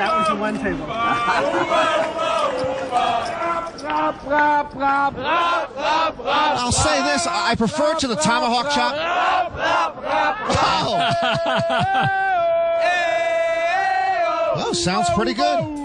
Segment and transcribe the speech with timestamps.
[0.00, 0.86] That was the one table.
[6.32, 8.94] I'll say this, I prefer to the tomahawk chop.
[14.56, 14.68] Oh.
[14.68, 15.79] oh, sounds pretty good.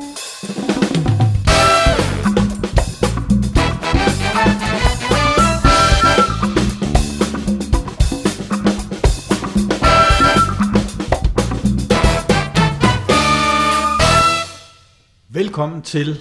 [15.36, 16.16] Velkommen til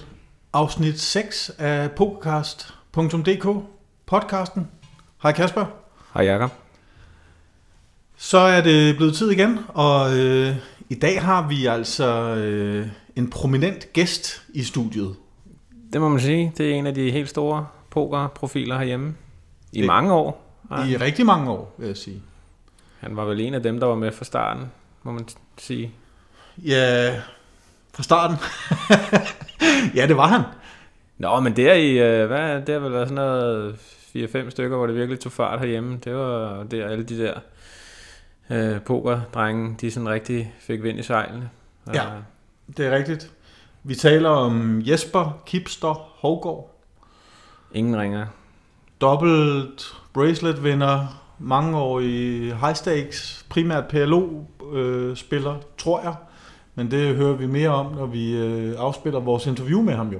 [0.53, 3.47] afsnit 6 af Pokercast.dk,
[4.05, 4.67] podcasten.
[5.23, 5.65] Hej Kasper.
[6.13, 6.51] Hej Jakob.
[8.17, 10.55] Så er det blevet tid igen, og øh,
[10.89, 15.15] i dag har vi altså øh, en prominent gæst i studiet.
[15.93, 16.53] Det må man sige.
[16.57, 19.15] Det er en af de helt store pokerprofiler herhjemme.
[19.73, 20.57] I Det- mange år.
[20.71, 20.97] I Ja.
[21.01, 22.21] rigtig mange år, vil jeg sige.
[22.99, 24.65] Han var vel en af dem, der var med fra starten,
[25.03, 25.91] må man sige.
[26.57, 27.15] Ja,
[27.95, 28.37] fra starten.
[29.97, 30.41] ja, det var han.
[31.17, 33.75] Nå, men der i, øh, hvad, er det har vel været sådan noget
[34.15, 35.97] 4-5 stykker, hvor det virkelig tog fart herhjemme.
[36.03, 37.33] Det var der alle de der
[38.49, 41.49] øh, pokerdrenge, de sådan rigtig fik vind i sejlene.
[41.93, 42.03] Ja.
[42.77, 43.31] Det er rigtigt.
[43.83, 46.71] Vi taler om Jesper Kipster Hovgaard.
[47.73, 48.25] Ingen ringer.
[49.01, 56.15] dobbelt bracelet vinder, mangeårig high stakes, primært PLO-spiller, øh, tror jeg.
[56.75, 60.19] Men det hører vi mere om, når vi øh, afspiller vores interview med ham jo.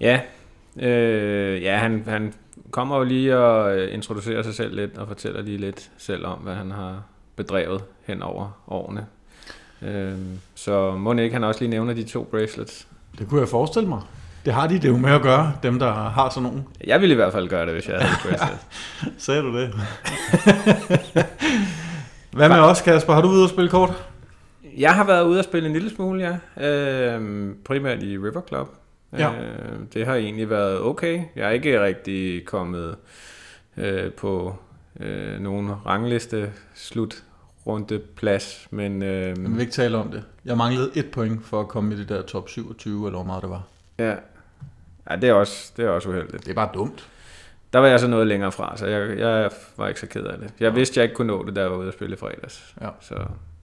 [0.00, 0.20] Ja,
[0.76, 2.34] øh, ja han, han
[2.70, 6.38] kommer jo lige og øh, introducerer sig selv lidt og fortæller lige lidt selv om,
[6.38, 7.02] hvad han har
[7.36, 9.06] bedrevet hen over årene.
[9.82, 10.12] Øh,
[10.54, 12.88] så må ikke han også lige nævne de to bracelets.
[13.18, 14.00] Det kunne jeg forestille mig.
[14.44, 16.66] Det har de det jo med at gøre, dem der har sådan nogen.
[16.86, 18.58] Jeg ville i hvert fald gøre det, hvis jeg havde et bracelet.
[19.24, 19.74] Sagde du det?
[22.36, 23.12] Hvad med os, Kasper?
[23.12, 24.04] Har du ude at spille kort?
[24.78, 26.66] Jeg har været ude og spille en lille smule, ja.
[27.16, 28.68] Øh, primært i River Club.
[29.18, 29.32] Ja.
[29.32, 31.22] Øh, det har egentlig været okay.
[31.36, 32.96] Jeg er ikke rigtig kommet
[33.76, 34.56] øh, på
[35.00, 40.24] øh, nogen rangliste slutrunde plads, men øh, Jeg vil ikke tale om det.
[40.44, 43.42] Jeg manglede et point for at komme i det der top 27, eller hvor meget
[43.42, 43.62] det var.
[43.98, 44.14] ja.
[45.10, 46.44] ja, det er også, det er også uheldigt.
[46.44, 47.08] Det er bare dumt.
[47.72, 50.38] Der var jeg så noget længere fra, så jeg, jeg var ikke så ked af
[50.38, 50.50] det.
[50.60, 52.74] Jeg vidste, jeg ikke kunne nå det, jeg var ude at spille i fredags.
[52.80, 52.88] Ja.
[53.00, 53.14] Så,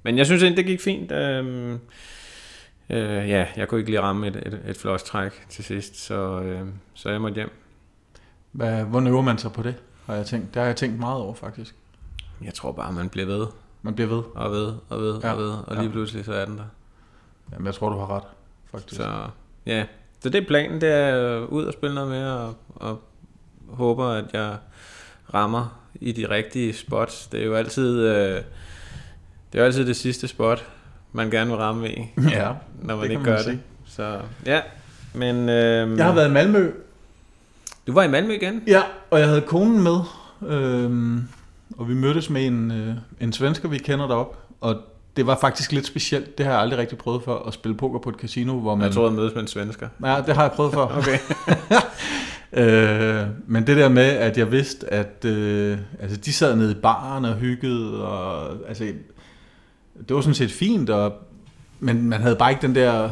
[0.04, 1.12] men jeg synes egentlig, det gik fint.
[1.12, 1.80] Øhm,
[2.90, 6.42] øh, ja, jeg kunne ikke lige ramme et, et, et flot træk til sidst, så,
[6.42, 7.52] øh, så jeg måtte hjem.
[8.52, 9.76] Hvad, hvor øver man sig på det,
[10.06, 10.54] har jeg tænkt.
[10.54, 11.76] Det har jeg tænkt meget over, faktisk.
[12.44, 13.48] Jeg tror bare, man bliver ved
[13.82, 14.24] Man bliver ved.
[14.36, 15.92] og ved og ved Ja, og ved, og lige ja.
[15.92, 16.64] pludselig så er den der.
[17.52, 18.24] Jamen, jeg tror, du har ret,
[18.72, 18.96] faktisk.
[19.02, 19.28] Så
[19.66, 19.86] ja,
[20.20, 23.02] så det er planen, det er ud og spille noget mere, og, og
[23.70, 24.58] håber, at jeg
[25.34, 27.28] rammer i de rigtige spots.
[27.28, 28.42] Det er jo altid, øh,
[29.54, 30.66] det er jo altid det sidste spot,
[31.12, 32.00] man gerne vil ramme i,
[32.32, 32.52] Ja,
[32.82, 33.60] når man det ikke kan man gør det.
[33.86, 34.62] Så ja,
[35.14, 36.72] men øh, Jeg har været i Malmø,
[37.88, 38.64] du var i Malmø igen?
[38.68, 38.82] ja,
[39.12, 40.00] og jeg havde konen med,
[40.48, 41.28] øhm,
[41.78, 44.78] og vi mødtes med en, øh, en svensker, vi kender derop, og
[45.18, 46.38] det var faktisk lidt specielt.
[46.38, 48.86] Det har jeg aldrig rigtig prøvet før, at spille poker på et casino, hvor man...
[48.86, 49.88] Jeg troede, at mødes med en svensker.
[50.06, 50.88] Ja, det har jeg prøvet før.
[50.98, 51.18] Okay.
[53.22, 56.76] øh, men det der med, at jeg vidste, at øh, altså, de sad nede i
[56.76, 58.86] baren og hyggede, og altså,
[60.08, 61.14] det var sådan set fint, og,
[61.80, 63.12] men man havde bare ikke den der,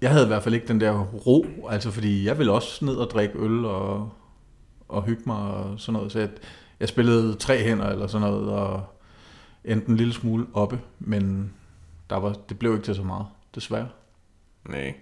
[0.00, 2.94] jeg havde i hvert fald ikke den der ro, altså fordi jeg ville også ned
[2.94, 4.12] og drikke øl og,
[4.88, 6.28] og hygge mig og sådan noget, så jeg,
[6.80, 8.82] jeg spillede tre hænder eller sådan noget, og
[9.64, 11.52] endte en lille smule oppe, men
[12.10, 13.88] der var, det blev ikke til så meget, desværre.
[14.68, 14.94] Nej.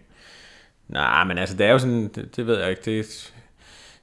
[0.88, 3.34] Nej, men altså, det er jo sådan, det, det ved jeg ikke, det,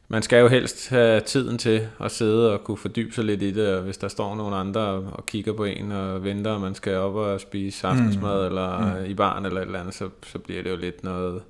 [0.09, 3.51] man skal jo helst have tiden til at sidde og kunne fordybe sig lidt i
[3.51, 6.75] det, og hvis der står nogle andre og, kigger på en og venter, og man
[6.75, 8.46] skal op og spise aftensmad, mm.
[8.46, 9.06] eller mm.
[9.06, 11.41] i baren eller et eller andet, så, så bliver det jo lidt noget,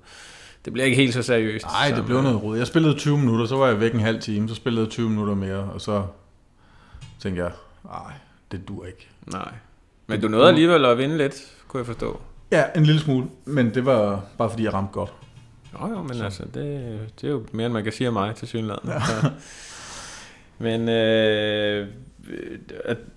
[0.66, 1.66] det bliver ikke helt så seriøst.
[1.66, 2.58] Nej, det blev øh, noget rod.
[2.58, 5.10] Jeg spillede 20 minutter, så var jeg væk en halv time, så spillede jeg 20
[5.10, 6.06] minutter mere, og så
[7.20, 7.52] tænkte jeg,
[7.86, 8.14] nej,
[8.52, 9.08] det dur ikke.
[9.32, 9.52] Nej.
[10.08, 12.22] Men du nåede alligevel at vinde lidt, kunne jeg forstå.
[12.52, 15.14] Ja, en lille smule, men det var bare fordi, jeg ramte godt.
[15.82, 16.24] Jo, jo, men så.
[16.24, 18.90] altså, det, det er jo mere, end man kan sige om mig til synligheden.
[18.90, 19.00] Ja.
[20.66, 21.88] men øh,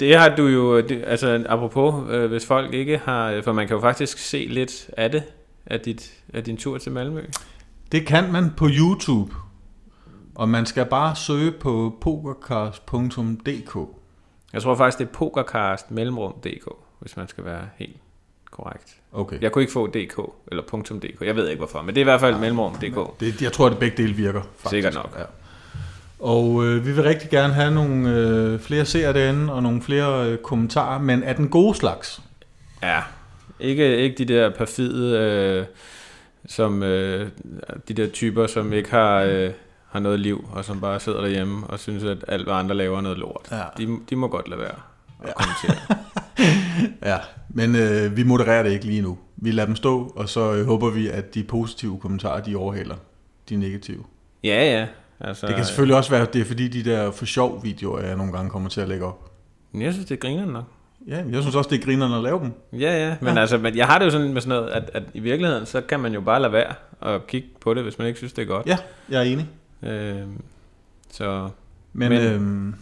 [0.01, 3.77] det har du jo, det, altså apropos, øh, hvis folk ikke har, for man kan
[3.77, 5.23] jo faktisk se lidt af det,
[5.67, 7.23] af, dit, af din tur til Malmø.
[7.93, 9.35] Det kan man på YouTube,
[10.35, 13.79] og man skal bare søge på pokercast.dk.
[14.53, 16.69] Jeg tror faktisk, det er pokercast mellemrum.dk,
[17.01, 17.97] hvis man skal være helt
[18.50, 18.97] korrekt.
[19.12, 19.41] Okay.
[19.41, 20.19] Jeg kunne ikke få .dk
[20.50, 20.62] eller
[21.02, 23.20] .dk, jeg ved ikke hvorfor, men det er i hvert fald mellemrum.dk.
[23.20, 24.41] Det, jeg tror, at begge dele virker.
[24.41, 24.70] Faktisk.
[24.70, 25.14] Sikkert nok.
[25.19, 25.25] Ja.
[26.20, 30.31] Og øh, vi vil rigtig gerne have nogle øh, flere seere derinde, og nogle flere
[30.31, 32.23] øh, kommentarer, men af den gode slags.
[32.82, 33.00] Ja,
[33.61, 35.64] Ikke, ikke de der perfide, øh,
[36.47, 37.29] som øh,
[37.88, 39.50] de der typer, som ikke har, øh,
[39.88, 42.97] har noget liv, og som bare sidder derhjemme og synes, at alt, hvad andre laver,
[42.97, 43.49] er noget lort.
[43.50, 43.62] Ja.
[43.79, 44.75] De, de må godt lade være
[45.22, 45.32] at ja.
[45.32, 45.96] kommentere.
[47.05, 47.17] Ja,
[47.49, 49.19] men øh, vi modererer det ikke lige nu.
[49.37, 52.94] Vi lader dem stå, og så øh, håber vi, at de positive kommentarer, de overhaler
[53.49, 54.05] de negative.
[54.44, 54.87] ja, ja.
[55.20, 58.00] Altså, Det kan selvfølgelig også være, at det er fordi, de der for sjov videoer,
[58.02, 59.31] jeg nogle gange kommer til at lægge op.
[59.75, 60.64] øh, Jeg synes, det griner nok.
[61.08, 62.52] Ja, men jeg synes også, det er grinerne at lave dem.
[62.81, 63.16] Ja, ja.
[63.20, 63.40] Men, ja.
[63.40, 65.81] Altså, men jeg har det jo sådan med sådan noget, at, at i virkeligheden, så
[65.81, 68.43] kan man jo bare lade være og kigge på det, hvis man ikke synes, det
[68.43, 68.66] er godt.
[68.66, 68.76] Ja,
[69.11, 69.46] jeg er enig.
[69.82, 70.16] Øh,
[71.12, 71.49] så
[71.93, 72.75] Men, Men- men øhm,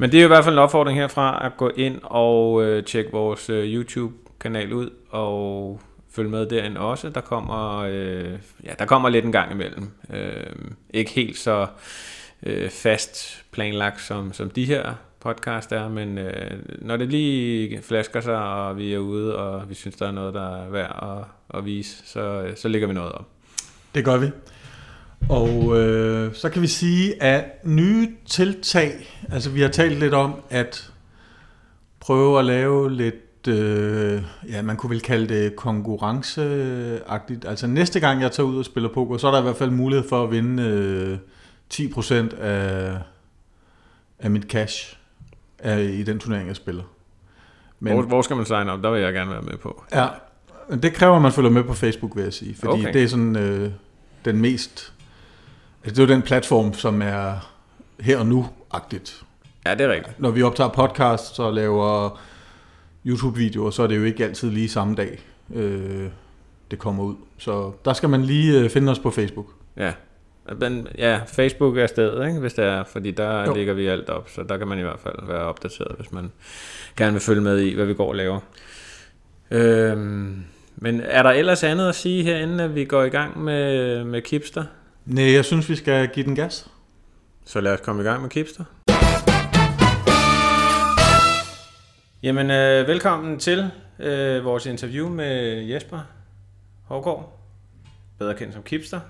[0.00, 2.84] men det er jo i hvert fald en opfordring herfra at gå ind og øh,
[2.84, 5.80] tjekke vores øh, YouTube-kanal ud og
[6.12, 7.08] følge med derinde også.
[7.08, 8.32] Der kommer, øh,
[8.64, 9.90] ja, der kommer lidt en gang imellem.
[10.12, 10.46] Øh,
[10.90, 11.66] ikke helt så
[12.42, 18.20] øh, fast planlagt som, som de her podcast er, men øh, når det lige flasker
[18.20, 21.58] sig, og vi er ude, og vi synes, der er noget, der er værd at,
[21.58, 23.26] at vise, så, øh, så lægger vi noget op.
[23.94, 24.26] det gør vi.
[25.28, 28.92] Og øh, så kan vi sige, at nye tiltag,
[29.32, 30.92] altså vi har talt lidt om, at
[32.00, 37.44] prøve at lave lidt, øh, ja man kunne vel kalde det konkurrenceagtigt.
[37.44, 39.70] Altså næste gang jeg tager ud og spiller poker, så er der i hvert fald
[39.70, 41.18] mulighed for at vinde øh,
[41.74, 42.98] 10% af,
[44.18, 44.96] af mit cash
[45.58, 46.82] af, i den turnering, jeg spiller.
[47.80, 48.82] Men, hvor, hvor skal man signe op?
[48.82, 49.84] Der vil jeg gerne være med på.
[49.92, 50.06] Ja,
[50.82, 52.54] det kræver, at man følger med på Facebook, vil jeg sige.
[52.54, 52.92] Fordi okay.
[52.92, 53.70] det er sådan øh,
[54.24, 54.92] den mest...
[55.84, 57.52] Det er jo den platform, som er
[58.00, 59.22] her og nu-agtigt.
[59.66, 60.20] Ja, det er rigtigt.
[60.20, 62.20] Når vi optager podcast og laver
[63.06, 65.18] YouTube-videoer, så er det jo ikke altid lige samme dag,
[65.54, 66.08] øh,
[66.70, 67.14] det kommer ud.
[67.38, 69.46] Så der skal man lige øh, finde os på Facebook.
[69.76, 69.92] Ja.
[70.58, 72.40] Men, ja, Facebook er stedet, ikke?
[72.40, 73.54] hvis det er, fordi der jo.
[73.54, 76.32] Lægger vi alt op, så der kan man i hvert fald være opdateret, hvis man
[76.96, 78.40] gerne vil følge med i, hvad vi går og laver.
[79.50, 80.44] Øhm,
[80.76, 84.22] men er der ellers andet at sige herinde, at vi går i gang med, med
[84.22, 84.64] Kipster?
[85.10, 86.70] Nej, jeg synes, vi skal give den gas.
[87.44, 88.64] Så lad os komme i gang med Kipster.
[92.22, 96.00] Jamen, øh, velkommen til øh, vores interview med Jesper
[96.84, 97.38] Hårgaard,
[98.18, 99.00] bedre kendt som Kipster.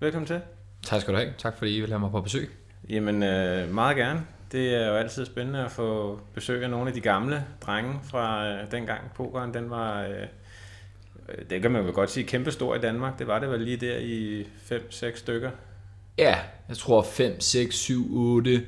[0.00, 0.40] Velkommen til.
[0.82, 1.32] Tak skal du have.
[1.38, 2.50] Tak fordi I vil have mig på besøg.
[2.88, 4.26] Jamen, øh, meget gerne.
[4.52, 8.48] Det er jo altid spændende at få besøg af nogle af de gamle drenge fra
[8.48, 10.26] øh, dengang pokeren, den var, øh,
[11.28, 13.18] Øh, det kan man vel godt sige, kæmpestor i Danmark.
[13.18, 15.50] Det var det vel lige der i 5-6 stykker.
[16.18, 16.36] Ja,
[16.68, 18.62] jeg tror 5, 6, 7, 8,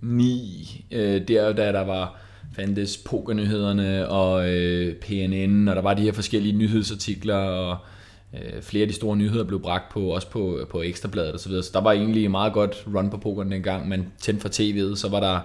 [0.00, 2.20] 9, øh, der da der var
[2.56, 7.76] fandtes pokernyhederne og øh, PNN, og der var de her forskellige nyhedsartikler, og
[8.34, 11.48] øh, flere af de store nyheder blev bragt på, også på, på Ekstrabladet og så
[11.48, 11.62] videre.
[11.62, 15.08] Så der var egentlig meget godt run på pokeren dengang, men tændt for tv'et, så
[15.10, 15.40] var der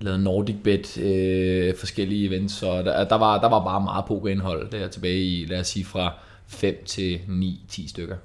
[0.00, 4.70] lavet Nordic Bet, øh, forskellige events, og der, der, var, der var bare meget pokerindhold
[4.70, 6.12] der tilbage i, lad os sige, fra
[6.46, 8.16] 5 til 9-10 stykker.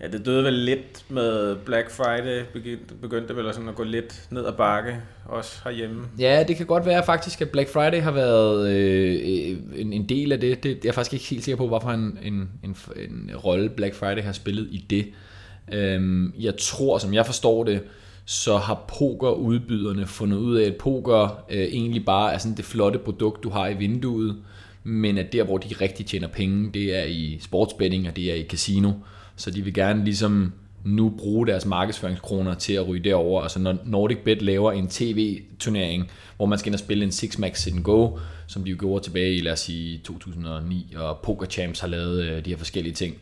[0.00, 4.28] Ja, det døde vel lidt med Black Friday, begyndte, begyndte vel sådan at gå lidt
[4.30, 6.06] ned ad bakke, også herhjemme.
[6.18, 10.32] Ja, det kan godt være faktisk, at Black Friday har været øh, en, en del
[10.32, 10.62] af det.
[10.62, 10.78] det.
[10.84, 14.22] Jeg er faktisk ikke helt sikker på, hvorfor en, en, en, en rolle Black Friday
[14.22, 15.06] har spillet i det.
[15.72, 17.82] Øhm, jeg tror, som jeg forstår det,
[18.30, 22.98] så har pokerudbyderne fundet ud af, at poker øh, egentlig bare er sådan det flotte
[22.98, 24.36] produkt, du har i vinduet,
[24.84, 28.34] men at der, hvor de rigtig tjener penge, det er i sportsbetting, og det er
[28.34, 28.92] i casino.
[29.36, 30.52] Så de vil gerne ligesom
[30.84, 33.42] nu bruge deres markedsføringskroner til at ryge derover.
[33.42, 37.38] Altså når Nordic Bet laver en tv-turnering, hvor man skal ind og spille en Six
[37.38, 41.18] Max Sit and Go, som de jo gjorde tilbage i, lad os sige, 2009, og
[41.22, 43.14] Poker Champs har lavet øh, de her forskellige ting,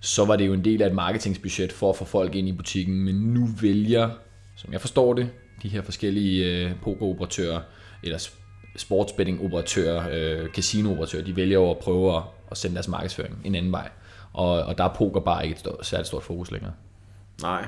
[0.00, 2.52] så var det jo en del af et marketingsbudget for at få folk ind i
[2.52, 4.10] butikken, men nu vælger,
[4.58, 5.30] som jeg forstår det,
[5.62, 7.60] de her forskellige øh, pokeroperatører,
[8.02, 8.28] eller
[8.76, 13.72] sportsbetting-operatører, øh, casino-operatører, de vælger jo at prøve at, at sende deres markedsføring en anden
[13.72, 13.88] vej.
[14.32, 16.72] Og, og der er poker bare ikke et stort, særligt stort fokus længere.
[17.42, 17.66] Nej.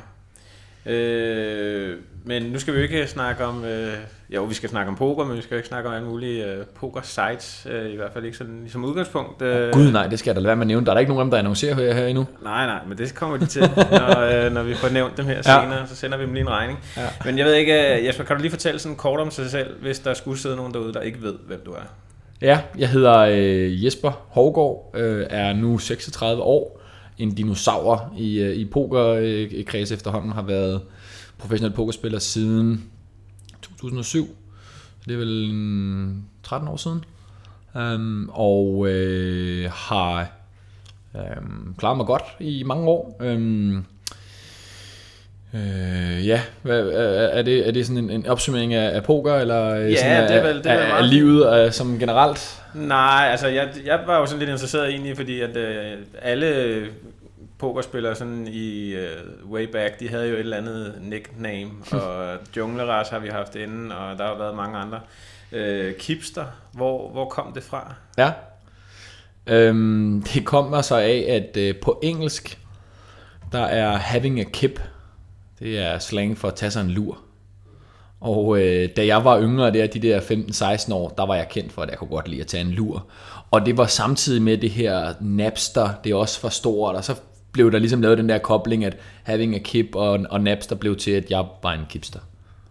[0.86, 3.92] Øh, men nu skal vi jo ikke snakke om, øh,
[4.30, 6.44] jo vi skal snakke om poker, men vi skal jo ikke snakke om alle mulige
[6.46, 9.42] øh, poker sites, øh, i hvert fald ikke sådan som udgangspunkt.
[9.42, 10.86] Øh, Gud nej, det skal jeg da lade være med at nævne.
[10.86, 12.26] Der er der ikke nogen af dem, der annoncerer her, her endnu.
[12.42, 15.34] Nej, nej, men det kommer de til, når, øh, når vi får nævnt dem her
[15.34, 15.42] Ja.
[15.42, 16.78] senere, så sender vi dem lige en regning.
[16.96, 17.02] Ja.
[17.24, 19.74] Men jeg ved ikke, øh, Jesper, kan du lige fortælle sådan kort om sig selv,
[19.82, 21.82] hvis der skulle sidde nogen derude, der ikke ved, hvem du er?
[22.42, 26.79] Ja, jeg hedder øh, Jesper Hovgaard, øh, er nu 36 år,
[27.22, 30.80] en dinosaur i, øh, i pokerkreds efterhånden, har været
[31.38, 32.84] professionel pokerspiller siden
[33.62, 34.36] 2007,
[35.00, 37.04] så det er vel mm, 13 år siden,
[37.74, 40.32] um, og øh, har
[41.14, 43.20] um, klaret mig godt i mange år.
[43.34, 43.84] Um,
[45.54, 46.88] Øh, ja, hvad,
[47.32, 50.28] er, det, er det sådan en, en opsummering af, af poker, eller øh, Ja, sådan
[50.28, 52.59] det er vel- det er af, af livet øh, som generelt?
[52.74, 56.86] Nej, altså jeg, jeg var jo sådan lidt interesseret egentlig, fordi at øh, alle
[57.58, 61.70] pokerspillere sådan i uh, way back, de havde jo et eller andet nickname,
[62.02, 65.00] og Jungleras har vi haft inden, og der har været mange andre.
[65.52, 67.94] Øh, Kipster, hvor, hvor kom det fra?
[68.18, 68.32] Ja.
[69.46, 72.58] Øhm, det kommer så af, at øh, på engelsk,
[73.52, 74.80] der er having a kip,
[75.58, 77.18] det er slang for at tage sig en lur.
[78.20, 81.72] Og øh, da jeg var yngre, der de der 15-16 år, der var jeg kendt
[81.72, 83.06] for, at jeg kunne godt lide at tage en lur.
[83.50, 87.14] Og det var samtidig med det her Napster, det er også for stort, og så
[87.52, 90.96] blev der ligesom lavet den der kobling, at having a kip og, og Napster blev
[90.96, 92.20] til, at jeg var en kipster.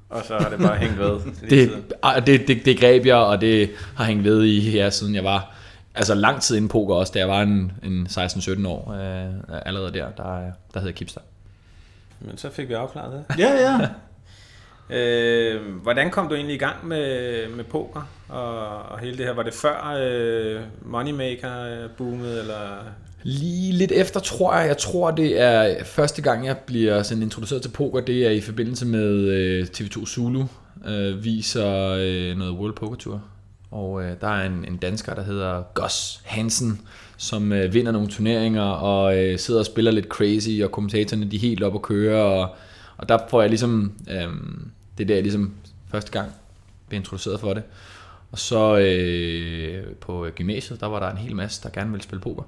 [0.09, 1.19] Og så har det bare hængt ved.
[1.49, 1.71] Det,
[2.03, 5.23] ah, det, det, det greb jeg, og det har hængt ved i, ja, siden jeg
[5.23, 5.55] var,
[5.95, 9.93] altså lang tid inden poker også, da jeg var en, en 16-17 år, øh, allerede
[9.93, 11.21] der, der, der hed jeg Kipster.
[12.19, 13.39] Men så fik vi afklaret det.
[13.39, 13.87] Ja, ja.
[14.89, 19.33] Øh, hvordan kom du egentlig i gang med, med poker og, og hele det her?
[19.33, 22.83] Var det før øh, Moneymaker-boomet, øh, eller...
[23.23, 27.61] Lige lidt efter, tror jeg, jeg tror det er første gang, jeg bliver sådan introduceret
[27.61, 30.43] til poker, det er i forbindelse med øh, TV2 Zulu,
[30.87, 33.21] øh, viser øh, noget World Poker Tour.
[33.71, 36.81] Og øh, der er en, en dansker, der hedder Gus Hansen,
[37.17, 41.35] som øh, vinder nogle turneringer og øh, sidder og spiller lidt crazy, og kommentatorerne de
[41.35, 42.55] er helt op at køre, og,
[42.97, 44.27] og der får jeg ligesom, øh,
[44.99, 45.53] det er der jeg ligesom
[45.91, 46.31] første gang
[46.87, 47.63] blev introduceret for det.
[48.31, 52.21] Og så øh, på gymnasiet, der var der en hel masse, der gerne ville spille
[52.21, 52.43] poker.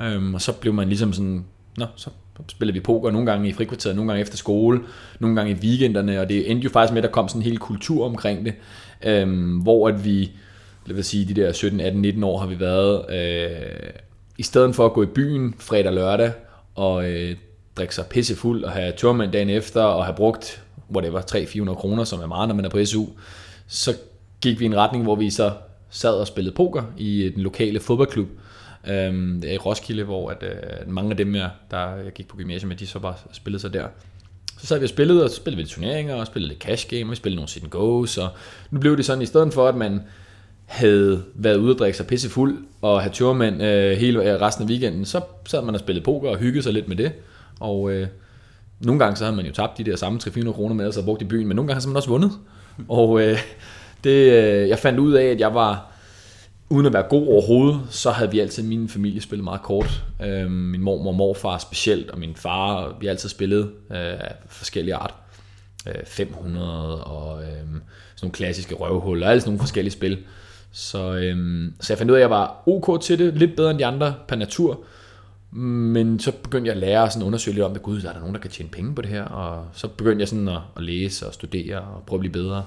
[0.00, 1.44] Øhm, og så blev man ligesom sådan,
[1.76, 2.10] nå, så
[2.48, 4.80] spiller vi poker nogle gange i frikvarteret, nogle gange efter skole,
[5.20, 7.44] nogle gange i weekenderne, og det endte jo faktisk med, at der kom sådan en
[7.44, 8.54] hel kultur omkring det,
[9.02, 10.30] øhm, hvor at vi,
[10.86, 13.90] lad os sige, de der 17, 18, 19 år har vi været, øh,
[14.38, 16.32] i stedet for at gå i byen fredag og lørdag,
[16.74, 17.36] og øh,
[17.76, 20.62] drikke sig pissefuld, og have tørmand dagen efter, og have brugt,
[20.94, 23.06] whatever, 300-400 kroner, som er meget, når man er på SU,
[23.66, 23.96] så
[24.40, 25.52] gik vi i en retning, hvor vi så
[25.90, 28.28] sad og spillede poker i øh, den lokale fodboldklub,
[28.88, 32.68] øhm, i Roskilde, hvor at, øh, mange af dem, jeg, der jeg gik på gymnasiet
[32.68, 33.86] med, de så bare spillede sig der.
[34.58, 36.88] Så sad vi og spillede, og så spillede vi lidt turneringer, og spillede lidt cash
[36.88, 38.28] game, og vi spillede nogle sit and goes, og
[38.70, 40.00] nu blev det sådan, i stedet for, at man
[40.64, 44.64] havde været ude og drikke sig pisse fuld, og have tørmænd øh, hele øh, resten
[44.64, 47.12] af weekenden, så sad man og spillede poker og hyggede sig lidt med det,
[47.60, 48.06] og øh,
[48.80, 51.04] nogle gange så havde man jo tabt de der samme 300-400 kroner, med, ellers havde
[51.04, 52.32] brugt i byen, men nogle gange så havde man også vundet.
[52.88, 53.38] Og øh,
[54.04, 55.92] det, øh, jeg fandt ud af, at jeg var,
[56.68, 60.04] uden at være god overhovedet, så havde vi altid, min familie spillet meget kort.
[60.24, 64.34] Øh, min mor og morfar specielt, og min far, vi har altid spillet øh, af
[64.46, 65.14] forskellige art.
[65.88, 67.66] Øh, 500 og øh, sådan
[68.22, 70.18] nogle klassiske røvhuller, og alle sådan nogle forskellige spil.
[70.72, 73.70] Så, øh, så jeg fandt ud af, at jeg var ok til det, lidt bedre
[73.70, 74.84] end de andre per natur.
[75.52, 77.82] Men så begyndte jeg at lære sådan undersøge lidt om det.
[77.82, 79.24] Gud, der er der nogen, der kan tjene penge på det her.
[79.24, 82.64] Og så begyndte jeg sådan at, at læse og studere og prøve at blive bedre.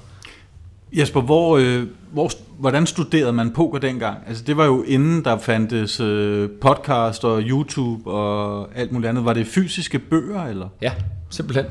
[0.97, 4.17] Jesper, hvor, øh, hvor, hvordan studerede man poker dengang?
[4.27, 9.25] Altså det var jo inden der fandtes øh, podcast og YouTube og alt muligt andet.
[9.25, 10.67] Var det fysiske bøger, eller?
[10.81, 10.93] Ja,
[11.29, 11.65] simpelthen.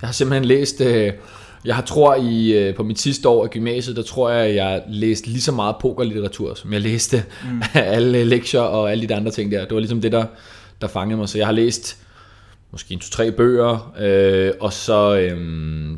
[0.00, 0.80] Jeg har simpelthen læst...
[0.80, 1.12] Øh,
[1.64, 4.82] jeg har tror i øh, på mit sidste år i gymnasiet, der tror jeg, jeg
[4.88, 7.62] læste lige så meget pokerlitteratur, som jeg læste mm.
[7.74, 9.60] alle lektier og alle de andre ting der.
[9.60, 10.24] Det var ligesom det, der,
[10.80, 11.28] der fangede mig.
[11.28, 12.04] Så jeg har læst
[12.70, 15.36] måske en to-tre bøger, øh, og så øh,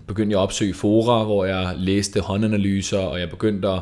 [0.06, 3.80] begyndte jeg at opsøge fora, hvor jeg læste håndanalyser, og jeg begyndte at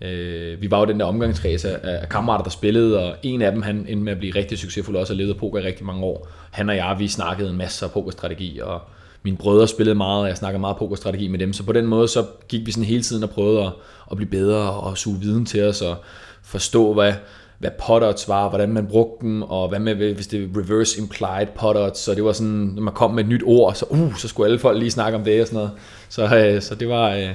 [0.00, 3.52] Øh, vi var jo den der omgangskreds af, af kammerater, der spillede, og en af
[3.52, 6.04] dem, han endte med at blive rigtig succesfuld, også og levede poker i rigtig mange
[6.04, 6.28] år.
[6.50, 8.80] Han og jeg, vi snakkede en masse af pokerstrategi, og
[9.22, 12.08] mine brødre spillede meget, og jeg snakkede meget pokerstrategi med dem, så på den måde,
[12.08, 13.72] så gik vi sådan hele tiden og prøvede at,
[14.10, 15.96] at blive bedre, og suge viden til os, og
[16.42, 17.12] forstå, hvad,
[17.58, 21.00] hvad pot odds var, hvordan man brugte dem, og hvad med, hvis det er reverse
[21.00, 23.86] implied pot odds, så det var sådan, når man kom med et nyt ord, så,
[23.90, 25.70] uh, så skulle alle folk lige snakke om det og sådan noget.
[26.08, 27.28] Så, øh, så det var, øh,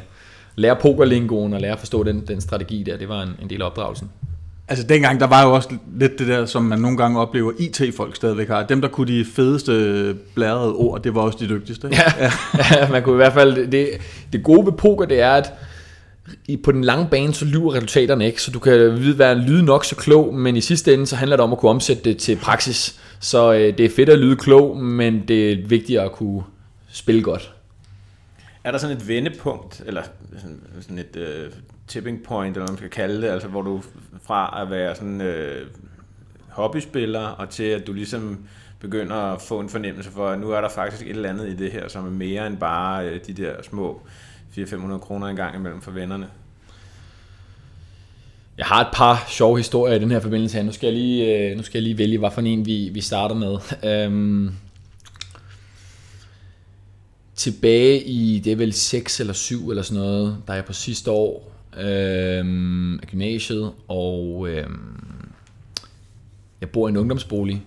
[0.55, 3.61] lære pokerlingoen og lære at forstå den, den strategi der, det var en, en del
[3.61, 4.09] af opdragelsen.
[4.67, 8.15] Altså dengang, der var jo også lidt det der, som man nogle gange oplever, IT-folk
[8.15, 8.63] stadigvæk har.
[8.63, 11.87] Dem, der kunne de fedeste blærede ord, det var også de dygtigste.
[11.87, 12.03] Ikke?
[12.19, 12.31] Ja,
[12.71, 12.89] ja.
[12.91, 13.89] man kunne i hvert fald, det,
[14.33, 15.53] det gode ved poker, det er, at
[16.47, 19.63] i, på den lange bane, så lyver resultaterne ikke, så du kan vide, være lyde
[19.63, 22.17] nok så klog, men i sidste ende, så handler det om at kunne omsætte det
[22.17, 22.99] til praksis.
[23.19, 26.43] Så øh, det er fedt at lyde klog, men det er vigtigere at kunne
[26.91, 27.53] spille godt.
[28.63, 30.03] Er der sådan et vendepunkt, eller
[30.37, 31.51] sådan, sådan et øh,
[31.87, 33.81] tipping point, eller hvad man skal kalde det, altså hvor du
[34.23, 35.67] fra at være sådan øh,
[36.49, 38.45] hobbyspiller, og til at du ligesom
[38.79, 41.55] begynder at få en fornemmelse for, at nu er der faktisk et eller andet i
[41.55, 44.01] det her, som er mere end bare øh, de der små
[44.57, 46.27] 400-500 kroner en gang imellem for vennerne?
[48.57, 50.63] Jeg har et par sjove historier i den her forbindelse her.
[50.63, 53.01] Nu skal jeg lige, øh, nu skal jeg lige vælge, hvad for en vi, vi
[53.01, 53.57] starter med.
[53.83, 54.51] Øhm,
[57.35, 60.73] tilbage i, det er vel 6 eller 7 eller sådan noget, der er jeg på
[60.73, 65.33] sidste år øhm, af gymnasiet, og øhm,
[66.61, 67.65] jeg bor i en ungdomsbolig,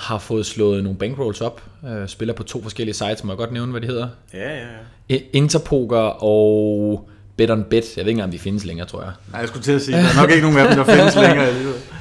[0.00, 3.52] har fået slået nogle bankrolls op, øh, spiller på to forskellige sites, må jeg godt
[3.52, 4.08] nævne, hvad de hedder?
[4.34, 4.66] Ja, ja,
[5.10, 5.18] ja.
[5.32, 7.96] Interpoker og Bet on Bet.
[7.96, 9.12] Jeg ved ikke engang, om de findes længere, tror jeg.
[9.30, 11.16] Nej, jeg skulle til at sige, der er nok ikke nogen af dem, der findes
[11.28, 11.46] længere.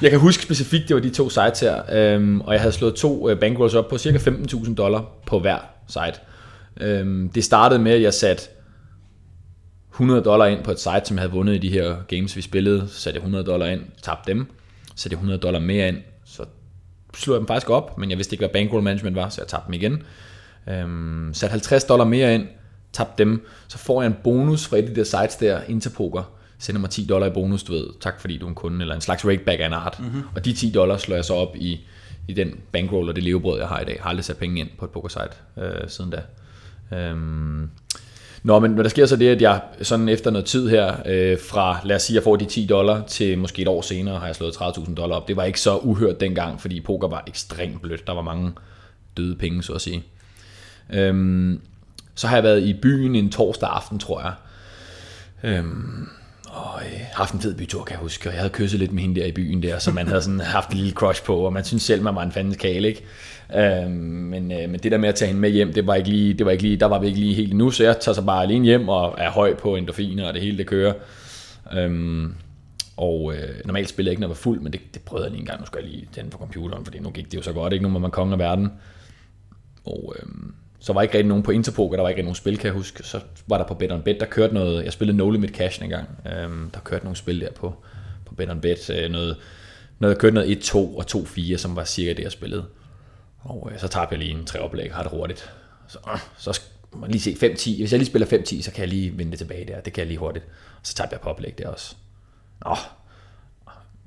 [0.02, 2.96] Jeg kan huske specifikt, det var de to sites her, øhm, og jeg havde slået
[2.96, 6.20] to øh, bankrolls op på cirka 15.000 dollar på hver site.
[6.82, 8.44] Øhm, det startede med, at jeg satte
[9.92, 12.42] 100 dollar ind på et site, som jeg havde vundet i de her games, vi
[12.42, 12.88] spillede.
[12.88, 14.46] Så satte jeg 100 dollar ind, tabte dem.
[14.96, 15.98] Så satte jeg 100 dollar mere ind,
[17.16, 19.48] slog jeg dem faktisk op, men jeg vidste ikke, hvad bankroll management var, så jeg
[19.48, 20.04] tabte dem igen.
[20.70, 22.48] Øhm, satte 50 dollar mere ind,
[22.94, 26.32] tabte dem, så får jeg en bonus fra et af de der sites der, Interpoker,
[26.60, 28.96] sender mig 10 dollar i bonus, du ved, tak fordi du er en kunde, eller
[28.96, 30.00] en slags rakeback af en art.
[30.00, 30.24] Mm-hmm.
[30.36, 31.88] Og de 10 dollar slår jeg så op i,
[32.28, 33.94] i den bankroll og det levebrød, jeg har i dag.
[33.96, 36.22] Jeg har aldrig sat penge ind på et pokersite øh, siden da.
[36.98, 37.70] Øhm,
[38.44, 41.80] Nå, men der sker så det, at jeg sådan efter noget tid her, øh, fra
[41.84, 44.36] lad os sige, jeg får de 10 dollar, til måske et år senere har jeg
[44.36, 45.28] slået 30.000 dollar op.
[45.28, 48.08] Det var ikke så uhørt dengang, fordi poker var ekstremt blødt.
[48.08, 48.52] Der var mange
[49.18, 50.04] døde penge, så at sige.
[50.94, 51.62] Øhm,
[52.16, 54.34] så har jeg været i byen en torsdag aften, tror jeg.
[55.44, 56.10] Øhm,
[56.52, 58.30] og øh, haft en fed bytur, kan jeg huske.
[58.30, 60.40] Og jeg havde kysset lidt med hende der i byen der, så man havde sådan
[60.40, 63.04] haft en lille crush på, og man synes selv, man var en fandens kale, ikke?
[63.56, 66.10] Øh, men, øh, men det der med at tage hende med hjem, det var ikke
[66.10, 68.14] lige, det var ikke lige, der var vi ikke lige helt nu, så jeg tager
[68.14, 70.94] så bare alene hjem og er høj på endorfiner, og det hele det kører.
[71.74, 72.36] Øhm,
[72.98, 75.32] og øh, normalt spiller jeg ikke, når jeg var fuld, men det, det prøvede jeg
[75.32, 75.60] lige en gang.
[75.60, 77.84] Nu skal jeg lige tænde på computeren, fordi nu gik det jo så godt, ikke?
[77.84, 78.72] Nu må man konge af verden.
[79.86, 80.30] Og øh,
[80.80, 82.74] så var ikke rigtig nogen på Interpoker, der var ikke rigtig nogen spil, kan jeg
[82.74, 83.04] huske.
[83.04, 85.84] Så var der på Bet on Bet, der kørte noget, jeg spillede No Limit Cash
[85.84, 86.08] en gang.
[86.34, 87.76] Øhm, der kørte nogle spil der på,
[88.26, 88.90] på Bet on Bet.
[88.90, 89.38] Øh, noget,
[90.00, 92.66] noget, jeg kørte noget 1-2 og 2-4, som var cirka det, jeg spillede.
[93.40, 95.52] Og øh, så tabte jeg lige en tre oplæg, har det hurtigt.
[95.88, 96.68] Så, øh, så skal
[96.98, 97.80] man lige se 5-10.
[97.80, 99.82] Hvis jeg lige spiller 5-10, så kan jeg lige vinde det tilbage der.
[99.82, 100.46] Det kan jeg lige hurtigt.
[100.80, 101.96] Og så tabte jeg på oplæg der også.
[102.66, 102.76] Nå,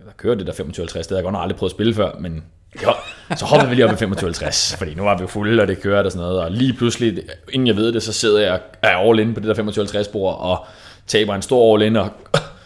[0.05, 2.19] der kørte det der 25-50, det havde jeg godt nok aldrig prøvet at spille før,
[2.19, 2.45] men
[2.83, 2.93] jo,
[3.37, 5.83] så hoppede vi lige op i 25-50, fordi nu var vi jo fulde, og det
[5.83, 8.97] kørte og sådan noget, og lige pludselig, inden jeg ved det, så sidder jeg er
[8.97, 10.67] all in på det der 25-50 bord, og
[11.07, 12.11] taber en stor all in, og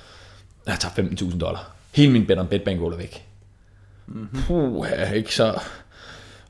[0.67, 1.71] jeg tager 15.000 dollar.
[1.95, 3.27] Hele min bet on bet bankroll er væk.
[4.35, 5.61] Puh, jeg er ikke så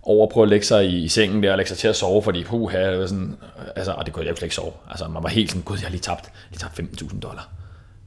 [0.02, 2.22] over på at lægge sig i, i sengen der og lægge sig til at sove,
[2.22, 3.36] fordi puh, det var sådan,
[3.76, 4.72] altså, og det kunne jeg jo slet ikke sove.
[4.90, 7.48] Altså, man var helt sådan, gud, jeg har lige tabt, lige tabt 15.000 dollar.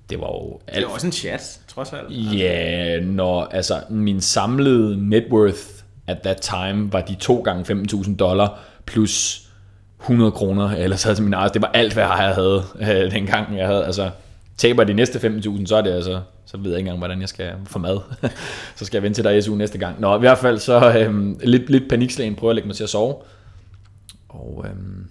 [0.10, 2.08] Det var jo Det alt er også en chat, trods alt.
[2.40, 5.79] Ja, når altså min samlede net worth
[6.10, 9.46] at that time var de to gange 15.000 dollar plus
[10.00, 13.58] 100 kroner, eller så havde min eget, det var alt, hvad jeg havde øh, dengang
[13.58, 14.10] jeg havde, altså
[14.58, 17.30] taber de næste 15.000, så er det altså, så ved jeg ikke engang, hvordan jeg
[17.30, 18.00] skal få mad.
[18.76, 20.02] så skal jeg vente til der SU næste gang.
[20.02, 22.90] Nå, i hvert fald så øhm, lidt, lidt panikslagen, prøver at lægge mig til at
[22.90, 23.16] sove.
[24.30, 25.10] Og øhm,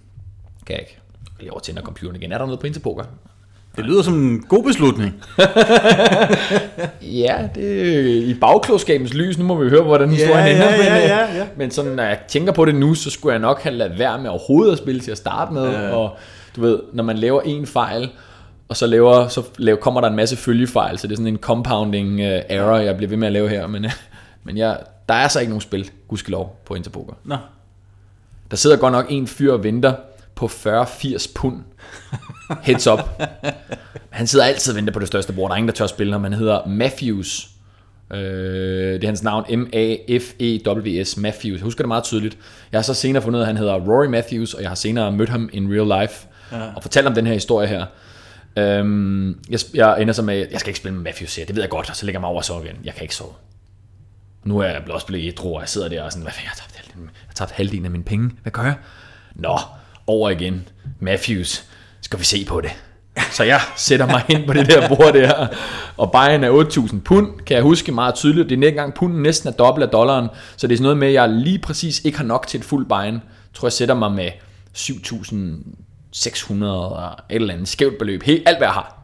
[0.65, 0.97] kan jeg ikke.
[1.39, 2.31] Lige over tænder computeren igen.
[2.31, 3.03] Er der noget på Interpoker?
[3.79, 5.13] Det lyder som en god beslutning.
[7.01, 9.37] Ja, det er i bagklogskabens lys.
[9.37, 10.65] Nu må vi høre, hvordan historien Ja, ender.
[10.65, 11.47] ja, men, ja, øh, ja, ja.
[11.57, 14.21] men sådan, når jeg tænker på det nu, så skulle jeg nok have lavet være
[14.21, 15.71] med overhovedet at spille til at starte med.
[15.71, 15.89] Ja.
[15.95, 16.17] Og
[16.55, 18.09] du ved, når man laver en fejl,
[18.69, 21.37] og så, laver, så laver, kommer der en masse følgefejl, så det er sådan en
[21.37, 23.67] compounding uh, error, jeg bliver ved med at lave her.
[23.67, 23.91] Men, øh,
[24.43, 24.77] men jeg,
[25.09, 27.13] der er så ikke nogen spil, gudskelov, på Interpoker.
[27.23, 27.35] Nå.
[28.51, 29.93] Der sidder godt nok en fyr og venter
[30.39, 31.63] på 40-80 pund.
[32.61, 32.99] Heads up.
[34.09, 35.49] Han sidder altid og venter på det største bord.
[35.49, 36.23] Der er ingen, der tør spille ham.
[36.23, 37.49] Han hedder Matthews.
[38.13, 38.19] Øh,
[38.93, 41.57] det er hans navn, M-A-F-E-W-S, Matthews.
[41.57, 42.37] Jeg husker det meget tydeligt.
[42.71, 45.29] Jeg har så senere fundet at han hedder Rory Matthews, og jeg har senere mødt
[45.29, 46.75] ham in real life, ja.
[46.75, 47.85] og fortalt om den her historie her.
[48.57, 51.63] Øhm, jeg, jeg ender så med, jeg skal ikke spille med Matthews her, det ved
[51.63, 52.75] jeg godt, og så lægger jeg mig over og sover igen.
[52.83, 53.33] Jeg kan ikke sove.
[54.43, 56.49] Nu er jeg også blevet ædru, og jeg sidder der og sådan, hvad fanden, jeg
[56.49, 58.31] har tabt halvdelen, jeg har tabt halvdelen af mine penge.
[58.41, 58.75] Hvad gør jeg?
[59.35, 59.57] Nå,
[60.09, 60.67] over igen.
[60.99, 61.63] Matthews,
[62.01, 62.71] skal vi se på det.
[63.31, 65.47] Så jeg sætter mig ind på det der bord der,
[65.97, 68.49] og buyen er 8.000 pund, kan jeg huske meget tydeligt.
[68.49, 70.97] Det er ikke engang punden næsten er dobbelt af dollaren, så det er sådan noget
[70.97, 72.85] med, at jeg lige præcis ikke har nok til et fuld.
[72.89, 73.19] Jeg
[73.53, 74.29] tror, jeg sætter mig med
[74.77, 78.23] 7.600 og et eller andet skævt beløb.
[78.23, 78.99] Helt, alt hvad jeg har.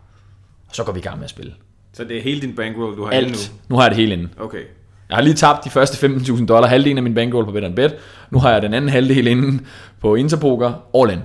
[0.69, 1.53] Og så går vi i gang med at spille.
[1.93, 3.51] Så det er hele din bankroll, du har Alt.
[3.69, 4.23] Nu har jeg det hele inde.
[4.23, 4.29] nu?
[4.43, 4.63] Okay.
[5.09, 7.95] Jeg har lige tabt de første 15.000 dollar, halvdelen af min bankroll på Bet Bet.
[8.31, 9.59] Nu har jeg den anden halvdel inde
[10.01, 11.19] på Interpoker, all in.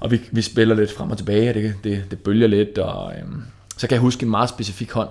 [0.00, 3.12] Og vi, vi spiller lidt frem og tilbage, og det, det, det bølger lidt, og
[3.22, 3.42] øhm,
[3.76, 5.08] så kan jeg huske en meget specifik hånd,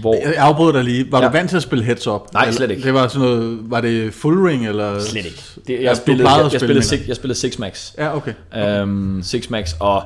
[0.00, 0.14] hvor...
[0.14, 1.06] Jeg afbryder dig lige.
[1.12, 1.26] Var Ja.
[1.26, 2.32] du vant til at spille heads up?
[2.32, 2.82] Nej, slet ikke.
[2.82, 5.00] Det var sådan noget, var det full ring eller?
[5.00, 5.42] Slet ikke.
[5.66, 7.92] Det, jeg, spillede, plejede jeg, at jeg, spille, spillede, six, jeg spillede Six Max.
[7.98, 8.32] Ja, okay.
[8.56, 10.02] Øhm, Six Max, og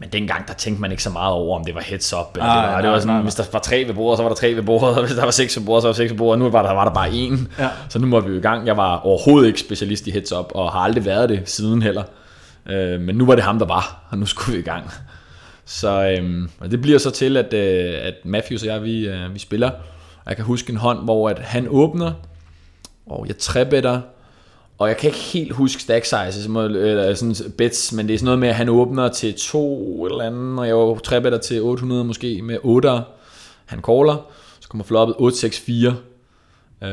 [0.00, 2.46] men dengang, der tænkte man ikke så meget over, om det var heads up, eller
[2.46, 3.22] Nej, det var, det nej, var sådan, nej, nej.
[3.22, 5.24] hvis der var tre ved bordet, så var der tre ved bordet, og hvis der
[5.24, 6.84] var seks ved bordet, så var der seks ved bordet, og nu var der, var
[6.84, 7.62] der bare én.
[7.62, 7.68] Ja.
[7.88, 8.66] Så nu må vi jo i gang.
[8.66, 12.02] Jeg var overhovedet ikke specialist i heads up, og har aldrig været det siden heller.
[12.70, 14.90] Øh, men nu var det ham, der var, og nu skulle vi i gang.
[15.64, 19.34] Så øhm, og det bliver så til, at, øh, at Matthews og jeg, vi, øh,
[19.34, 19.70] vi spiller.
[20.26, 22.12] Jeg kan huske en hånd, hvor at han åbner,
[23.06, 24.00] og jeg trebetter,
[24.80, 28.24] og jeg kan ikke helt huske stack sizes, eller sådan bets, men det er sådan
[28.24, 32.04] noget med, at han åbner til 2 eller andet, og jeg var trebetter til 800
[32.04, 32.90] måske med 8.
[33.66, 35.94] Han caller, så kommer floppet 864
[36.82, 36.90] øh,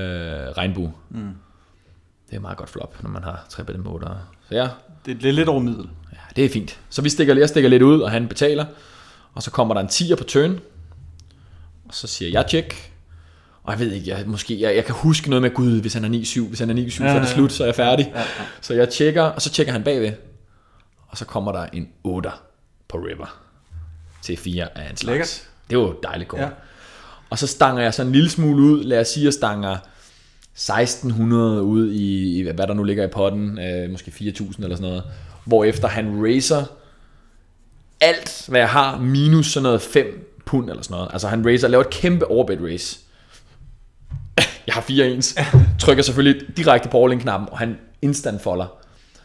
[0.58, 0.94] regnbue.
[1.10, 1.20] Mm.
[2.30, 4.08] Det er meget godt flop, når man har trebettet med 8.
[4.50, 4.68] Så ja.
[5.06, 5.90] Det, det er lidt over middel.
[6.14, 6.80] Ja, det er fint.
[6.90, 8.66] Så vi stikker, jeg stikker lidt ud, og han betaler.
[9.34, 10.60] Og så kommer der en 10'er på turn.
[11.88, 12.92] Og så siger jeg check.
[13.68, 16.06] Og jeg ved ikke, jeg, måske, jeg, jeg kan huske noget med, gud, hvis han
[16.06, 18.12] er 9-7, hvis han er 9-7, ja, så er det slut, så er jeg færdig.
[18.16, 18.26] Ja, ja.
[18.62, 20.12] Så jeg tjekker, og så tjekker han bagved.
[21.08, 22.30] Og så kommer der en 8
[22.88, 23.40] på river.
[24.22, 25.04] Til 4 af slags.
[25.04, 25.48] Lækkert.
[25.70, 26.42] Det var dejligt godt.
[26.42, 26.48] Ja.
[27.30, 28.84] Og så stanger jeg så en lille smule ud.
[28.84, 29.78] Lad os sige, jeg stanger
[30.54, 33.60] 1600 ud i, hvad der nu ligger i potten.
[33.60, 35.04] Øh, måske 4000 eller sådan noget.
[35.46, 36.66] Hvor efter han racer
[38.02, 41.10] alt, hvad jeg har, minus sådan noget 5 pund eller sådan noget.
[41.14, 43.00] Altså han racer, laver et kæmpe overbet race.
[44.68, 45.36] Jeg har fire ens.
[45.80, 48.78] Trykker selvfølgelig direkte på all-in-knappen, og han instant folder.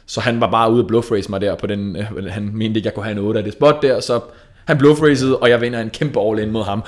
[0.06, 2.76] Så han var bare ude og bluff race mig der på den, øh, han mente
[2.76, 4.20] ikke, jeg kunne have en 8 af det spot der, så
[4.64, 6.82] han bluff racede, og jeg vinder en kæmpe all-in mod ham.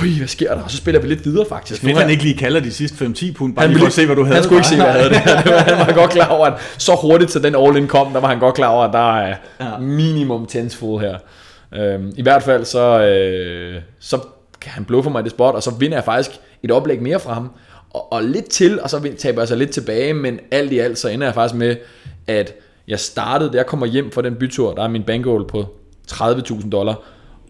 [0.00, 0.62] Øj, hvad sker der?
[0.62, 1.82] Og så spiller vi lidt videre faktisk.
[1.82, 4.06] Nu han ikke lige kalder de sidste 5-10 pund, bare han lige for at se,
[4.06, 4.34] hvad du havde.
[4.34, 5.08] Han skulle ikke se, hvad jeg havde.
[5.14, 5.16] Det.
[5.16, 8.38] han var godt klar over, at så hurtigt til den all-in kom, der var han
[8.38, 9.78] godt klar over, at der er ja.
[9.78, 11.18] minimum full her.
[11.74, 14.18] Øhm, I hvert fald så, øh, så
[14.60, 16.30] kan han bluffe mig det spot, og så vinder jeg faktisk
[16.62, 17.50] et oplæg mere fra ham.
[17.94, 20.98] Og, og lidt til, og så taber jeg så lidt tilbage, men alt i alt,
[20.98, 21.76] så ender jeg faktisk med,
[22.26, 22.54] at
[22.88, 25.66] jeg startede, da jeg kommer hjem fra den bytur, der er min bankroll på
[26.12, 26.94] 30.000 dollar,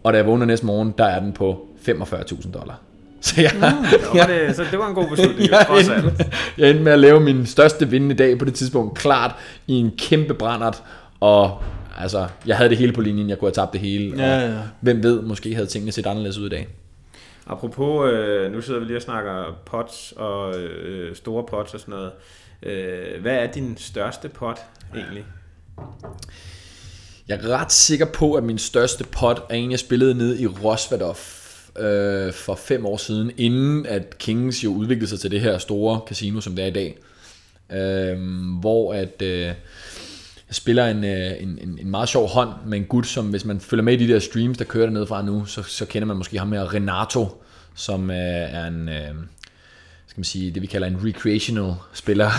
[0.03, 2.81] og da jeg vågner næste morgen, der er den på 45.000 dollar.
[3.21, 5.49] Så, jeg, mm, ja, det, så det var en god beslutning.
[5.51, 6.25] jeg, endte,
[6.57, 9.35] jeg endte med at lave min største vindende dag på det tidspunkt, klart
[9.67, 10.83] i en kæmpe brændert,
[11.19, 11.61] og
[11.97, 14.53] altså, jeg havde det hele på linjen, jeg kunne have tabt det hele, ja, ja.
[14.81, 16.67] hvem ved, måske havde tingene set anderledes ud i dag.
[17.47, 21.93] Apropos, øh, nu sidder vi lige og snakker pots og øh, store pots og sådan
[21.93, 22.11] noget.
[22.63, 24.59] Øh, hvad er din største pot
[24.95, 25.25] egentlig?
[27.27, 30.47] Jeg er ret sikker på, at min største pot er en, jeg spillede ned i
[30.47, 31.17] Rosvadov
[31.79, 36.01] øh, for fem år siden, inden at Kings jo udviklede sig til det her store
[36.07, 36.97] casino, som det er i dag.
[37.71, 38.19] Øh,
[38.59, 39.21] hvor at...
[39.21, 39.51] Øh,
[40.53, 43.59] spiller en, øh, en, en, en meget sjov hånd med en gut, som hvis man
[43.59, 46.17] følger med i de der streams, der kører dernede fra nu, så, så kender man
[46.17, 47.43] måske ham med Renato,
[47.75, 49.13] som øh, er en, øh,
[50.07, 52.29] skal man sige, det vi kalder en recreational spiller.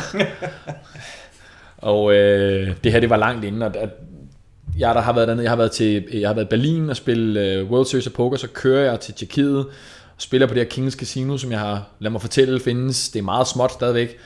[1.77, 3.91] og øh, det her, det var langt inden, og at
[4.79, 6.97] jeg der har været dernede, jeg har været til, jeg har været i Berlin og
[6.97, 9.67] spille øh, World Series of Poker, så kører jeg til Tjekkiet og
[10.19, 13.09] spiller på det her Kings Casino, som jeg har, lad mig fortælle, findes.
[13.09, 14.19] Det er meget småt stadigvæk.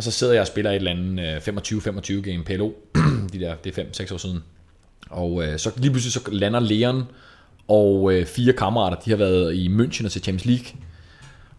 [0.00, 2.70] Og så sidder jeg og spiller et eller andet 25-25 øh, game PLO,
[3.32, 4.44] de der, det er 5-6 år siden.
[5.10, 7.04] Og øh, så lige pludselig så lander Leon
[7.68, 10.80] og øh, fire kammerater, de har været i München og til Champions League.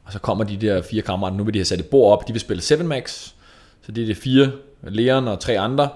[0.06, 2.27] Og så kommer de der fire kammerater, nu vil de have sat et bord op,
[2.27, 3.30] de vil spille 7 max.
[3.82, 4.51] Så det er det fire,
[4.84, 5.89] Leon og tre andre.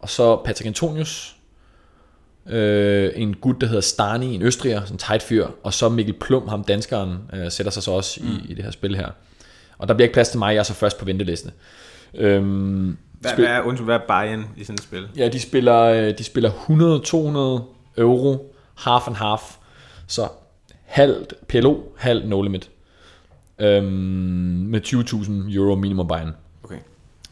[0.00, 1.36] Og så Patrick Antonius,
[2.46, 6.14] øh, en gut, der hedder Stani, en østriger, sådan en tight fyr, og så Mikkel
[6.14, 8.28] Plum, ham danskeren, øh, sætter sig så også mm.
[8.28, 9.08] i, i det her spil her.
[9.82, 11.50] Og der bliver ikke plads til mig, jeg er så først på venteliste.
[12.14, 15.08] Øhm, hvad, spil- hvad, er, undskyld, hvad er buy i sådan et spil?
[15.16, 19.40] Ja, de spiller, øh, de spiller 100-200 euro, half and half,
[20.06, 20.28] så
[20.84, 22.70] halvt PLO, halvt no limit.
[23.58, 23.84] Øhm,
[24.70, 26.14] med 20.000 euro minimum buy
[26.64, 26.78] Okay.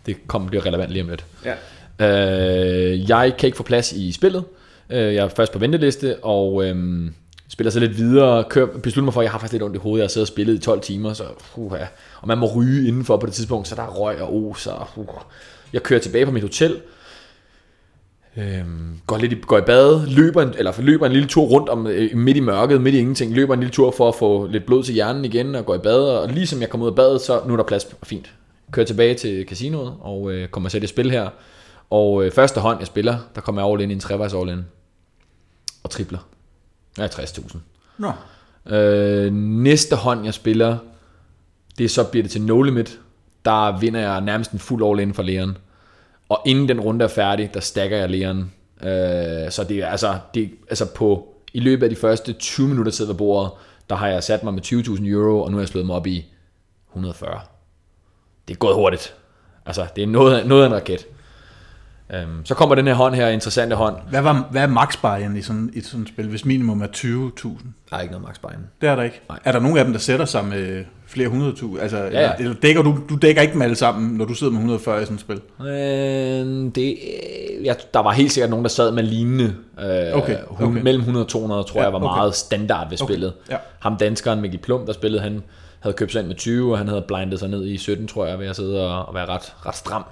[0.06, 1.24] Det kommer bliver relevant lige om lidt.
[1.44, 1.54] Ja.
[2.00, 4.44] Øh, jeg kan ikke få plads i spillet.
[4.90, 7.14] Øh, jeg er først på venteliste, og øhm,
[7.50, 9.78] spiller så lidt videre, kører, beslutter mig for, at jeg har faktisk lidt ondt i
[9.78, 11.24] hovedet, jeg har siddet og spillet i 12 timer, så
[11.56, 11.86] uh, ja.
[12.20, 14.86] og man må ryge indenfor på det tidspunkt, så der er røg og os, og
[14.96, 15.06] uh.
[15.72, 16.80] jeg kører tilbage på mit hotel,
[18.36, 21.68] øhm, går, lidt i, går i bad, løber en, eller løber en lille tur rundt
[21.68, 24.46] om, øh, midt i mørket, midt i ingenting, løber en lille tur for at få
[24.46, 26.90] lidt blod til hjernen igen, og går i bad, og lige som jeg kommer ud
[26.90, 28.32] af badet, så nu er der plads, fint.
[28.72, 31.28] Kører tilbage til casinoet, og øh, kommer til det spil her,
[31.90, 34.48] og øh, første hånd jeg spiller, der kommer jeg all in i en trevejs all
[34.48, 34.64] in,
[35.82, 36.18] og tripler.
[36.98, 37.58] Ja, 60.000.
[37.98, 38.12] Nå.
[38.76, 40.78] Øh, næste hånd, jeg spiller,
[41.78, 43.00] det så bliver det til no limit.
[43.44, 45.56] Der vinder jeg nærmest en fuld all in for læren.
[46.28, 48.52] Og inden den runde er færdig, der stacker jeg læren.
[48.82, 52.92] Øh, så det er altså, det, altså på, i løbet af de første 20 minutter
[52.92, 53.52] sidder ved bordet,
[53.90, 56.06] der har jeg sat mig med 20.000 euro, og nu har jeg slået mig op
[56.06, 56.26] i
[56.88, 57.40] 140.
[58.48, 59.14] Det er gået hurtigt.
[59.66, 61.06] Altså, det er noget, noget af en raket.
[62.14, 63.96] Øhm, så kommer den her hånd her, interessante hånd.
[64.10, 67.48] Hvad, var, hvad er max i sådan, i sådan et spil, hvis minimum er 20.000?
[67.90, 68.48] Der er ikke noget max buy
[68.80, 69.20] Det er der ikke.
[69.28, 69.38] Nej.
[69.44, 71.80] Er der nogen af dem, der sætter sig med flere hundredtusind?
[71.80, 72.20] Altså, ja, ja.
[72.22, 72.30] ja.
[72.38, 75.04] Eller dækker du, du dækker ikke dem alle sammen, når du sidder med 140 i
[75.04, 75.40] sådan et spil?
[75.60, 75.66] Øh,
[76.74, 76.98] det,
[77.64, 79.54] ja, der var helt sikkert nogen, der sad med lignende.
[79.80, 80.82] Øh, Okay, hun, okay.
[80.82, 82.16] Mellem 100 og 200, tror Ja, jeg, var okay.
[82.18, 83.32] meget standard ved spillet.
[83.50, 83.56] ja.
[83.78, 85.42] Ham danskeren Mikkel Plum, der spillede, han
[85.80, 88.26] havde købt sig ind med 20, og han havde blindet sig ned i 17, tror
[88.26, 90.04] jeg, ved at sidde og, og være ret, ret stram.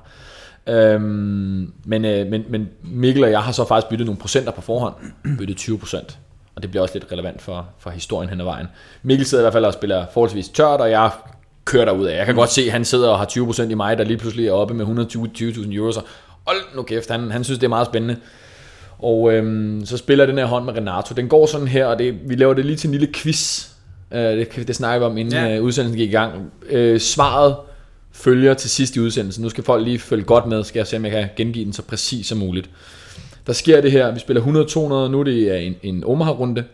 [0.69, 4.61] Øhm, men, øh, men, men Mikkel og jeg har så faktisk byttet nogle procenter på
[4.61, 4.95] forhånd.
[5.39, 6.19] Byttet 20 procent.
[6.57, 8.67] Og det bliver også lidt relevant for, for historien hen ad vejen.
[9.03, 11.11] Mikkel sidder i hvert fald og spiller forholdsvis tørt, og jeg
[11.65, 12.17] kører derud af.
[12.17, 14.17] Jeg kan godt se, at han sidder og har 20 procent i mig, der lige
[14.17, 15.93] pludselig er oppe med 120.000 euro.
[15.93, 16.01] Så
[16.47, 18.17] hold nu kæft, han, han synes, det er meget spændende.
[18.99, 21.15] Og øhm, så spiller den her hånd med Renato.
[21.15, 23.69] Den går sådan her, og det, vi laver det lige til en lille quiz.
[24.13, 25.47] Øh, det, det snakker vi om, inden Ja.
[25.47, 25.59] ja.
[25.59, 26.53] udsendelsen gik i gang.
[26.71, 27.57] Øh, svaret
[28.19, 29.43] følger til sidst i udsendelsen.
[29.43, 31.73] Nu skal folk lige følge godt med, skal jeg se, om jeg kan gengive den
[31.73, 32.71] så præcis som muligt.
[33.47, 36.65] Der sker det her, vi spiller 100-200, nu er det en, en Omaha-runde.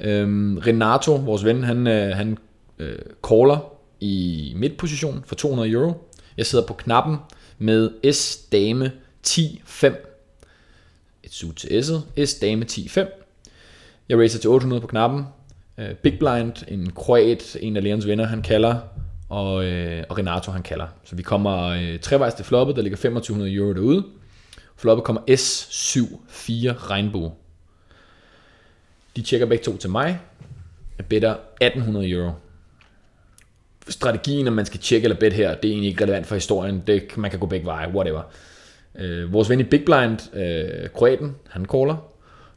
[0.00, 2.38] Øhm, Renato, vores ven, han, øh, han
[2.78, 6.10] øh, caller i midtposition for 200 euro.
[6.36, 7.16] Jeg sidder på knappen
[7.58, 8.92] med S dame
[9.26, 9.86] 10-5.
[11.22, 12.26] Et suit til S'et.
[12.26, 13.00] S dame 10-5.
[14.08, 15.24] Jeg racer til 800 på knappen.
[15.78, 18.76] Øh, Big Blind, en kroat, en af Leons venner, han kalder.
[19.28, 20.86] Og, øh, og Renato, han kalder.
[21.04, 24.04] Så vi kommer øh, trevejs til floppet, der ligger 2500 euro derude.
[24.76, 27.32] Floppet kommer S74 Regnbue.
[29.16, 30.20] De tjekker begge to til mig.
[30.98, 32.32] Jeg better 1800 euro.
[33.88, 36.82] Strategien, om man skal tjekke eller bet her, det er egentlig ikke relevant for historien.
[36.86, 38.22] Det, man kan gå begge veje, whatever.
[38.94, 41.96] Øh, vores ven i Big Blind, øh, kroaten, han caller.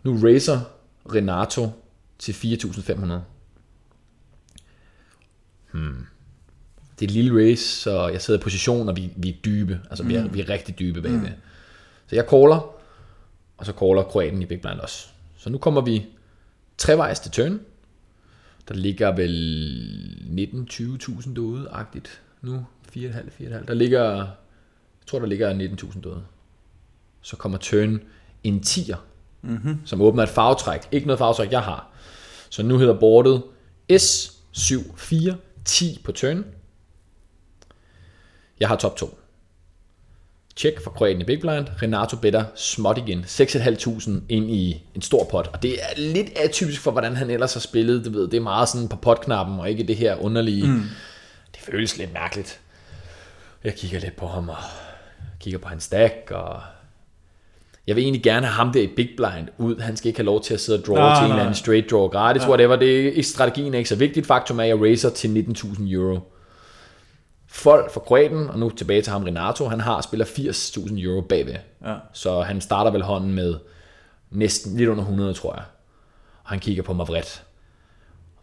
[0.04, 0.60] Nu racer
[1.14, 1.70] Renato
[2.20, 3.14] til 4.500.
[5.72, 6.06] Hmm.
[7.00, 9.80] Det er et lille race, så jeg sidder i position, og vi, vi er dybe.
[9.90, 11.20] Altså, vi, er, vi er rigtig dybe bagved.
[11.20, 11.28] Mm.
[12.08, 12.76] Så jeg caller,
[13.58, 15.08] og så caller kroaten i Big Blind også.
[15.38, 16.06] Så nu kommer vi
[16.78, 17.60] trevejs til turn.
[18.68, 22.22] Der ligger vel 19-20.000 derude-agtigt.
[22.42, 23.66] Nu 4,5, 4,5.
[23.66, 24.28] Der ligger, jeg
[25.08, 26.24] tror der ligger 19.000 derude.
[27.22, 28.02] Så kommer turn
[28.44, 28.98] en 10'er,
[29.42, 29.80] mm-hmm.
[29.86, 30.82] som åbner et farvetræk.
[30.92, 31.88] Ikke noget farvetræk, jeg har.
[32.50, 33.44] Så nu hedder bordet
[33.94, 35.36] S74
[35.66, 36.46] 10 på turn.
[38.60, 39.20] Jeg har top 2.
[40.56, 41.68] Tjek for Kroaten i Big Blind.
[41.82, 43.24] Renato better småt igen.
[43.28, 45.50] 6.500 ind i en stor pot.
[45.54, 48.06] Og det er lidt atypisk for, hvordan han ellers har spillet.
[48.06, 50.68] Du ved, det er meget sådan på potknappen, og ikke det her underlige.
[50.68, 50.84] Mm.
[51.52, 52.60] Det føles lidt mærkeligt.
[53.64, 54.58] Jeg kigger lidt på ham, og
[55.40, 56.62] kigger på hans stack, og
[57.88, 59.80] jeg vil egentlig gerne have ham der i Big Blind ud.
[59.80, 61.36] Han skal ikke have lov til at sidde og draw Nej, til en nej.
[61.36, 62.50] eller anden straight draw gratis, ja.
[62.50, 62.76] whatever.
[62.76, 64.28] Det er, strategien er ikke så vigtigt.
[64.28, 66.20] Faktum er, at jeg racer til 19.000 euro.
[67.52, 71.56] Folk for Kroaten, og nu tilbage til ham Renato, han har spiller 80.000 euro bagved.
[71.86, 71.96] Ja.
[72.14, 73.56] Så han starter vel hånden med
[74.30, 75.64] næsten lidt under 100, tror jeg.
[76.44, 77.44] Og han kigger på mig vredt.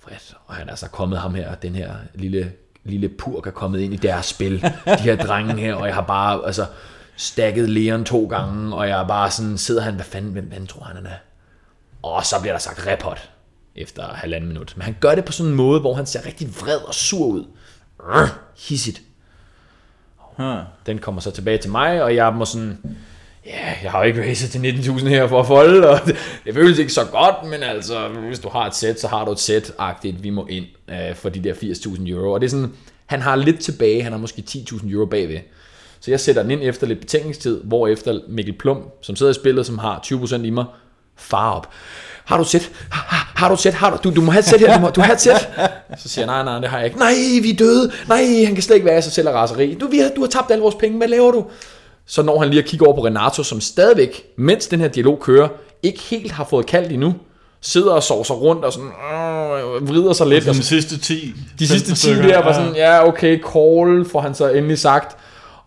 [0.05, 0.35] Vredt.
[0.47, 2.53] Og han er så kommet ham her, den her lille,
[2.85, 4.62] lille purk er kommet ind i deres spil.
[4.62, 6.66] De her drenge her, og jeg har bare altså,
[7.16, 10.66] stakket Leon to gange, og jeg er bare sådan, sidder han, hvad fanden, hvem, hvem
[10.66, 11.19] tror han, han er?
[12.03, 13.31] Og så bliver der sagt repot
[13.75, 14.73] efter halvanden minut.
[14.77, 17.27] Men han gør det på sådan en måde, hvor han ser rigtig vred og sur
[17.27, 17.45] ud.
[18.69, 19.03] Hissigt.
[20.17, 20.57] Huh.
[20.87, 22.79] Den kommer så tilbage til mig, og jeg må sådan,
[23.47, 26.55] ja, jeg har jo ikke racet til 19.000 her for at folde, og det, det
[26.55, 29.39] føles ikke så godt, men altså, hvis du har et sæt, så har du et
[29.39, 32.33] sæt-agtigt, vi må ind øh, for de der 80.000 euro.
[32.33, 32.73] Og det er sådan,
[33.07, 35.39] han har lidt tilbage, han har måske 10.000 euro bagved.
[36.01, 39.35] Så jeg sætter den ind efter lidt betænkningstid, hvor efter Mikkel Plum, som sidder i
[39.35, 40.65] spillet, som har 20% i mig,
[41.17, 41.69] far op.
[42.25, 42.71] Har du sæt?
[42.91, 43.75] Har, har, har du sæt?
[43.75, 45.49] Har du, du, du må have et sæt her, du, må, du har et sæt.
[45.99, 46.99] Så siger jeg, nej, nej, det har jeg ikke.
[46.99, 47.92] Nej, vi er døde.
[48.09, 49.75] Nej, han kan slet ikke være i sig selv af raseri.
[49.75, 51.44] Du, vi har, du har tabt alle vores penge, hvad laver du?
[52.07, 55.20] Så når han lige at kigge over på Renato, som stadigvæk, mens den her dialog
[55.20, 55.49] kører,
[55.83, 57.14] ikke helt har fået kaldt endnu,
[57.61, 60.49] sidder og sover sig rundt og sådan, øh, vrider sig lidt.
[60.49, 61.35] Og de sidste 10.
[61.59, 65.16] de sidste 10 stykker, der var sådan, ja okay, call, får han så endelig sagt.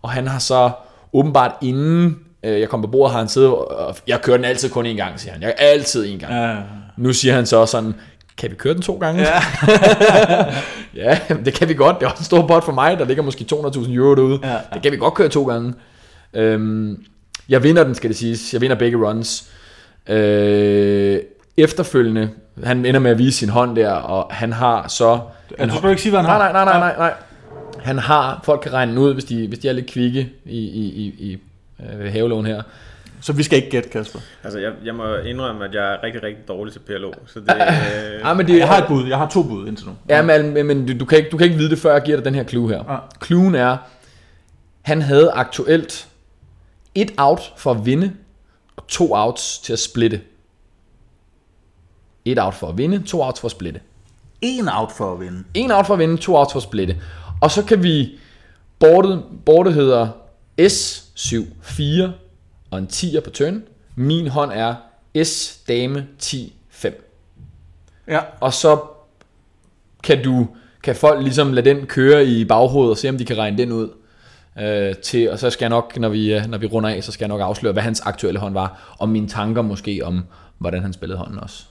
[0.02, 0.70] Og han har så
[1.12, 4.70] åbenbart inden øh, jeg kom på bordet, har han siddet, og jeg kører den altid
[4.70, 5.42] kun én gang, siger han.
[5.42, 6.32] Jeg altid én gang.
[6.32, 6.56] Ja.
[6.96, 7.94] Nu siger han så sådan,
[8.40, 9.22] kan vi køre den to gange?
[9.22, 9.40] Ja,
[11.04, 12.00] ja det kan vi godt.
[12.00, 12.98] Det er også en stor pot for mig.
[12.98, 14.38] Der ligger måske 200.000 euro derude.
[14.42, 14.56] Ja.
[14.74, 15.74] Det kan vi godt køre to gange.
[16.34, 17.04] Øhm,
[17.48, 18.52] jeg vinder den, skal det siges.
[18.52, 19.50] Jeg vinder begge runs.
[20.08, 21.18] Øh,
[21.56, 22.30] efterfølgende,
[22.64, 25.20] han ender med at vise sin hånd der, og han har så...
[25.58, 26.38] Ja, du skal ikke sige, hvad han har.
[26.38, 27.12] nej, nej, nej, nej, nej.
[27.82, 30.84] Han har, folk kan regne ud, hvis de, hvis de er lidt kvikke i, i,
[30.84, 31.38] i, i
[31.80, 32.62] øh, havelån her.
[33.20, 34.18] Så vi skal ikke gætte, Kasper.
[34.44, 37.12] Altså, jeg, jeg må indrømme, at jeg er rigtig, rigtig dårlig til PLO.
[37.26, 39.06] Så det, øh, Ja, men det, Jeg har et bud.
[39.08, 39.92] Jeg har to bud indtil nu.
[40.08, 42.16] Ja, men, men, du, du, kan ikke, du kan ikke vide det, før jeg giver
[42.16, 42.84] dig den her clue her.
[42.88, 42.96] Ja.
[43.26, 43.76] Cluen er,
[44.82, 46.08] han havde aktuelt
[46.94, 48.12] Et out for at vinde,
[48.76, 50.20] og to outs til at splitte.
[52.24, 53.80] Et out for at vinde, to outs for at splitte.
[54.40, 55.44] En out for at vinde.
[55.54, 56.96] En out for at vinde, to outs for at splitte.
[57.40, 58.18] Og så kan vi...
[58.78, 60.08] Bordet, bordet hedder
[60.60, 62.10] S7-4
[62.70, 63.62] og en 10'er på turn.
[63.96, 64.74] Min hånd er
[65.24, 66.92] S dame 10-5.
[68.08, 68.20] Ja.
[68.40, 68.80] Og så
[70.02, 70.48] kan du
[70.82, 73.72] kan folk ligesom lade den køre i baghovedet og se om de kan regne den
[73.72, 73.88] ud.
[74.60, 77.12] Øh, til, og så skal jeg nok, når vi, øh, når vi runder af, så
[77.12, 80.24] skal jeg nok afsløre, hvad hans aktuelle hånd var, og mine tanker måske om,
[80.58, 81.64] hvordan han spillede hånden også.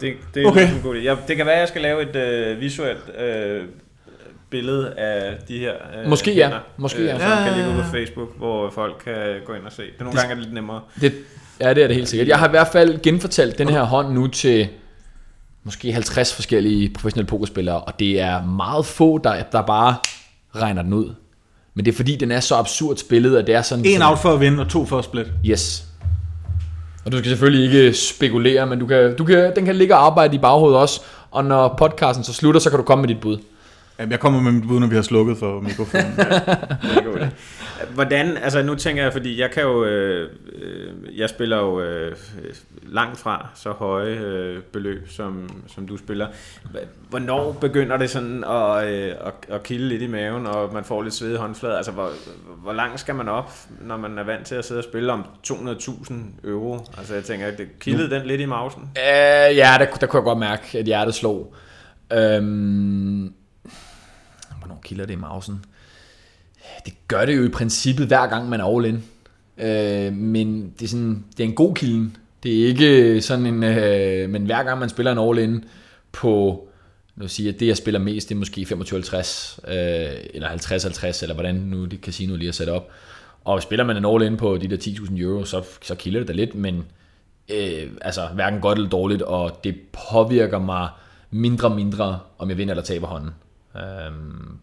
[0.00, 0.62] Det, det er Okay.
[0.64, 0.76] okay.
[0.76, 1.04] en god idé.
[1.04, 3.64] Jeg, det kan være, at jeg skal lave et øh, visuelt øh,
[4.52, 6.44] billede af de her øh, Måske ja.
[6.44, 7.14] hænder, Måske ja.
[7.14, 9.14] øh, som kan ligge på Facebook, hvor folk kan
[9.46, 9.82] gå ind og se.
[9.82, 10.80] Det er nogle gange er det lidt nemmere.
[11.00, 11.12] Det,
[11.60, 12.28] ja, det er det helt sikkert.
[12.28, 14.68] Jeg har i hvert fald genfortalt den her hånd nu til
[15.64, 19.96] måske 50 forskellige professionelle pokerspillere, og det er meget få, der, der bare
[20.56, 21.14] regner den ud.
[21.74, 23.84] Men det er fordi, den er så absurd spillet, at det er sådan...
[23.84, 25.26] En out for at vinde, og to for at split.
[25.46, 25.84] Yes.
[27.04, 30.06] Og du skal selvfølgelig ikke spekulere, men du kan, du kan, den kan ligge og
[30.06, 33.20] arbejde i baghovedet også, og når podcasten så slutter, så kan du komme med dit
[33.20, 33.38] bud.
[33.98, 36.12] Jeg kommer med mit bud, når vi har slukket for mikrofonen.
[36.82, 37.26] Idé.
[37.94, 42.16] Hvordan, altså nu tænker jeg, fordi jeg kan jo, øh, øh, jeg spiller jo øh,
[42.82, 46.26] langt fra så høje øh, beløb, som, som du spiller.
[47.08, 51.02] Hvornår begynder det sådan at, øh, at, at kilde lidt i maven, og man får
[51.02, 51.76] lidt sved i håndflader?
[51.76, 52.10] Altså, hvor,
[52.62, 55.24] hvor langt skal man op, når man er vant til at sidde og spille om
[55.48, 56.86] 200.000 euro?
[56.98, 58.82] Altså, jeg tænker, det kildede den lidt i mausen?
[58.82, 61.54] Uh, ja, der, der kunne jeg godt mærke, at hjertet slog.
[62.12, 63.32] Øhm,
[64.82, 65.64] kilder det i mausen?
[66.84, 69.04] Det gør det jo i princippet hver gang, man er all in.
[69.58, 72.16] Øh, men det er, sådan, det er en god kilden.
[72.42, 73.62] Det er ikke sådan en...
[73.62, 75.64] Øh, men hver gang man spiller en all in
[76.12, 76.68] på...
[77.16, 81.34] Nu siger at det jeg spiller mest, det er måske 25-50, øh, eller 50-50, eller
[81.34, 82.90] hvordan nu det casino lige er sat op.
[83.44, 86.28] Og spiller man en all in på de der 10.000 euro, så, så kilder det
[86.28, 86.84] da lidt, men
[87.48, 89.76] øh, altså hverken godt eller dårligt, og det
[90.10, 90.88] påvirker mig
[91.30, 93.30] mindre og mindre, om jeg vinder eller taber hånden.
[93.76, 94.58] Øhm,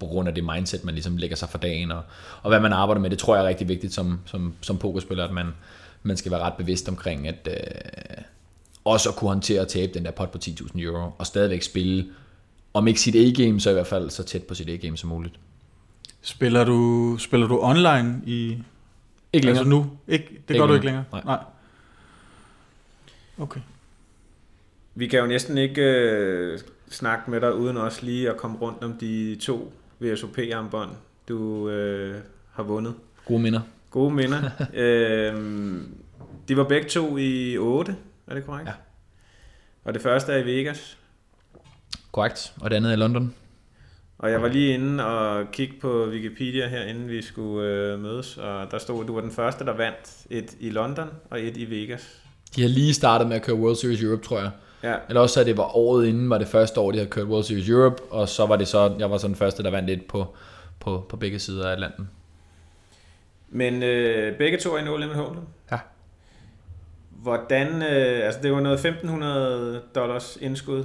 [0.00, 2.02] på grund af det mindset, man ligesom lægger sig for dagen, og,
[2.42, 5.24] og hvad man arbejder med, det tror jeg er rigtig vigtigt som, som, som pokerspiller,
[5.24, 5.46] at man,
[6.02, 8.22] man skal være ret bevidst omkring, at øh,
[8.84, 12.06] også at kunne håndtere at tabe den der pot på 10.000 euro, og stadigvæk spille,
[12.74, 15.34] om ikke sit A-game, så i hvert fald så tæt på sit A-game som muligt.
[16.22, 18.58] spiller, du, spiller du online i...
[19.32, 19.60] Ikke længere.
[19.60, 19.90] Altså nu?
[20.08, 20.74] Ikke, det Ikke gør du længere.
[20.76, 21.04] ikke længere?
[21.12, 21.22] Nej.
[21.24, 21.38] Nej.
[23.38, 23.60] Okay.
[24.94, 26.58] Vi kan jo næsten ikke øh,
[26.90, 30.90] snakke med dig, uden også lige at komme rundt om de to VSOP-armbånd,
[31.28, 32.20] du øh,
[32.52, 32.94] har vundet.
[33.24, 33.60] Gode minder.
[33.90, 34.50] Gode minder.
[34.74, 35.94] øhm,
[36.48, 38.68] de var begge to i 8, er det korrekt?
[38.68, 38.72] Ja.
[39.84, 40.98] Og det første er i Vegas.
[42.12, 42.52] Korrekt.
[42.60, 43.34] Og det andet er i London.
[44.18, 48.36] Og jeg var lige inde og kigge på Wikipedia her, inden vi skulle øh, mødes,
[48.36, 51.56] og der stod, at du var den første, der vandt et i London og et
[51.56, 52.22] i Vegas.
[52.56, 54.50] De har lige startet med at køre World Series Europe, tror jeg.
[54.82, 57.26] Ja, Eller også, at det var året inden, var det første år, de havde kørt
[57.26, 59.88] World Series Europe, og så var det så, jeg var så den første, der vandt
[59.88, 60.26] lidt på,
[60.80, 62.10] på, på begge sider af Atlanten.
[63.48, 65.40] men øh, begge to er i No Limit Hold'em.
[65.70, 65.78] Ja.
[67.10, 70.84] Hvordan, øh, altså det var noget 1500 dollars indskud.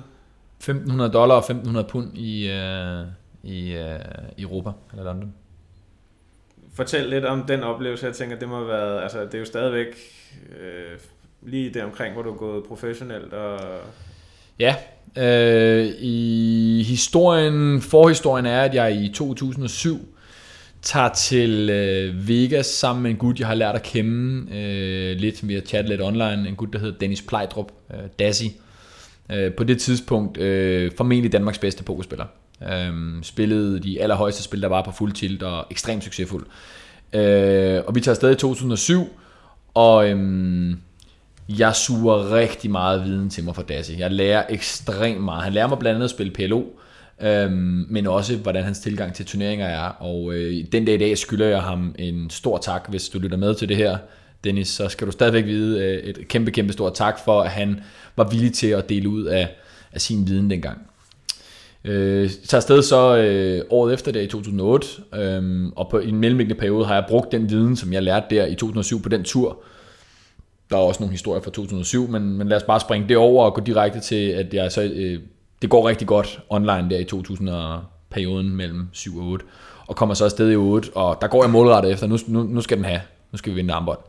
[0.58, 3.06] 1500 dollar og 1500 pund i, øh,
[3.44, 4.00] i øh,
[4.38, 5.34] Europa, eller London.
[6.74, 8.06] Fortæl lidt om den oplevelse.
[8.06, 9.88] Jeg tænker, det må have været, altså det er jo stadigvæk
[10.60, 11.00] øh,
[11.46, 13.34] lige der omkring, hvor du er gået professionelt.
[13.34, 13.60] Og,
[14.60, 14.76] Ja,
[15.18, 20.16] øh, i historien, forhistorien er, at jeg i 2007
[20.82, 25.48] tager til øh, Vegas sammen med en gut, jeg har lært at kende øh, lidt,
[25.48, 28.62] vi har chattet lidt online, en gut, der hedder Dennis Plejdrup, øh, Dassi.
[29.32, 32.26] Øh, på det tidspunkt øh, formentlig Danmarks bedste pokerspiller.
[32.72, 36.46] Øh, spillede de allerhøjeste spil, der var på fuld tilt, og ekstremt succesfuld.
[37.14, 39.08] Øh, og vi tager afsted i 2007,
[39.74, 40.76] og Øh,
[41.50, 44.00] jeg suger rigtig meget viden til mig fra Dassi.
[44.00, 45.44] Jeg lærer ekstremt meget.
[45.44, 46.64] Han lærer mig blandt andet at spille PLO,
[47.22, 49.88] øhm, men også hvordan hans tilgang til turneringer er.
[49.88, 53.38] Og øh, den dag i dag skylder jeg ham en stor tak, hvis du lytter
[53.38, 53.98] med til det her,
[54.44, 57.82] Dennis, så skal du stadigvæk vide øh, et kæmpe, kæmpe stort tak for, at han
[58.16, 59.50] var villig til at dele ud af,
[59.92, 60.78] af sin viden dengang.
[61.86, 66.16] Øh, tager afsted så øh, året efter det i 2008, øh, og på, i en
[66.16, 69.24] mellemliggende periode har jeg brugt den viden, som jeg lærte der i 2007 på den
[69.24, 69.64] tur.
[70.70, 73.46] Der er også nogle historier fra 2007, men, men lad os bare springe det over
[73.46, 75.20] og gå direkte til, at jeg så, øh,
[75.62, 77.50] det går rigtig godt online der i 2000
[78.10, 79.46] perioden mellem 7 og 8,
[79.88, 82.62] og kommer så afsted i 8, og der går jeg målrettet efter, nu, nu, nu
[82.62, 83.02] skal den have,
[83.32, 84.00] nu skal vi vinde armbånd.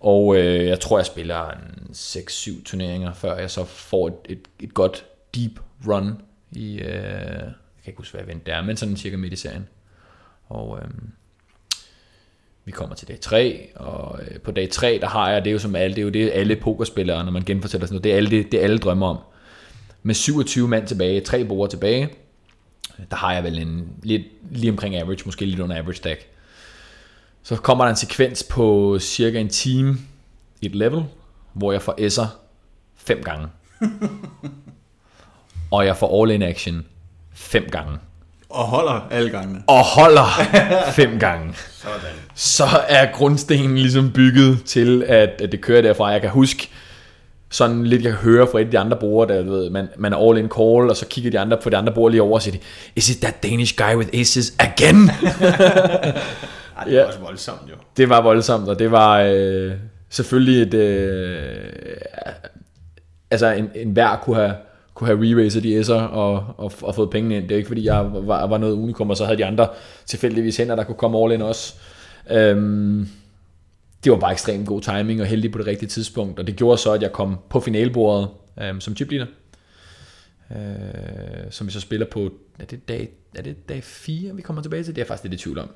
[0.00, 4.48] Og øh, jeg tror, jeg spiller en 6-7 turneringer, før jeg så får et, et,
[4.60, 5.04] et godt
[5.34, 6.22] deep run
[6.52, 7.52] i, øh, jeg
[7.84, 9.68] kan ikke huske, hvad jeg det er, men sådan cirka midt i serien.
[10.48, 10.88] Og øh,
[12.64, 15.52] vi kommer til dag 3, og øh, på dag 3, der har jeg, det er
[15.52, 18.12] jo som alle, det er jo det alle pokerspillere, når man genfortæller sådan noget, det
[18.12, 19.18] er alle, det, det alle drømmer om.
[20.02, 22.08] Med 27 mand tilbage, tre borde tilbage,
[23.10, 26.26] der har jeg vel en lidt lige omkring average, måske lidt under average stack.
[27.42, 29.98] Så kommer der en sekvens på cirka en time
[30.60, 31.04] i et level,
[31.52, 32.26] hvor jeg får S'er
[32.96, 33.48] fem gange.
[35.72, 36.86] og jeg får all in action
[37.32, 37.98] fem gange.
[38.54, 39.62] Og holder alle gangene.
[39.66, 40.26] Og holder
[40.92, 41.54] fem gange.
[41.82, 41.98] Sådan.
[42.34, 46.06] Så er grundstenen ligesom bygget til, at, at det kører derfra.
[46.08, 46.68] Jeg kan huske,
[47.50, 49.88] sådan lidt, jeg kan høre fra et af de andre brugere, der du ved, man,
[49.98, 52.22] man er all in call, og så kigger de andre på de andre brugere lige
[52.22, 52.56] over og siger,
[52.96, 55.10] is it that Danish guy with aces again?
[56.78, 57.04] Ej, det er Ja.
[57.04, 57.74] også voldsomt jo.
[57.96, 59.72] det var voldsomt, og det var øh,
[60.10, 60.74] selvfølgelig et...
[60.74, 61.56] Øh,
[63.30, 64.54] altså, en, en hver kunne have,
[64.94, 67.42] kunne have re-raised de S'er og, og, og fået pengene ind.
[67.48, 69.68] Det er ikke, fordi jeg var, var noget unikum, og så havde de andre
[70.06, 71.74] tilfældigvis hænder, der kunne komme all in også.
[72.30, 73.08] Øhm,
[74.04, 76.78] det var bare ekstremt god timing og heldig på det rigtige tidspunkt, og det gjorde
[76.78, 78.28] så, at jeg kom på finalbordet
[78.62, 79.26] øhm, som chipleader.
[80.50, 84.62] Øh, som vi så spiller på, er det dag, er det dag 4, vi kommer
[84.62, 84.94] tilbage til?
[84.94, 85.70] Det er jeg faktisk lidt i tvivl om.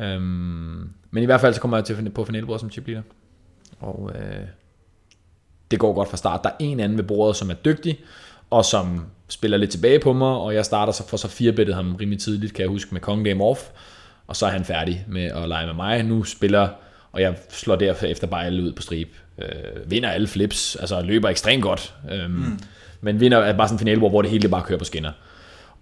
[0.00, 3.02] Øhm, men i hvert fald så kommer jeg til på finalbordet som chipleader.
[3.80, 4.46] Og øh,
[5.70, 6.40] det går godt fra start.
[6.44, 8.00] Der er en anden ved bordet, som er dygtig,
[8.54, 11.96] og som spiller lidt tilbage på mig, og jeg starter så for så firebettet ham
[11.96, 13.60] rimelig tidligt, kan jeg huske, med Kong Game Off,
[14.26, 16.02] og så er han færdig med at lege med mig.
[16.02, 16.68] Nu spiller,
[17.12, 19.08] og jeg slår derefter bare alle ud på strip.
[19.38, 21.94] Øh, vinder alle flips, altså løber ekstremt godt.
[22.12, 22.58] Øhm, mm.
[23.00, 25.12] Men vinder er bare sådan en finalbord, hvor det hele bare kører på skinner.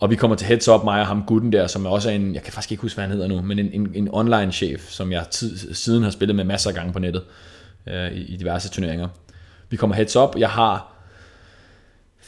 [0.00, 2.14] Og vi kommer til heads up, mig og ham gutten der, som er også er
[2.14, 4.52] en, jeg kan faktisk ikke huske, hvad han hedder nu, men en, en, en online
[4.52, 7.22] chef, som jeg tid, siden har spillet med masser af gange på nettet
[7.86, 9.08] øh, i, i diverse turneringer.
[9.68, 10.91] Vi kommer heads up, jeg har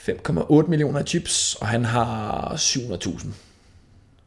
[0.08, 3.28] 5,8 millioner chips, og han har 700.000.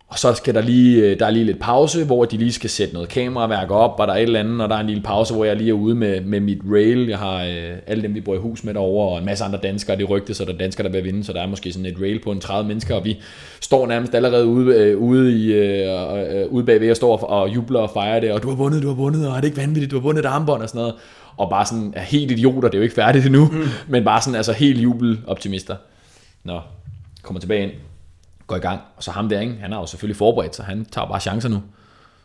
[0.10, 2.70] Og så skal der lige, øh, der er lige lidt pause, hvor de lige skal
[2.70, 5.04] sætte noget kameraværk op, og der er et eller andet, og der er en lille
[5.04, 7.08] pause, hvor jeg lige er ude med, med mit rail.
[7.08, 9.60] Jeg har øh, alle dem, vi bor i hus med derovre, og en masse andre
[9.64, 9.98] danskere.
[9.98, 12.02] Det rygte, så der er danskere, der vil vinde, så der er måske sådan et
[12.02, 13.18] rail på en 30 mennesker, og vi
[13.62, 17.80] står nærmest allerede ude, øh, ude, i, øh, øh, ude bagved og står og jubler
[17.80, 19.92] og fejrer det, og du har vundet, du har vundet, og er det ikke vanvittigt,
[19.92, 20.96] du har vundet et armbånd og sådan noget.
[21.38, 23.68] Og bare sådan er helt idioter, det er jo ikke færdigt endnu, mm.
[23.92, 25.76] men bare sådan altså helt jubeloptimister.
[26.44, 26.62] Nå,
[27.22, 27.72] kommer tilbage ind,
[28.48, 29.56] går i gang, og så ham der, ikke?
[29.62, 31.62] han har jo selvfølgelig forberedt sig, han tager bare chancer nu.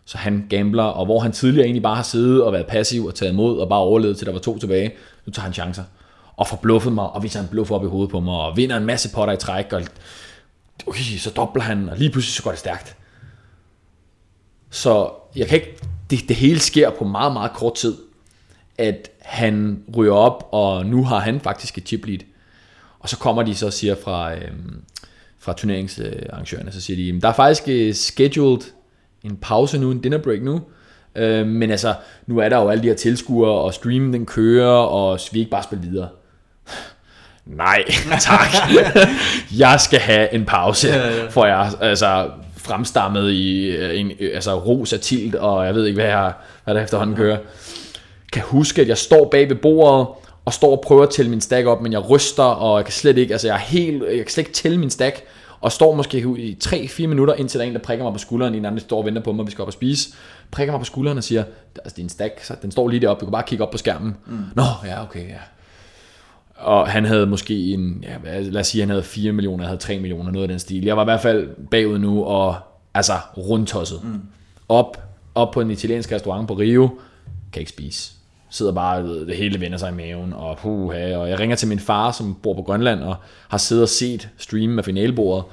[0.04, 3.14] Så han gambler, og hvor han tidligere egentlig bare har siddet og været passiv og
[3.14, 4.92] taget imod, og bare overlevet til der var to tilbage,
[5.26, 5.84] nu tager han chancer.
[6.36, 8.76] Og får bluffet mig, og viser han bluff op i hovedet på mig, og vinder
[8.76, 9.82] en masse potter i træk, og
[10.86, 12.96] ui, så dobler han, og lige pludselig så går det stærkt.
[14.70, 15.78] Så jeg kan ikke,
[16.10, 17.96] det, det hele sker på meget, meget kort tid,
[18.82, 22.18] at han ryger op, og nu har han faktisk et chip lead.
[23.00, 24.82] Og så kommer de så og siger fra, øhm,
[25.38, 28.60] fra turneringsarrangørerne, så siger de, "Jamen, der er faktisk øh, scheduled
[29.24, 30.60] en pause nu, en dinner break nu,
[31.16, 31.94] øh, men altså,
[32.26, 35.50] nu er der jo alle de her tilskuere, og streamen den kører, og vi ikke
[35.50, 36.08] bare spille videre.
[37.46, 37.84] Nej,
[38.20, 38.48] tak.
[39.58, 41.26] jeg skal have en pause, ja, ja.
[41.28, 45.86] for jeg altså fremstammet i øh, en, øh, altså ros af tilt, og jeg ved
[45.86, 46.32] ikke, hvad, jeg,
[46.64, 47.38] hvad der efterhånden kører.
[48.32, 50.06] Kan huske, at jeg står bag ved bordet,
[50.44, 52.92] og står og prøver at tælle min stack op, men jeg ryster, og jeg kan
[52.92, 55.22] slet ikke, altså jeg er helt, jeg kan slet ikke tælle min stack,
[55.60, 58.54] og står måske i 3-4 minutter, indtil der er en, der prikker mig på skulderen,
[58.54, 60.08] en anden står og venter på mig, og vi skal op og spise,
[60.50, 61.44] prikker mig på skulderen og siger,
[61.76, 64.16] altså din stack, så den står lige deroppe, du kan bare kigge op på skærmen.
[64.26, 64.38] Mm.
[64.54, 65.38] Nå, ja, okay, ja.
[66.56, 69.80] Og han havde måske en, ja, lad os sige, han havde 4 millioner, jeg havde
[69.80, 70.84] 3 millioner, noget af den stil.
[70.84, 72.56] Jeg var i hvert fald bagud nu, og
[72.94, 74.00] altså rundtosset.
[74.04, 74.20] Mm.
[74.68, 75.02] Op,
[75.34, 76.88] op på en italiensk restaurant på Rio,
[77.52, 78.12] kan ikke spise.
[78.54, 81.68] Sidder bare, ved, det hele vender sig i maven, og puha, og jeg ringer til
[81.68, 83.16] min far, som bor på Grønland, og
[83.48, 85.44] har siddet og set streamen af finalebordet,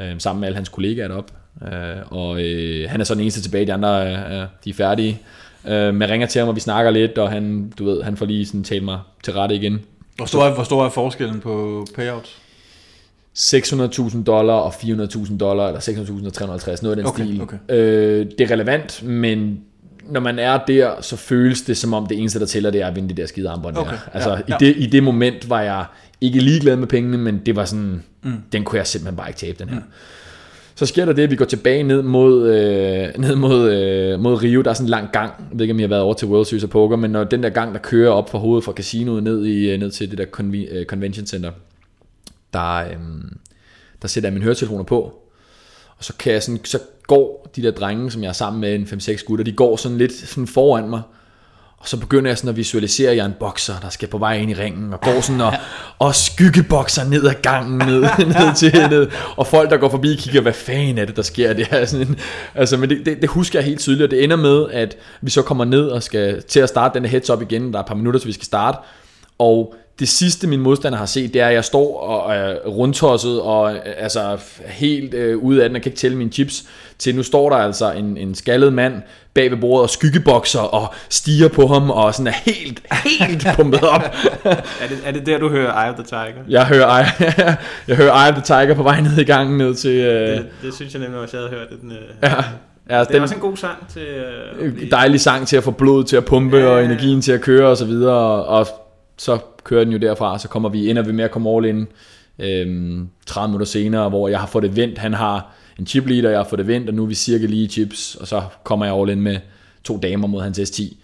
[0.00, 1.32] øh, sammen med alle hans kollegaer deroppe.
[1.62, 5.20] Øh, og øh, han er så den eneste tilbage, de andre øh, de er færdige.
[5.68, 8.16] Øh, men jeg ringer til ham, og vi snakker lidt, og han, du ved, han
[8.16, 9.80] får lige sådan talt mig til rette igen.
[10.16, 12.38] Hvor stor, er, hvor stor er forskellen på payouts?
[13.38, 17.42] 600.000 dollar og 400.000 dollar, eller 600.000 og 350, noget af den Okay, stil.
[17.42, 17.56] okay.
[17.68, 19.60] Øh, det er relevant, men
[20.10, 22.86] når man er der, så føles det som om det eneste, der tæller, det er
[22.86, 23.98] at vinde det der skide armbånd Okay, der.
[24.12, 25.84] Altså, ja, i, det, i det moment var jeg
[26.20, 28.32] ikke ligeglad med pengene, men det var sådan, mm.
[28.52, 29.76] den kunne jeg simpelthen bare ikke tabe, den her.
[29.76, 29.82] Mm.
[30.74, 34.42] Så sker der det, at vi går tilbage ned mod, øh, ned mod, øh, mod
[34.42, 34.62] Rio.
[34.62, 35.32] Der er sådan en lang gang.
[35.38, 37.24] Jeg ved ikke, om I har været over til World Series of Poker, men når
[37.24, 40.10] den der gang, der kører op fra hovedet fra casinoet ned, i, øh, ned til
[40.10, 41.50] det der conve- øh, convention center,
[42.52, 42.96] der, øh,
[44.02, 45.22] der sætter jeg mine høretelefoner på.
[45.98, 48.74] Og så, kan jeg sådan, så går de der drenge, som jeg er sammen med,
[48.74, 51.02] en 5-6 gutter, de går sådan lidt sådan foran mig.
[51.78, 54.18] Og så begynder jeg sådan at visualisere, at jeg er en bokser, der skal på
[54.18, 55.52] vej ind i ringen, og går sådan og,
[55.98, 58.00] og skyggebokser ned ad gangen, ned,
[58.40, 61.52] ned til ned, og folk, der går forbi, kigger, hvad fanden er det, der sker?
[61.52, 62.18] Det er sådan en,
[62.54, 65.30] altså, men det, det, det, husker jeg helt tydeligt, og det ender med, at vi
[65.30, 67.82] så kommer ned og skal til at starte den her heads up igen, der er
[67.82, 68.78] et par minutter, så vi skal starte,
[69.38, 73.40] og det sidste min modstander har set, det er, at jeg står og er rundtosset
[73.40, 76.64] og øh, altså helt øh, ude af den og kan ikke tælle mine chips,
[76.98, 79.02] til nu står der altså en, en skaldet mand
[79.34, 83.82] bag ved bordet og skyggebokser og stiger på ham og sådan er helt, helt pumpet
[83.82, 84.02] op.
[84.44, 84.54] er,
[84.88, 86.42] det, er det der, du hører Eye of the Tiger?
[86.48, 87.06] Jeg hører, Eye,
[87.88, 89.90] jeg hører Eye of the Tiger på vej ned i gangen ned til...
[89.90, 90.28] Øh...
[90.28, 91.80] Det, det, synes jeg nemlig også, jeg havde hørt.
[91.80, 91.98] Den, øh...
[92.22, 92.44] ja.
[92.90, 94.02] Ja, det er den, også en god sang til...
[94.58, 97.40] Øh, dejlig sang til at få blodet til at pumpe ja, og energien til at
[97.40, 98.44] køre og så videre.
[98.44, 98.66] Og
[99.16, 101.86] så kører den jo derfra, så kommer vi, ender vi med at komme all in
[102.38, 104.98] øhm, 30 minutter senere, hvor jeg har fået det vendt.
[104.98, 107.46] Han har en chip leader, jeg har fået det vendt, og nu er vi cirka
[107.46, 109.38] lige chips, og så kommer jeg all in med
[109.84, 110.96] to damer mod hans S10.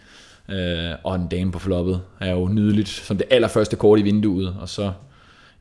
[0.55, 4.57] Øh, og en dame på floppet er jo nydeligt, som det allerførste kort i vinduet,
[4.61, 4.93] og så,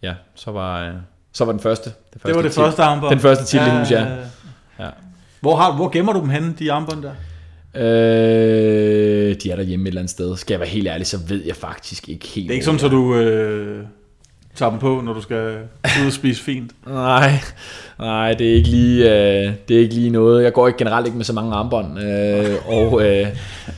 [0.02, 0.94] ja, så var, øh,
[1.34, 1.90] så var den første.
[2.14, 3.12] Det, første det var det første armbånd.
[3.12, 4.06] Den første titel ja, hus, ja.
[4.80, 4.90] ja.
[5.40, 7.12] Hvor, har, hvor gemmer du dem henne, de armbånd der?
[7.76, 10.38] Øh, de er der hjemme et eller andet sted.
[10.38, 12.48] Skal jeg være helt ærlig, så ved jeg faktisk ikke helt.
[12.48, 13.86] Det er ikke sådan, at du øh,
[14.56, 15.58] tager dem på, når du skal
[16.02, 16.72] ud og spise fint?
[16.88, 17.32] nej,
[18.00, 20.44] nej, det er ikke lige, øh, det er ikke lige noget.
[20.44, 22.00] Jeg går ikke generelt ikke med så mange armbånd.
[22.00, 23.28] Øh, og, øh,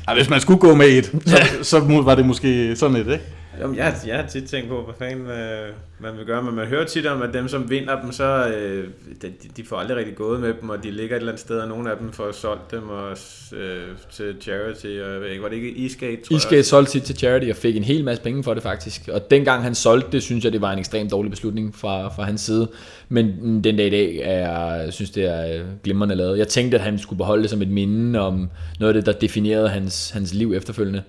[0.08, 3.24] Ej, hvis man skulle gå med et, så, så var det måske sådan et, ikke?
[3.64, 6.68] Jamen, jeg, jeg har tit tænkt på, hvad fanden øh, man vil gøre, men man
[6.68, 8.88] hører tit om, at dem, som vinder dem, så øh,
[9.22, 11.60] de, de får aldrig rigtig gået med dem, og de ligger et eller andet sted,
[11.60, 13.18] og nogle af dem får solgt dem og,
[13.58, 17.04] øh, til charity, og jeg ved ikke, var det ikke Eastgate, tror Eastgate solgte sit
[17.04, 20.12] til charity og fik en hel masse penge for det faktisk, og dengang han solgte
[20.12, 22.70] det, synes jeg, det var en ekstremt dårlig beslutning fra, fra hans side,
[23.10, 26.38] men den dag i dag, er, jeg synes det er øh, glimrende lavet.
[26.38, 28.50] Jeg tænkte, at han skulle beholde det som et minde om
[28.80, 31.04] noget af det, der definerede hans, hans liv efterfølgende.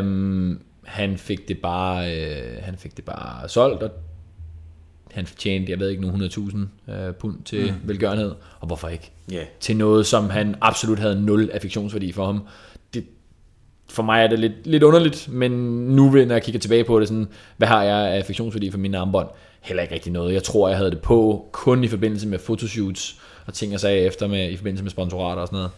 [0.00, 3.90] Um, han fik det bare, øh, han fik det bare solgt, og
[5.12, 7.88] han tjente, jeg ved ikke, nogle 100.000 øh, pund til mm.
[7.88, 9.10] velgørenhed, og hvorfor ikke?
[9.32, 9.46] Yeah.
[9.60, 12.46] Til noget, som han absolut havde nul affektionsværdi for ham.
[12.94, 13.04] Det,
[13.88, 15.50] for mig er det lidt, lidt underligt, men
[15.96, 18.98] nu, når jeg kigger tilbage på det, sådan, hvad har jeg af affektionsværdi for mine
[18.98, 19.28] armbånd?
[19.60, 20.34] Heller ikke rigtig noget.
[20.34, 23.98] Jeg tror, jeg havde det på kun i forbindelse med fotoshoots og ting, jeg sagde
[23.98, 25.68] efter med, i forbindelse med sponsorater og sådan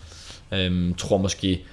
[0.51, 0.67] noget.
[0.67, 1.65] Øhm, tror måske,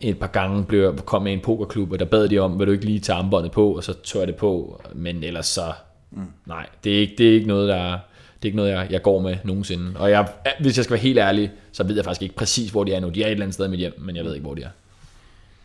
[0.00, 2.72] et par gange blev, kom med en pokerklub, og der bad de om, vil du
[2.72, 5.72] ikke lige tage armbåndet på, og så tør jeg det på, men ellers så,
[6.10, 6.22] mm.
[6.46, 7.98] nej, det er, ikke, det er ikke noget, der
[8.42, 9.92] det er ikke noget, jeg, jeg går med nogensinde.
[10.00, 10.28] Og jeg,
[10.60, 13.00] hvis jeg skal være helt ærlig, så ved jeg faktisk ikke præcis, hvor de er
[13.00, 13.08] nu.
[13.08, 14.62] De er et eller andet sted i mit hjem, men jeg ved ikke, hvor de
[14.62, 14.68] er.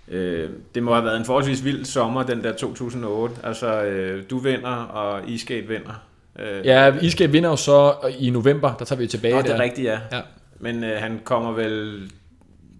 [0.08, 3.36] Øh, det må have været en forholdsvis vild sommer, den der 2008.
[3.44, 6.04] Altså, øh, du vinder, og Iskate vinder.
[6.40, 9.60] Øh, ja, Iskate vinder jo så i november, der tager vi tilbage Nå, det er
[9.60, 10.00] rigtigt, ja.
[10.12, 10.22] ja.
[10.60, 12.02] Men øh, han kommer vel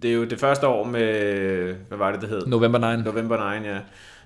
[0.02, 2.46] det er jo det første år med, hvad var det, det hed?
[2.46, 3.02] November 9.
[3.02, 3.78] November 9, ja.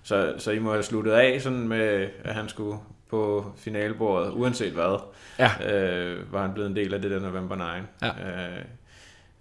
[0.02, 2.78] Så, så I må have sluttet af sådan med, at han skulle
[3.10, 5.00] på finalebordet, uanset hvad.
[5.38, 5.74] Ja.
[5.74, 7.62] Øh, var han blevet en del af det der November 9.
[8.02, 8.08] Ja.
[8.08, 8.64] Øh, jeg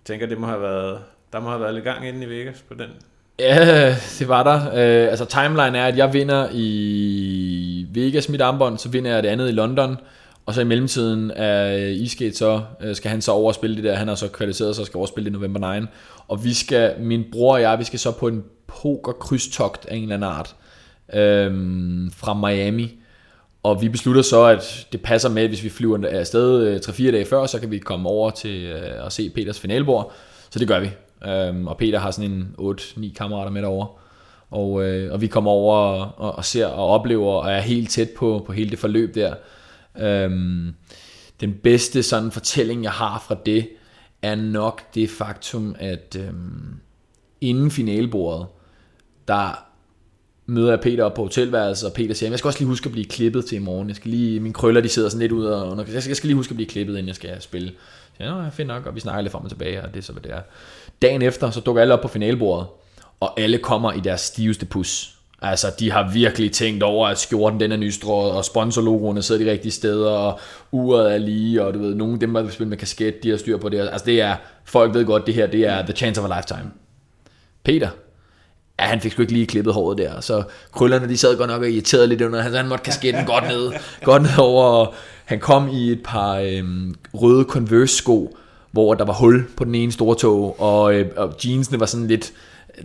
[0.05, 0.99] tænker, det må have været,
[1.33, 2.89] der må have været lidt gang inde i Vegas på den.
[3.39, 4.67] Ja, det var der.
[4.67, 9.29] Øh, altså timeline er, at jeg vinder i Vegas mit armbånd, så vinder jeg det
[9.29, 9.97] andet i London,
[10.47, 13.95] og så i mellemtiden er øh, Isket så, øh, skal han så overspille det der,
[13.95, 15.85] han har så kvalificeret sig og skal overspille det i november 9.
[16.27, 19.95] Og vi skal, min bror og jeg, vi skal så på en poker krydstogt af
[19.95, 20.55] en eller anden art
[21.13, 22.99] øhm, fra Miami.
[23.63, 27.25] Og vi beslutter så, at det passer med, hvis vi flyver afsted øh, 3-4 dage
[27.25, 28.63] før, så kan vi komme over til
[29.05, 30.11] at se Peters finalbord.
[30.49, 30.89] Så det gør vi.
[31.29, 33.87] Øhm, og Peter har sådan en 8-9 kammerater med derovre.
[34.51, 38.09] Og, øh, og vi kommer over og, og ser og oplever og er helt tæt
[38.17, 39.33] på, på hele det forløb der.
[39.99, 40.73] Øhm,
[41.39, 43.69] den bedste sådan fortælling, jeg har fra det,
[44.21, 46.75] er nok det faktum, at øhm,
[47.41, 48.47] inden finalebordet,
[49.27, 49.63] der
[50.45, 52.91] møder jeg Peter op på hotelværelset, og Peter siger, jeg skal også lige huske at
[52.91, 53.87] blive klippet til i morgen.
[53.87, 56.27] Jeg skal lige, mine krøller de sidder sådan lidt ud, og jeg skal, jeg skal
[56.27, 57.71] lige huske at blive klippet, inden jeg skal spille.
[58.17, 60.03] Så jeg, jeg finder nok, og vi snakker lidt frem og tilbage, og det er
[60.03, 60.41] så, hvad det er.
[61.01, 62.67] Dagen efter, så dukker alle op på finalebordet,
[63.19, 65.16] og alle kommer i deres stiveste pus.
[65.41, 69.51] Altså, de har virkelig tænkt over, at skjorten den er nystrået, og sponsorlogoerne sidder de
[69.51, 70.39] rigtige steder, og
[70.71, 73.37] uret er lige, og du ved, nogle af dem, der spiller med kasket, de har
[73.37, 73.79] styr på det.
[73.79, 74.35] Altså, det er,
[74.65, 76.71] folk ved godt, det her, det er the chance of a lifetime.
[77.63, 77.89] Peter,
[78.79, 81.61] ja, han fik sgu ikke lige klippet håret der, så krøllerne, de sad godt nok
[81.61, 83.71] og irriterede lidt under, han, han måtte kasketten godt ned,
[84.03, 84.93] godt ned over, og
[85.25, 88.37] han kom i et par øhm, røde Converse-sko,
[88.71, 92.07] hvor der var hul på den ene store tog, og, øh, og jeansene var sådan
[92.07, 92.31] lidt,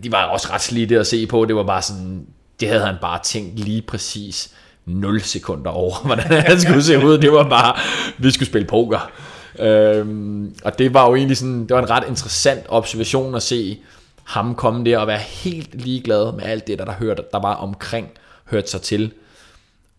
[0.05, 2.26] de var også ret slidte at se på, det var bare sådan,
[2.62, 4.54] det havde han bare tænkt lige præcis
[4.86, 7.18] 0 sekunder over, hvordan han skulle se ud.
[7.18, 7.76] Det var bare,
[8.18, 9.10] vi skulle spille poker.
[9.58, 13.80] Øhm, og det var jo egentlig sådan, det var en ret interessant observation at se
[14.24, 17.54] ham komme der og være helt ligeglad med alt det, der, der, hørte, der var
[17.54, 18.08] omkring,
[18.44, 19.12] hørte sig til.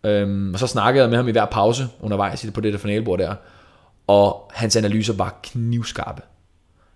[0.04, 3.18] Øhm, og så snakkede jeg med ham i hver pause undervejs på det der finalebord
[3.18, 3.34] der,
[4.06, 6.22] og hans analyser var knivskarpe.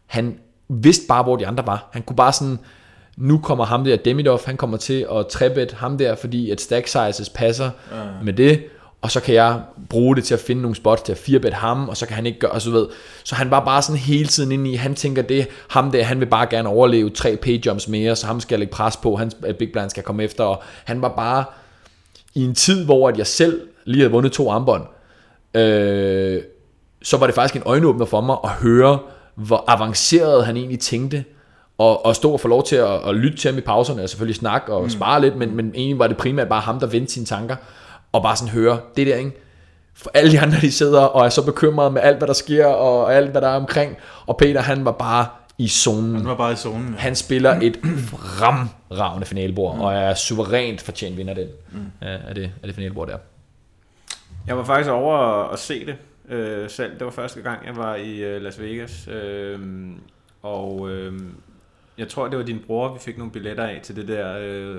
[0.07, 0.39] Han
[0.69, 1.89] vidste bare, hvor de andre var.
[1.93, 2.59] Han kunne bare sådan,
[3.21, 6.87] nu kommer ham der, Demidov, han kommer til at trebet ham der, fordi at stack
[6.87, 7.97] sizes passer ja.
[8.25, 8.63] med det,
[9.03, 11.89] og så kan jeg bruge det til at finde nogle spots til at firebet ham,
[11.89, 12.87] og så kan han ikke gøre, så ved.
[13.25, 16.21] Så han var bare sådan hele tiden inde i, han tænker det, ham der, han
[16.21, 19.37] vil bare gerne overleve tre pay-jumps mere, så ham skal jeg lægge pres på, hans
[19.59, 21.45] big blind skal komme efter, og han var bare
[22.35, 24.83] i en tid, hvor at jeg selv lige havde vundet to armbånd,
[25.55, 26.43] øh,
[27.03, 28.99] så var det faktisk en øjenåbner for mig at høre,
[29.35, 31.25] hvor avanceret han egentlig tænkte,
[31.79, 34.09] og, og stå og få lov til at, at lytte til ham i pauserne, og
[34.09, 34.91] selvfølgelig snakke og mm.
[34.91, 37.57] spare lidt, men, men egentlig var det primært bare ham, der vendte sine tanker,
[38.13, 39.33] og bare sådan høre, det der, ikke?
[39.95, 42.67] For alle de andre, de sidder og er så bekymrede med alt, hvad der sker,
[42.67, 45.27] og alt, hvad der er omkring, og Peter, han var bare
[45.59, 46.17] i zonen.
[46.17, 47.01] Han var bare i zonen, ja.
[47.01, 49.81] Han spiller et fremragende finalebord, mm.
[49.81, 51.79] og er suverænt fortjent vinder den, mm.
[52.01, 53.17] af, det, af det finalebord der.
[54.47, 55.17] Jeg var faktisk over
[55.53, 55.97] at se det
[56.37, 56.93] øh, selv.
[56.93, 59.09] Det var første gang, jeg var i øh, Las Vegas.
[59.09, 59.59] Øh,
[60.43, 61.13] og øh,
[61.99, 64.39] jeg tror, det var din bror, vi fik nogle billetter af til det der...
[64.41, 64.77] Øh,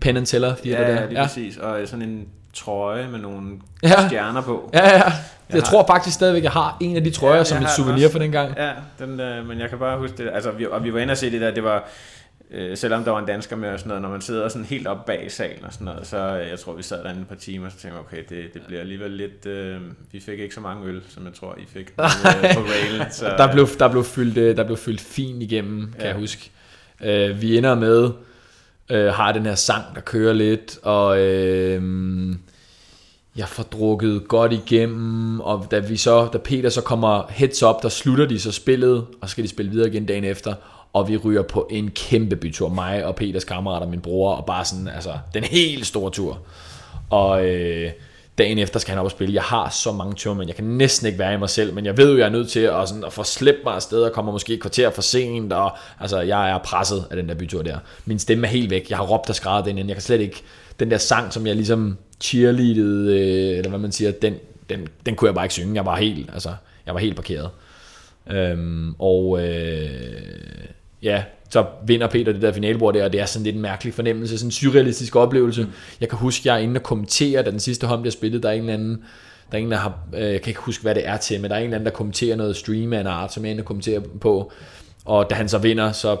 [0.00, 0.78] Penn and Teller ja, der.
[0.78, 1.56] Ja, lige præcis.
[1.56, 3.50] Og sådan en trøje med nogle
[3.82, 4.08] ja.
[4.08, 4.70] stjerner på.
[4.74, 4.92] Ja, ja.
[4.92, 5.12] Jeg,
[5.50, 8.04] jeg har, tror faktisk stadigvæk, jeg har en af de trøjer ja, som et souvenir
[8.04, 8.54] også, for den gang.
[8.56, 10.30] Ja, den, øh, men jeg kan bare huske det.
[10.34, 11.88] Altså, vi, og vi var inde og se det der, det var
[12.50, 14.86] øh, selvom der var en dansker med og sådan noget, når man sidder sådan helt
[14.86, 17.34] op bag salen og sådan noget, så øh, jeg tror, vi sad der et par
[17.34, 19.80] timer, og så tænkte okay, det, det bliver alligevel lidt, øh,
[20.12, 23.06] vi fik ikke så mange øl, som jeg tror, I fik på, øh, på railen.
[23.12, 26.06] Så, der, blev, der, blev fyldt, øh, der blev fyldt fint igennem, kan ja.
[26.06, 26.50] jeg huske.
[27.04, 28.10] Øh, vi ender med,
[28.90, 31.82] øh, har den her sang, der kører lidt, og øh,
[33.36, 37.82] jeg får drukket godt igennem, og da, vi så, da Peter så kommer heads up,
[37.82, 40.54] der slutter de så spillet, og så skal de spille videre igen dagen efter,
[40.96, 44.46] og vi ryger på en kæmpe bytur, mig og Peters kammerater, og min bror, og
[44.46, 46.38] bare sådan, altså, den helt store tur.
[47.10, 47.90] Og øh,
[48.38, 49.34] dagen efter skal han op og spille.
[49.34, 51.86] Jeg har så mange ture, men jeg kan næsten ikke være i mig selv, men
[51.86, 54.12] jeg ved jo, jeg er nødt til at, sådan, at få slæbt mig afsted, og
[54.12, 57.62] kommer måske et kvarter for sent, og altså, jeg er presset af den der bytur
[57.62, 57.78] der.
[58.04, 58.90] Min stemme er helt væk.
[58.90, 59.88] Jeg har råbt og skrevet den ind.
[59.88, 60.42] Jeg kan slet ikke,
[60.80, 64.34] den der sang, som jeg ligesom cheerleadede, øh, eller hvad man siger, den,
[64.70, 65.74] den, den kunne jeg bare ikke synge.
[65.74, 66.50] Jeg var helt, altså,
[66.86, 67.50] jeg var helt parkeret.
[68.30, 73.44] Øhm, og øh, ja, så vinder Peter det der finalebord der, og det er sådan
[73.44, 75.62] lidt en mærkelig fornemmelse, sådan en surrealistisk oplevelse.
[75.62, 75.70] Mm.
[76.00, 78.48] Jeg kan huske, jeg er inde og kommenterer, da den sidste hånd bliver spillet, der
[78.48, 79.02] er en eller anden,
[79.52, 81.50] der er en, der har, øh, jeg kan ikke huske, hvad det er til, men
[81.50, 83.52] der er en eller anden, der kommenterer noget stream af en art, som jeg er
[83.52, 84.52] inde og kommenterer på,
[85.04, 86.16] og da han så vinder, så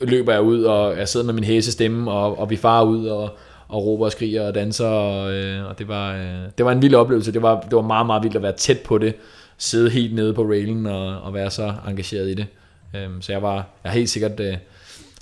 [0.00, 3.06] løber jeg ud, og jeg sidder med min hæse stemme, og, og vi farer ud,
[3.06, 3.30] og,
[3.68, 6.82] og råber og skriger og danser, og, øh, og det, var, øh, det var en
[6.82, 7.32] vild oplevelse.
[7.32, 9.14] Det var, det var meget, meget vildt at være tæt på det,
[9.58, 12.46] sidde helt nede på railen og, og være så engageret i det.
[12.96, 14.56] Øhm, så jeg var jeg har helt sikkert øh,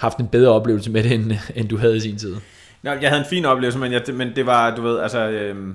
[0.01, 2.37] haft en bedre oplevelse med det, end, end du havde i sin tid.
[2.83, 5.75] Nå, jeg havde en fin oplevelse, men, jeg, men det var, du ved, altså, øh,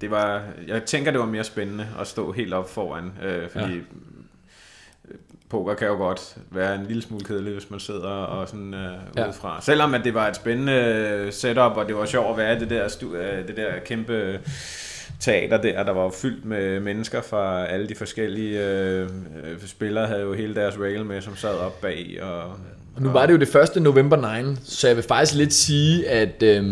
[0.00, 3.74] det var, jeg tænker, det var mere spændende at stå helt op foran, øh, fordi
[3.74, 3.80] ja.
[5.48, 8.92] poker kan jo godt være en lille smule kedelig, hvis man sidder og sådan øh,
[9.16, 9.26] ja.
[9.26, 9.60] udefra.
[9.60, 12.70] Selvom at det var et spændende setup, og det var sjovt at være i det
[12.70, 12.88] der,
[13.46, 14.40] det der kæmpe
[15.20, 20.20] teater der, der var fyldt med mennesker fra alle de forskellige øh, øh spillere, havde
[20.20, 22.18] jo hele deres rail med, som sad op bag.
[22.22, 22.42] Og,
[22.96, 26.08] og nu var det jo det første November 9, så jeg vil faktisk lidt sige,
[26.08, 26.64] at øh,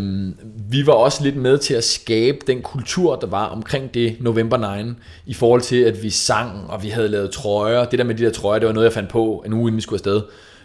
[0.69, 4.83] vi var også lidt med til at skabe den kultur, der var omkring det November
[4.83, 4.93] 9,
[5.25, 7.85] i forhold til, at vi sang, og vi havde lavet trøjer.
[7.85, 9.75] Det der med de der trøjer, det var noget, jeg fandt på en uge, inden
[9.77, 10.21] vi skulle afsted.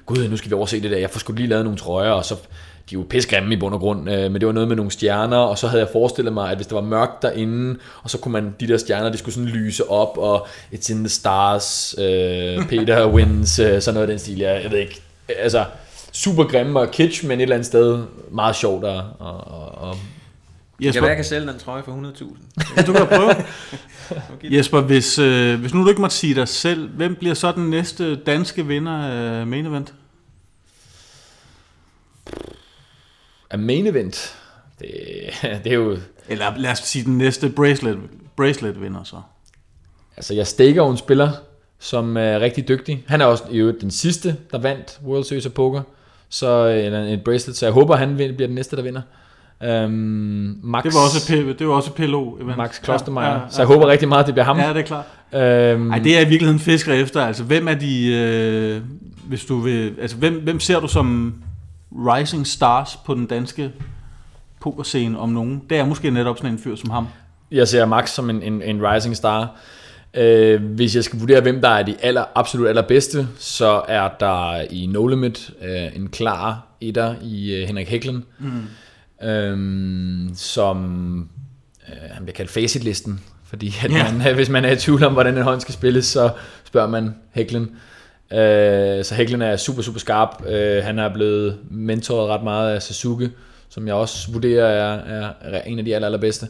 [0.07, 0.99] Gud, nu skal vi overse det der.
[0.99, 2.35] Jeg får sgu lige lavet nogle trøjer, og så
[2.91, 4.91] de er jo pissegrimme i bund og grund, øh, men det var noget med nogle
[4.91, 8.19] stjerner, og så havde jeg forestillet mig, at hvis der var mørkt derinde, og så
[8.19, 11.95] kunne man, de der stjerner, de skulle sådan lyse op, og It's in the Stars,
[11.99, 15.03] øh, Peter Wins, øh, sådan noget af den stil, jeg, jeg ved ikke,
[15.39, 15.65] altså
[16.13, 19.37] super grimme og kitsch, men et eller andet sted meget sjovt at, og,
[19.79, 19.97] og
[20.81, 22.87] Jesper, jeg, kan sælge den trøje for 100.000.
[22.87, 23.35] du kan prøve.
[24.57, 27.71] Jesper, hvis, øh, hvis nu du ikke måtte sige dig selv, hvem bliver så den
[27.71, 29.95] næste danske vinder af main event?
[33.53, 34.37] A main event,
[34.81, 34.89] det,
[35.65, 35.97] det er jo...
[36.29, 37.99] Eller lad os sige den næste bracelet,
[38.37, 39.17] bracelet vinder så.
[40.17, 41.31] Altså jeg stikker en spiller,
[41.79, 43.05] som er rigtig dygtig.
[43.07, 45.83] Han er også jo den sidste, der vandt World Series of Poker.
[46.29, 49.03] Så, eller et bracelet, så jeg håber, han bliver den næste, der vinder.
[49.85, 52.57] Um, Max, det var også P, det var også PLO event.
[52.57, 53.29] Max Klostermeier.
[53.29, 53.49] Ja, ja, ja.
[53.51, 54.59] Så jeg håber rigtig meget, det bliver ham.
[54.59, 55.05] Ja, det er klart.
[55.77, 57.27] Um, Ej, det er i virkeligheden fisker efter.
[57.27, 58.81] Altså, hvem er de, øh,
[59.29, 61.35] hvis du vil, altså, hvem, hvem ser du som
[61.97, 63.73] rising stars på den danske
[64.61, 65.63] pokerscene om nogen.
[65.71, 67.07] Det er måske netop sådan en fyr som ham.
[67.51, 69.57] Jeg ser Max som en, en, en rising star.
[70.15, 74.61] Øh, hvis jeg skal vurdere, hvem der er de aller, absolut allerbedste, så er der
[74.71, 79.27] i No Limit øh, en klar etter i øh, Henrik Hæklen, mm.
[79.29, 80.79] øh, som
[81.89, 84.13] øh, han bliver kaldt facitlisten, fordi at Ja.
[84.13, 86.31] man, hvis man er i tvivl om, hvordan en hånd skal spilles, så
[86.65, 87.63] spørger man Hæklen.
[87.63, 87.69] Øh,
[89.05, 90.43] så Hæklen er super, super skarp.
[90.49, 93.31] Øh, han er blevet mentoret ret meget af Sasuke,
[93.69, 96.47] som jeg også vurderer er, er, er en af de aller, allerbedste.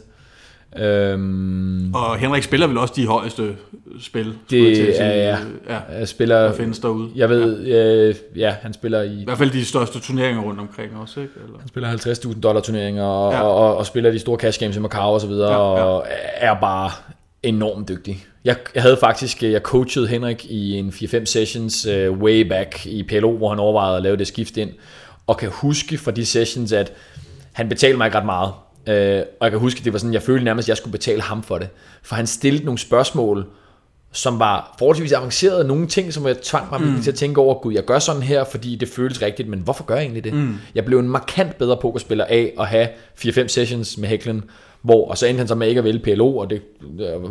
[0.77, 3.55] Øhm, Og Henrik spiller vel også de højeste
[4.01, 4.33] spil?
[4.49, 4.93] til det sige.
[4.97, 5.37] er,
[5.69, 5.73] ja.
[5.73, 5.79] ja.
[5.99, 7.09] Jeg spiller, Der findes derude.
[7.15, 10.91] jeg ved, øh, ja, han spiller i I hvert fald de største turneringer rundt omkring
[11.01, 11.33] også, ikke?
[11.45, 11.59] Eller?
[11.59, 11.91] han spiller
[12.33, 13.37] 50.000 dollar turneringer og, Ja.
[13.37, 13.43] ja.
[13.43, 15.77] og, og, og, spiller de store cash games i Macau og så videre Ja, ja,
[15.77, 15.79] ja.
[15.79, 15.85] ja.
[15.85, 16.05] og
[16.35, 16.91] er bare
[17.43, 18.25] enormt dygtig.
[18.45, 22.85] Jeg, jeg havde faktisk, øh, jeg coachede Henrik i en 4-5 sessions uh, way back
[22.85, 24.69] i PLO, hvor han overvejede at lave det skift ind,
[25.27, 26.93] og kan huske fra de sessions, at
[27.53, 28.51] han betalte mig ikke ret meget.
[28.87, 30.91] Uh, og jeg kan huske, at det var sådan, jeg følte nærmest, at jeg skulle
[30.91, 31.69] betale ham for det.
[32.03, 33.47] For han stillede nogle spørgsmål,
[34.11, 35.65] som var forholdsvis avanceret.
[35.65, 37.01] Nogle ting, som jeg tvang mig mm.
[37.01, 39.83] til at tænke over, gud, jeg gør sådan her, fordi det føles rigtigt, men hvorfor
[39.83, 40.33] gør jeg egentlig det?
[40.33, 40.55] Mm.
[40.75, 42.87] Jeg blev en markant bedre pokerspiller af at have
[43.19, 44.43] 4-5 sessions med Hæklen,
[44.83, 46.61] hvor, og så endte han så med ikke at vælge PLO, og det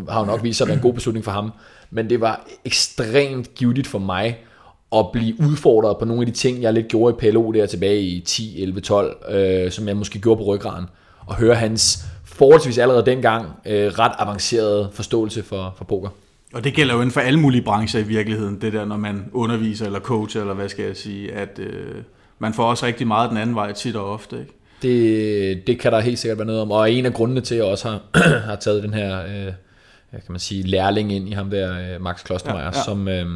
[0.09, 1.53] har jo nok vist sig at være en god beslutning for ham.
[1.91, 4.39] Men det var ekstremt givetigt for mig
[4.97, 8.03] at blive udfordret på nogle af de ting, jeg lidt gjorde i PLO der tilbage
[8.03, 10.87] i 10, 11, 12, øh, som jeg måske gjorde på ryggraden,
[11.27, 16.09] og høre hans forholdsvis allerede dengang øh, ret avancerede forståelse for, for poker.
[16.55, 19.25] Og det gælder jo inden for alle mulige brancher i virkeligheden, det der, når man
[19.33, 21.95] underviser eller coacher, eller hvad skal jeg sige, at øh,
[22.39, 24.53] man får også rigtig meget den anden vej tit og ofte, ikke?
[24.83, 27.59] Det, det kan der helt sikkert være noget om, og en af grundene til, at
[27.59, 28.01] jeg også har,
[28.49, 29.53] har taget den her, øh,
[30.13, 32.73] kan man sige, lærling ind i ham der, øh, Max Klostermeier, ja.
[32.75, 32.85] ja.
[32.85, 33.27] som, øh,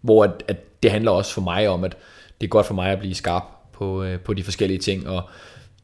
[0.00, 1.96] hvor at, at det handler også for mig om, at
[2.40, 5.22] det er godt for mig at blive skarp på, øh, på de forskellige ting, og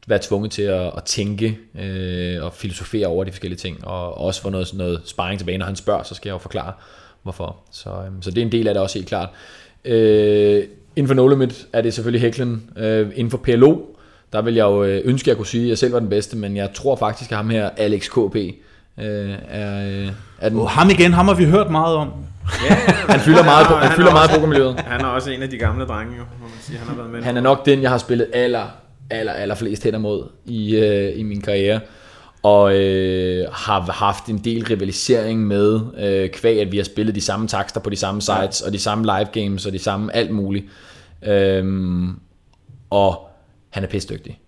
[0.07, 4.41] være tvunget til at, at tænke øh, og filosofere over de forskellige ting, og også
[4.41, 6.73] få noget, noget sparring tilbage, når han spørger, så skal jeg jo forklare,
[7.23, 7.57] hvorfor.
[7.71, 9.29] Så, øh, så det er en del af det også helt klart.
[9.85, 10.63] Øh,
[10.95, 12.69] inden for No Limit er det selvfølgelig Hæklen.
[12.77, 13.77] Øh, inden for PLO,
[14.33, 16.09] der vil jeg jo øh, ønske, at jeg kunne sige, at jeg selv var den
[16.09, 18.53] bedste, men jeg tror faktisk, at ham her, Alex KP, øh,
[19.49, 20.09] er, øh,
[20.39, 22.11] er den, Og ham igen, ham har vi hørt meget om.
[22.69, 22.75] Ja,
[23.13, 24.79] han fylder meget, han er fylder meget i også- pokermiljøet.
[24.79, 26.77] Han er også en af de gamle drenge, jo, må man sige.
[26.77, 27.23] Han har været med.
[27.23, 28.65] Han er nok den, jeg har spillet aller,
[29.09, 31.79] aller, aller flest hen mod i, øh, i min karriere.
[32.43, 37.21] Og øh, har haft en del rivalisering med, øh, kvæg at vi har spillet de
[37.21, 40.31] samme takster på de samme sites, og de samme live games, og de samme alt
[40.31, 40.65] muligt.
[41.27, 42.09] Øhm,
[42.89, 43.26] og
[43.77, 44.41] han er pissdygtig.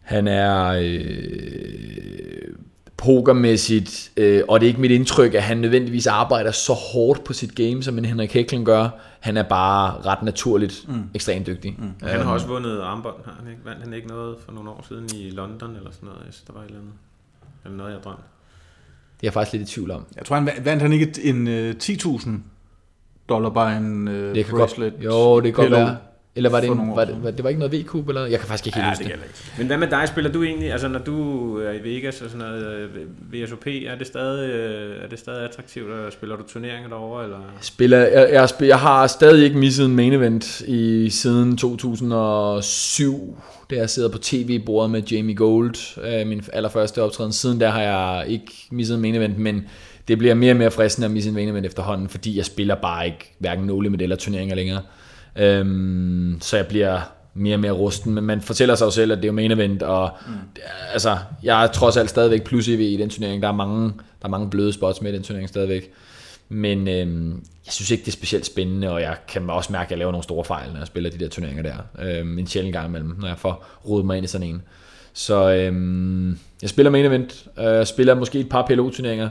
[0.00, 2.54] Han er øh,
[2.96, 7.32] pokermæssigt, øh, og det er ikke mit indtryk, at han nødvendigvis arbejder så hårdt på
[7.32, 8.88] sit game, som en Henrik Hæklen gør.
[9.20, 11.02] Han er bare ret naturligt mm.
[11.14, 11.76] ekstremt dygtig.
[11.78, 12.08] Mm.
[12.08, 13.64] Han har også vundet armbånd, har han ikke?
[13.64, 16.22] Vandt han ikke noget for nogle år siden i London eller sådan noget?
[16.26, 16.94] Jeg synes, der var et eller andet.
[17.64, 18.22] Eller noget, jeg drømte.
[19.20, 20.06] Det er jeg faktisk lidt i tvivl om.
[20.16, 22.30] Jeg tror, han vandt han ikke en øh, 10.000
[23.28, 24.92] dollar bare en øh, Det kan bracelet.
[24.92, 25.96] godt, jo, det kan godt være.
[26.36, 28.26] Eller var det, en, var det, var, det var ikke noget V-kub, eller?
[28.26, 29.28] Jeg kan faktisk ikke helt Ja, huske det ikke.
[29.58, 30.08] Men hvad med dig?
[30.08, 32.88] Spiller du egentlig, altså når du er i Vegas og sådan noget, øh,
[33.32, 37.38] VSOP, er det stadig, øh, er det stadig attraktivt, og spiller du turneringer derovre, eller?
[37.60, 43.38] Spiller, jeg, jeg, jeg har stadig ikke misset en main event i siden 2007,
[43.70, 47.32] da jeg sidder på tv-bordet med Jamie Gold, øh, min allerførste optræden.
[47.32, 49.66] Siden der har jeg ikke misset en main event, men
[50.08, 52.74] det bliver mere og mere fristende at misse en main event efterhånden, fordi jeg spiller
[52.74, 54.82] bare ikke hverken no limit eller turneringer længere.
[55.36, 57.00] Øhm, så jeg bliver
[57.34, 59.50] mere og mere rusten, men man fortæller sig jo selv, at det er jo main
[59.50, 60.32] event, og mm.
[60.92, 63.42] altså, jeg er trods alt stadigvæk plus EV i den turnering.
[63.42, 65.90] Der er mange, der er mange bløde spots med i den turnering stadigvæk.
[66.48, 67.30] Men øhm,
[67.66, 70.12] jeg synes ikke, det er specielt spændende, og jeg kan også mærke, at jeg laver
[70.12, 71.76] nogle store fejl, når jeg spiller de der turneringer der.
[72.02, 74.62] Øhm, en sjældent gang imellem, når jeg får rodet mig ind i sådan en.
[75.12, 79.28] Så øhm, jeg spiller main event, øh, spiller måske et par PLO-turneringer,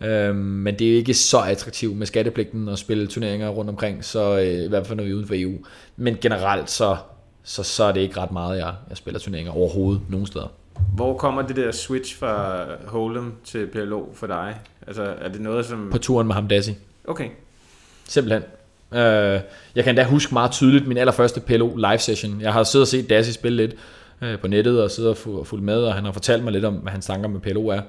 [0.00, 4.38] øhm, men det er ikke så attraktivt med skattepligten at spille turneringer rundt omkring, så
[4.38, 5.52] øh, i hvert fald når vi er uden for EU.
[5.96, 6.96] Men generelt, så,
[7.42, 10.46] så, så er det ikke ret meget, jeg, jeg spiller turneringer overhovedet nogen steder.
[10.94, 14.54] Hvor kommer det der switch fra Hold'em til PLO for dig?
[14.86, 15.88] Altså, er det noget, som...
[15.90, 16.74] På turen med Hamdassi.
[17.08, 17.28] Okay.
[18.08, 18.42] Simpelthen.
[18.92, 19.40] Øh,
[19.74, 22.40] jeg kan da huske meget tydeligt min allerførste PLO live session.
[22.40, 23.74] Jeg har siddet og set Dassi spille lidt
[24.22, 26.64] øh, på nettet og siddet og fu- fulgt med, og han har fortalt mig lidt
[26.64, 27.80] om, hvad hans tanker med PLO er.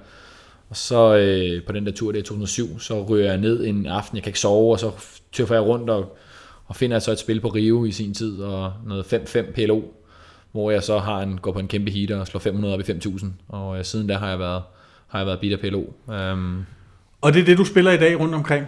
[0.70, 3.86] Og så øh, på den der tur, det er 2007, så ryger jeg ned en
[3.86, 4.92] aften, jeg kan ikke sove, og så
[5.32, 6.18] tøffer jeg rundt og,
[6.66, 9.82] og finder så et spil på Rio i sin tid, og noget 5-5 PLO,
[10.52, 12.84] hvor jeg så har en, går på en kæmpe heater og slår 500 op i
[12.84, 14.64] 5.000, og øh, siden der har jeg været,
[15.08, 15.84] har jeg været bit af PLO.
[16.08, 16.66] Um,
[17.22, 18.66] Og det er det, du spiller i dag rundt omkring.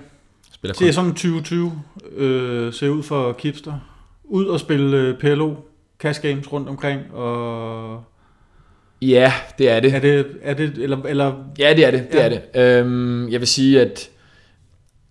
[0.52, 1.72] spiller Det er sådan 2020
[2.16, 3.74] øh, ser ud for Kipster.
[4.24, 5.56] Ud og spille øh, PLO,
[6.00, 8.04] cash games rundt omkring, og
[9.02, 9.94] Ja, det er det.
[9.96, 12.08] er det, er det eller, eller Ja, det er det.
[12.12, 12.26] det, Ja.
[12.26, 12.80] er det.
[12.80, 14.10] Øhm, jeg vil sige, at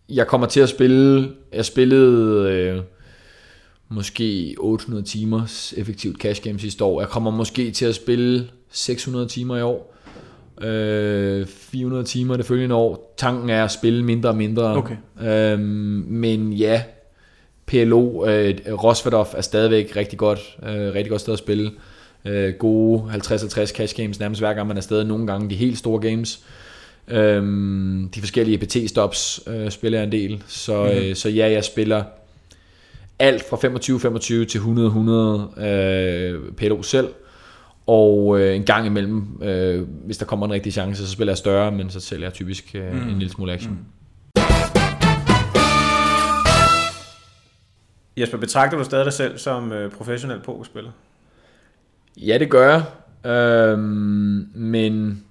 [0.08, 2.80] jeg kommer til at spille, jeg spillede øh,
[3.88, 7.00] måske 800 timers effektivt cash game sidste år.
[7.00, 9.96] Jeg kommer måske til at spille 600 timer i år.
[10.62, 13.14] Øh, 400 timer det følgende år.
[13.16, 14.76] Tanken er at spille mindre og mindre.
[14.76, 14.96] Okay.
[15.22, 15.60] Øhm,
[16.08, 16.82] men ja,
[17.66, 21.70] PLO, øh, Rosvadov er stadigvæk rigtig godt, øh, rigtig godt sted at spille.
[22.24, 25.04] Øh, gode 50-50 cash games, nærmest hver gang man er afsted.
[25.04, 26.44] Nogle gange de helt store games.
[27.08, 30.42] Øhm, de forskellige EPT-stops øh, spiller jeg en del.
[30.46, 30.98] Så, mm-hmm.
[30.98, 32.04] øh, så ja, jeg spiller
[33.18, 34.58] alt fra 25-25 til
[35.58, 37.08] 100-100 øh, PLO selv.
[37.86, 41.38] Og øh, en gang imellem, øh, hvis der kommer en rigtig chance, så spiller jeg
[41.38, 43.08] større, men så sælger jeg typisk øh, mm.
[43.08, 43.72] en lille smule action.
[43.72, 43.78] Mm.
[48.16, 50.90] Jesper, betragter du stadig dig selv som øh, professionel pokerspiller?
[52.16, 52.84] Ja, det gør jeg.
[53.32, 55.24] Øhm, men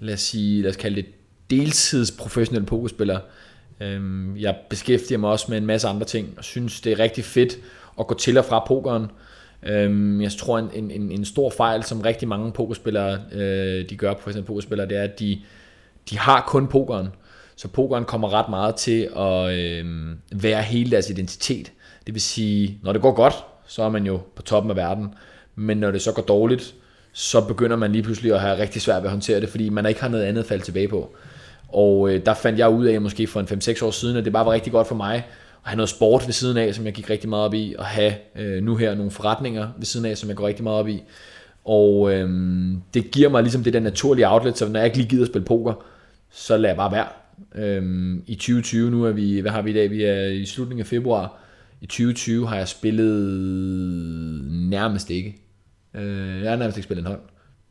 [0.00, 1.06] lad os sige, lad os kalde det
[1.50, 3.18] deltids professionel pokerspiller.
[3.80, 7.24] Øhm, jeg beskæftiger mig også med en masse andre ting, og synes, det er rigtig
[7.24, 7.58] fedt
[8.00, 9.06] at gå til og fra pokeren.
[9.62, 14.14] Øhm, jeg tror, en, en, en stor fejl, som rigtig mange pokerspillere, øh, de gør,
[14.14, 15.40] professionelle pokerspillere, det er, at de,
[16.10, 17.08] de har kun pokeren.
[17.56, 19.86] Så pokeren kommer ret meget til at øh,
[20.32, 21.72] være hele deres identitet.
[22.06, 23.34] Det vil sige, når det går godt,
[23.66, 25.14] så er man jo på toppen af verden.
[25.56, 26.74] Men når det så går dårligt,
[27.12, 29.86] så begynder man lige pludselig at have rigtig svært ved at håndtere det, fordi man
[29.86, 31.14] ikke har noget andet at falde tilbage på.
[31.68, 34.32] Og øh, der fandt jeg ud af, måske for en 5-6 år siden, at det
[34.32, 35.22] bare var rigtig godt for mig at
[35.62, 38.14] have noget sport ved siden af, som jeg gik rigtig meget op i, og have
[38.38, 41.02] øh, nu her nogle forretninger ved siden af, som jeg går rigtig meget op i.
[41.64, 42.30] Og øh,
[42.94, 45.28] det giver mig ligesom det der naturlige outlet, så når jeg ikke lige gider at
[45.28, 45.84] spille poker,
[46.30, 47.06] så lader jeg bare være.
[47.54, 49.90] Øh, I 2020, nu er vi, hvad har vi i dag?
[49.90, 51.38] Vi er i slutningen af februar.
[51.82, 53.32] I 2020 har jeg spillet
[54.50, 55.36] nærmest ikke.
[55.94, 57.20] Øh, jeg har nærmest ikke spillet en hånd.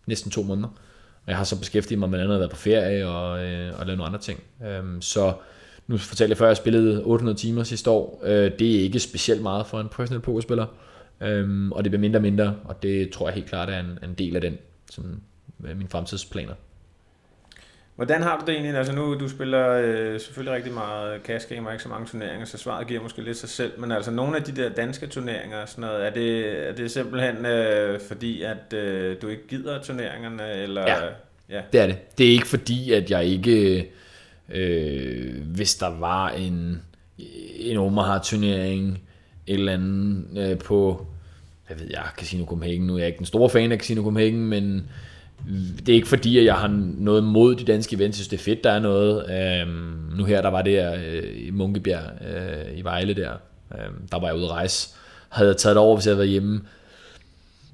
[0.05, 0.67] Næsten to måneder.
[1.15, 3.97] Og jeg har så beskæftiget mig med andet været på ferie og, øh, og lave
[3.97, 4.39] nogle andre ting.
[4.65, 5.33] Øh, så
[5.87, 8.21] nu fortalte jeg før, at jeg spillede 800 timer sidste år.
[8.23, 10.65] Øh, det er ikke specielt meget for en professionel pokerspiller.
[11.21, 13.99] Øh, og det bliver mindre og mindre, og det tror jeg helt klart er en,
[14.03, 14.57] en del af den,
[14.91, 15.21] sådan,
[15.63, 16.53] øh, mine fremtidsplaner.
[18.01, 18.75] Hvordan har du det egentlig?
[18.75, 22.45] Altså nu, du spiller øh, selvfølgelig rigtig meget cash game og ikke så mange turneringer,
[22.45, 25.65] så svaret giver måske lidt sig selv, men altså nogle af de der danske turneringer,
[25.65, 30.51] sådan noget, er, det, er det simpelthen øh, fordi, at øh, du ikke gider turneringerne?
[30.53, 30.95] Eller, ja,
[31.49, 32.17] ja, det er det.
[32.17, 33.89] Det er ikke fordi, at jeg ikke,
[34.49, 36.81] øh, hvis der var en,
[37.55, 39.01] en Omaha-turnering,
[39.47, 41.07] et eller andet øh, på,
[41.67, 44.45] hvad ved jeg, Casino Copenhagen, nu er jeg ikke den store fan af Casino Copenhagen,
[44.45, 44.89] men
[45.77, 46.67] det er ikke fordi, at jeg har
[46.97, 48.19] noget mod de danske events.
[48.19, 49.31] Jeg synes, det er fedt, der er noget.
[49.31, 53.31] Øhm, nu her, der var det øh, i Munkebjerg øh, i Vejle der.
[53.73, 54.89] Øhm, der var jeg ude at rejse.
[55.29, 56.61] Havde jeg taget det over, hvis jeg havde været hjemme?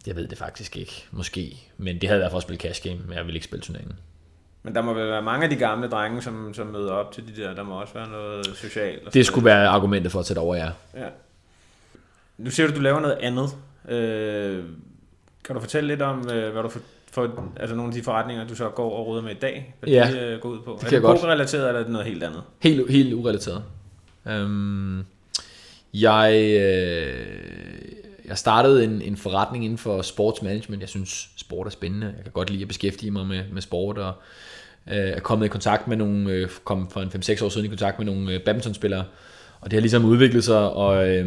[0.07, 1.05] Jeg ved det faktisk ikke.
[1.11, 1.57] Måske.
[1.77, 3.95] Men det havde været for at spille cash game, men jeg vil ikke spille turneringen.
[4.63, 7.23] Men der må vel være mange af de gamle drenge, som, som møder op til
[7.27, 7.55] de der.
[7.55, 9.13] Der må også være noget socialt.
[9.13, 10.69] Det skulle være argumentet for at tage over, ja.
[10.95, 11.07] ja.
[12.37, 13.49] Nu ser du, at du laver noget andet.
[13.89, 14.63] Øh,
[15.47, 16.79] kan du fortælle lidt om, øh, hvad du for,
[17.11, 19.75] for altså nogle af de forretninger, du så går og råder med i dag?
[19.79, 20.77] Hvad ja, de øh, går ud på?
[20.81, 22.41] Det er det pokerrelateret, eller er det noget helt andet?
[22.59, 23.63] Helt, helt urelateret.
[24.25, 25.05] Um,
[25.93, 27.25] jeg, øh,
[28.25, 30.81] jeg startede en, en forretning inden for sportsmanagement.
[30.81, 32.07] Jeg synes, sport er spændende.
[32.15, 34.13] Jeg kan godt lide at beskæftige mig med, med sport, og
[34.87, 37.69] øh, er kommet i kontakt med nogle, øh, kom for en 5-6 år siden i
[37.69, 39.03] kontakt med nogle øh, badmintonspillere,
[39.61, 41.25] og det har ligesom udviklet sig, og Øh,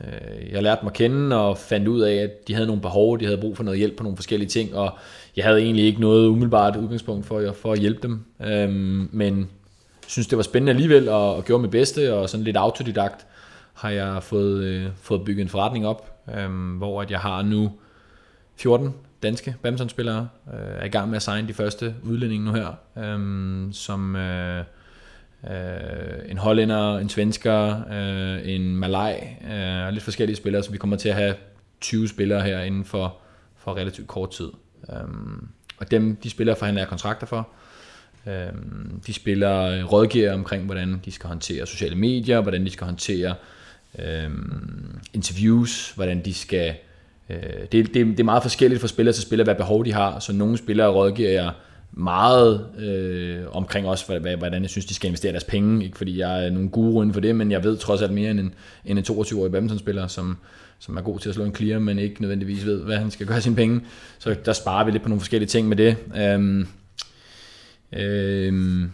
[0.00, 3.20] Øh, jeg lærte mig at kende og fandt ud af, at de havde nogle behov,
[3.20, 4.90] de havde brug for noget hjælp på nogle forskellige ting, og
[5.36, 9.48] jeg havde egentlig ikke noget umiddelbart udgangspunkt for, for at hjælpe dem, øhm, men
[10.06, 13.26] synes det var spændende alligevel, og, og gjorde mit bedste, og sådan lidt autodidakt
[13.74, 17.72] har jeg fået, øh, fået bygget en forretning op, øhm, hvor at jeg har nu
[18.56, 22.74] 14 danske badmintonspillere, øh, er i gang med at signe de første udlændinge nu her,
[22.98, 24.16] øhm, som...
[25.50, 30.78] Øh, en hollænder, en svensker, øh, en malaj, øh, og lidt forskellige spillere, så vi
[30.78, 31.34] kommer til at have
[31.80, 33.16] 20 spillere her inden for,
[33.56, 34.50] for relativt kort tid.
[35.04, 37.48] Um, og dem, de spillere forhandler jeg kontrakter for.
[38.26, 42.84] Um, de spiller øh, rådgiver omkring, hvordan de skal håndtere sociale medier, hvordan de skal
[42.84, 43.34] håndtere
[44.26, 46.74] um, interviews, hvordan de skal...
[47.28, 47.36] Uh,
[47.72, 50.32] det, det, det er meget forskelligt fra spiller til spiller, hvad behov de har, så
[50.32, 51.50] nogle spillere rådgiver jeg
[51.92, 55.84] meget øh, omkring også, hvordan jeg synes, de skal investere deres penge.
[55.84, 58.30] Ikke fordi jeg er nogen guru inden for det, men jeg ved trods alt mere
[58.30, 60.36] end en, end en 22-årig badmintonspiller, som,
[60.78, 63.26] som er god til at slå en clear, men ikke nødvendigvis ved, hvad han skal
[63.26, 63.80] gøre sine penge.
[64.18, 65.96] Så der sparer vi lidt på nogle forskellige ting med det.
[66.16, 66.66] Øhm,
[67.92, 68.90] øhm,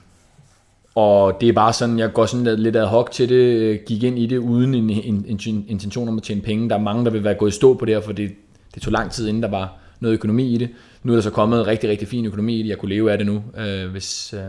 [0.94, 4.02] og det er bare sådan, jeg går sådan lidt ad hoc til det, øh, gik
[4.02, 6.68] ind i det uden en, en, en intention om at tjene penge.
[6.68, 8.30] Der er mange, der vil være gået i stå på det her, for det,
[8.74, 10.68] det tog lang tid, inden der var noget økonomi i det.
[11.02, 12.68] Nu er der så kommet rigtig, rigtig fin økonomi i det.
[12.68, 14.40] Jeg kunne leve af det nu, øh, hvis, øh,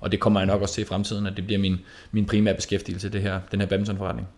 [0.00, 1.76] Og det kommer jeg nok også til i fremtiden, at det bliver min,
[2.12, 4.28] min primære beskæftigelse, det her, den her badmintonforretning.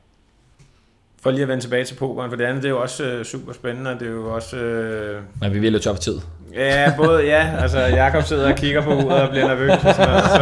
[1.23, 3.25] For lige at vende tilbage til pokeren, for det andet det er jo også øh,
[3.25, 4.57] super spændende, og det er jo også...
[4.57, 6.19] Øh, Men vi vil lidt tør for tid.
[6.55, 10.09] ja, både ja, altså Jakob sidder og kigger på uret og bliver nervøs, og sådan
[10.09, 10.41] noget, så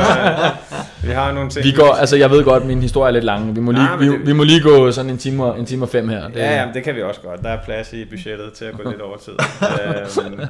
[1.03, 1.65] øh, vi har nogle ting.
[1.65, 3.57] Vi går, altså jeg ved godt, at min historie er lidt lang.
[3.57, 5.67] Vi må lige, men vi, det- vi må lige gå sådan en time, og, en
[5.67, 6.29] time og fem her.
[6.29, 7.43] Det, Ja, jamen, det kan vi også godt.
[7.43, 9.33] Der er plads i budgettet til at gå lidt over tid.
[10.33, 10.41] øhm,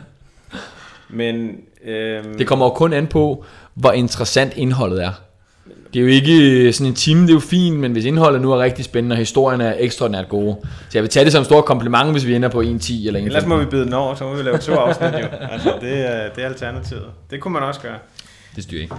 [1.13, 3.45] men øhm, Det kommer jo kun an på,
[3.75, 5.13] hvor interessant indholdet er.
[5.93, 8.53] Det er jo ikke sådan en time, det er jo fint, men hvis indholdet nu
[8.53, 10.57] er rigtig spændende, og historien er ekstraordinært gode.
[10.63, 13.21] Så jeg vil tage det som en stor kompliment, hvis vi ender på 1.10 eller
[13.21, 13.25] 1.15.
[13.25, 15.27] Ellers må vi bide den over, så må vi lave to afsnit jo.
[15.41, 17.07] Altså, det, er, det er alternativet.
[17.31, 17.99] Det kunne man også gøre.
[18.57, 18.95] Det styrer ikke.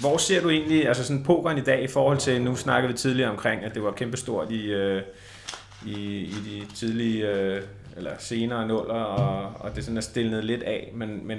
[0.00, 2.98] Hvor ser du egentlig, altså sådan pokeren i dag i forhold til, nu snakkede vi
[2.98, 5.02] tidligere omkring, at det var kæmpestort i, øh,
[5.86, 7.60] i, i de tidlige, øh,
[7.96, 11.38] eller senere nuller, og, og det sådan er stillet lidt af, men, men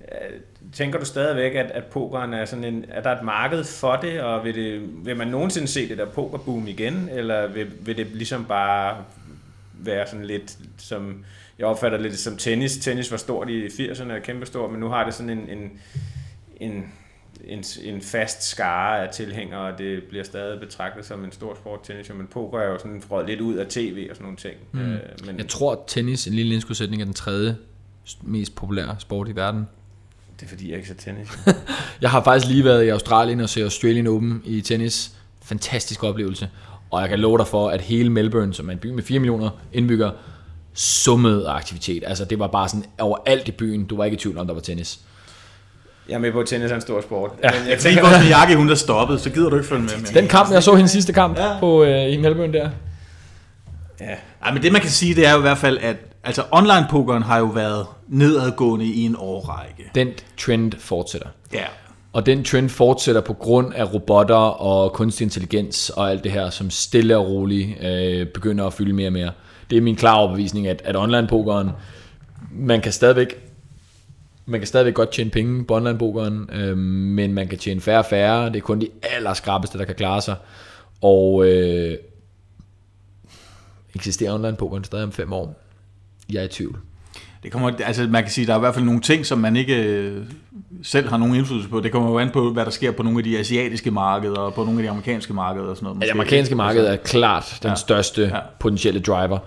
[0.00, 0.40] øh,
[0.72, 4.20] tænker du stadigvæk, at, at pokeren er sådan en, er der et marked for det,
[4.20, 8.06] og vil, det, vil man nogensinde se det der pokerboom igen, eller vil, vil det
[8.06, 9.04] ligesom bare
[9.74, 11.24] være sådan lidt som,
[11.58, 12.76] jeg opfatter lidt som tennis.
[12.76, 15.80] Tennis var stort i 80'erne og kæmpestort, men nu har det sådan en, en,
[16.60, 16.92] en
[17.44, 21.80] en, en fast skare af tilhængere, og det bliver stadig betragtet som en stor sport
[21.82, 24.54] tennis, men poker er jo sådan frøet lidt ud af tv og sådan nogle ting.
[24.72, 24.80] Mm.
[24.80, 27.56] Øh, men Jeg tror, at tennis, en lille indskudsætning, er den tredje
[28.22, 29.68] mest populære sport i verden.
[30.40, 31.28] det er fordi, jeg ikke ser tennis.
[32.02, 35.12] Jeg har faktisk lige været i Australien og set Australian Open i tennis.
[35.42, 36.48] Fantastisk oplevelse.
[36.90, 39.18] Og jeg kan love dig for, at hele Melbourne, som er en by med 4
[39.18, 40.12] millioner indbyggere,
[40.74, 42.02] summede af aktivitet.
[42.06, 43.84] Altså det var bare sådan overalt i byen.
[43.84, 45.00] Du var ikke i tvivl om, der var tennis.
[46.08, 47.30] Jeg er med på, at tennis er en stor sport.
[47.42, 47.50] Ja.
[47.50, 49.90] Men jeg Fordi tænker, vores Miyagi, hun er stoppet, så gider du ikke følge med
[49.96, 50.20] mere.
[50.20, 51.58] Den kamp, jeg så hendes sidste kamp ja.
[51.60, 52.70] på, øh, i Melbourne der.
[54.00, 54.06] ja,
[54.46, 57.22] Ja, men det man kan sige, det er jo i hvert fald, at altså, online-pokeren
[57.22, 59.90] har jo været nedadgående i en årrække.
[59.94, 61.28] Den trend fortsætter.
[61.52, 61.64] Ja.
[62.12, 66.50] Og den trend fortsætter på grund af robotter og kunstig intelligens og alt det her,
[66.50, 69.30] som stille og roligt øh, begynder at fylde mere og mere.
[69.70, 71.70] Det er min klare overbevisning, at, at online-pokeren,
[72.52, 73.49] man kan stadigvæk
[74.50, 78.06] man kan stadigvæk godt tjene penge på online-pokeren, øh, men man kan tjene færre og
[78.06, 78.46] færre.
[78.46, 80.34] Det er kun de allerskrappeste, der kan klare sig.
[81.02, 81.96] Og øh,
[83.94, 85.60] eksisterer online-pokeren stadig om fem år?
[86.32, 86.78] Jeg er i tvivl.
[87.42, 89.56] Det kommer, altså man kan sige, der er i hvert fald nogle ting, som man
[89.56, 90.22] ikke øh,
[90.82, 91.80] selv har nogen indflydelse på.
[91.80, 94.54] Det kommer jo an på, hvad der sker på nogle af de asiatiske markeder, og
[94.54, 95.96] på nogle af de amerikanske markeder og sådan noget.
[95.96, 96.20] Ja, det måske.
[96.20, 97.74] amerikanske marked er klart den Ja.
[97.74, 98.38] største Ja.
[98.60, 99.38] potentielle driver.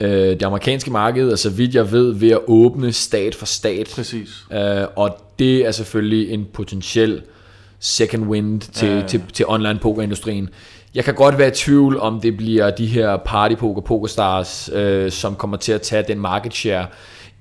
[0.00, 3.92] Øh, Det amerikanske marked er, så vidt jeg ved, ved at åbne stat for stat.
[3.94, 4.28] Præcis.
[4.52, 7.22] Øh, Og det er selvfølgelig en potentiel
[7.80, 9.06] second wind til, Ja, ja.
[9.06, 10.48] til, til online pokerindustrien.
[10.94, 15.10] Jeg kan godt være i tvivl, om det bliver de her party poker, pokerstars, øh,
[15.10, 16.86] som kommer til at tage den market share,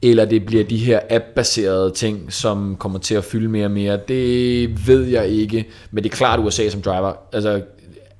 [0.01, 3.99] eller det bliver de her app-baserede ting, som kommer til at fylde mere og mere.
[4.07, 7.13] Det ved jeg ikke, men det er klart USA som driver.
[7.33, 7.61] Altså,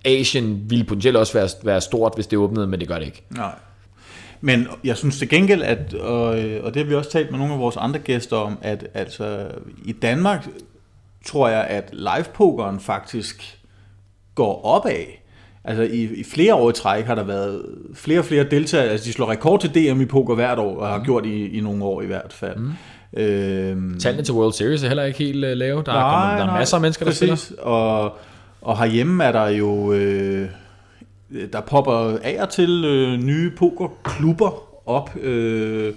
[0.06, 3.24] Asien ville potentielt også være, være stort, hvis det åbnede, men det gør det ikke.
[3.30, 3.52] Nej.
[4.46, 7.40] Men jeg synes til gengæld, at, og, øh, og det har vi også talt med
[7.40, 9.46] nogle af vores andre gæster om, at altså,
[9.86, 10.48] i Danmark
[11.26, 13.60] tror jeg, at live-pokeren faktisk
[14.36, 15.06] går opad.
[15.64, 17.62] Altså i, i flere år i træk har der været
[17.94, 20.88] flere og flere deltagere, altså de slår rekord til DM i poker hvert år, og
[20.88, 21.04] har Mm.
[21.06, 22.58] gjort i, i nogle år i hvert fald.
[22.58, 22.72] Mm.
[23.20, 25.84] Øhm, Tallene til World Series er heller ikke helt uh, lave.
[25.86, 27.40] Der, er, kommet, der er masser af mennesker, der præcis.
[27.40, 27.64] spiller.
[27.64, 28.18] Og,
[28.62, 30.50] og herhjemme er der jo, øh,
[31.54, 35.16] der popper af og til øh, nye pokerklubber op.
[35.22, 35.94] Øh,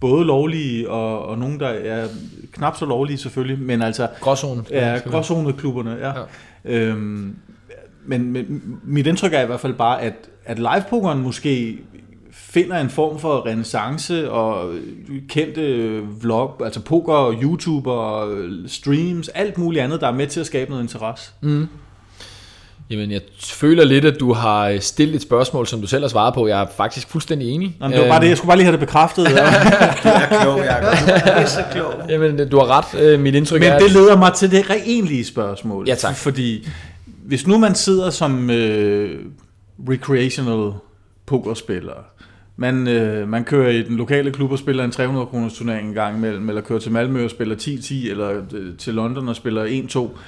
[0.00, 2.08] både lovlige og, og nogle, der er
[2.52, 4.64] knap så lovlige selvfølgelig, men altså Gråzone.
[4.70, 5.96] ja, gråzoneklubberne.
[6.00, 6.08] Ja.
[6.08, 6.22] Ja.
[6.64, 7.36] Øhm,
[8.06, 10.14] men, men mit indtryk er i hvert fald bare, at,
[10.44, 11.78] at livepokeren måske
[12.32, 14.74] finder en form for renaissance og
[15.28, 18.28] kendte vlog, altså poker, YouTuber,
[18.66, 21.32] streams, alt muligt andet, der er med til at skabe noget interesse.
[21.40, 21.68] Mm.
[22.92, 26.34] Jamen, jeg føler lidt, at du har stillet et spørgsmål, som du selv har svaret
[26.34, 26.46] på.
[26.46, 27.76] Jeg er faktisk fuldstændig enig.
[27.80, 29.28] Nå, men det var bare det, jeg skulle bare lige have det bekræftet.
[29.30, 29.44] Ja.
[30.04, 30.98] du er klog, Jacob.
[31.26, 31.94] Du er så klog.
[32.08, 33.00] Jamen, du har ret.
[33.02, 35.88] Øh, Mit indtryk Men er, det leder mig til det egentlige spørgsmål.
[35.88, 36.16] Ja, tak.
[36.16, 36.68] Fordi
[37.06, 39.18] hvis nu man sidder som øh,
[39.88, 40.72] recreational
[41.26, 42.04] pokerspiller,
[42.56, 45.94] man, øh, man kører i den lokale klub og spiller en 300 kroners turnering en
[45.94, 49.64] gang imellem, eller kører til Malmø og spiller 10-10, eller øh, til London og spiller
[49.66, 50.18] 1-2.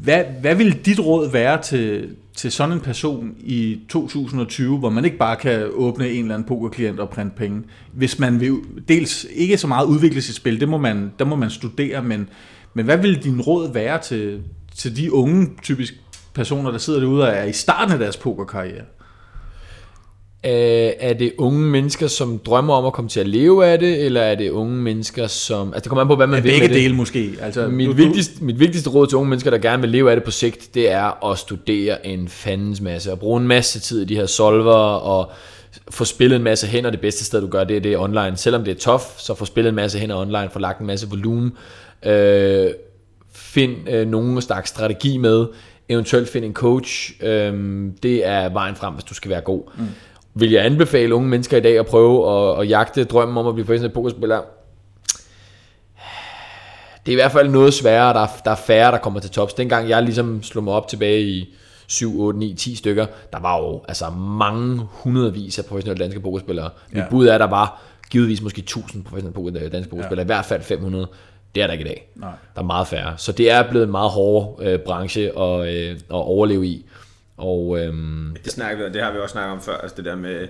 [0.00, 5.04] Hvad, hvad vil dit råd være til, til sådan en person i 2020, hvor man
[5.04, 7.62] ikke bare kan åbne en eller anden pokerklient og printe penge?
[7.92, 8.56] Hvis man vil
[8.88, 12.28] dels ikke så meget udvikle sit spil, det må man, der må man studere, men,
[12.74, 14.42] men hvad vil din råd være til,
[14.76, 15.94] til de unge, typisk
[16.34, 18.84] personer, der sidder derude og er i starten af deres pokerkarriere?
[20.46, 20.52] Øh,
[21.00, 24.20] er det unge mennesker, som drømmer om at komme til at leve af det, eller
[24.20, 25.68] er det unge mennesker, som...
[25.68, 26.82] Altså, det kommer an på, hvad man Ja, vil begge med det.
[26.82, 27.32] dele måske.
[27.40, 30.10] Altså, Mit, du- du- vigtigste, mit vigtigste råd til unge mennesker, der gerne vil leve
[30.10, 33.80] af det på sigt, det er at studere en fandens masse, og bruge en masse
[33.80, 35.30] tid i de her solver, og
[35.90, 36.90] få spillet en masse hænder.
[36.90, 38.32] Det bedste sted, du gør det, det er online.
[38.36, 41.08] Selvom det er tough, så få spillet en masse hænder online, få lagt en masse
[41.08, 41.52] volumen.
[42.06, 42.66] Øh,
[43.34, 45.46] find øh, nogen slags strategi med,
[45.88, 47.12] eventuelt find en coach.
[47.22, 49.62] Øh, det er vejen frem, hvis du skal være god.
[49.78, 49.84] Mm.
[50.34, 53.54] Vil jeg anbefale unge mennesker i dag at prøve at, at jagte drømmen om at
[53.54, 54.40] blive professionel pokerspiller?
[57.06, 59.30] det er i hvert fald noget sværere, der er, der er færre, der kommer til
[59.30, 59.54] tops.
[59.54, 61.54] Dengang jeg ligesom slog mig op tilbage i
[61.86, 66.70] 7, 8, 9, 10 stykker, der var jo altså mange hundredvis af professionelle danske pokerspillere.
[66.90, 67.06] Mit Ja.
[67.10, 70.24] bud er, der var givetvis måske 1000 professionelle poker, danske pokerspillere, ja.
[70.24, 71.06] i hvert fald 500.
[71.54, 72.08] Det er der ikke i dag.
[72.16, 72.30] Nej.
[72.54, 73.14] Der er meget færre.
[73.16, 76.86] Så det er blevet en meget hård øh, branche at, øh, at overleve i.
[77.42, 80.16] Og øhm, Det, snakker vi, det har vi også snakket om før, altså det der
[80.16, 80.48] med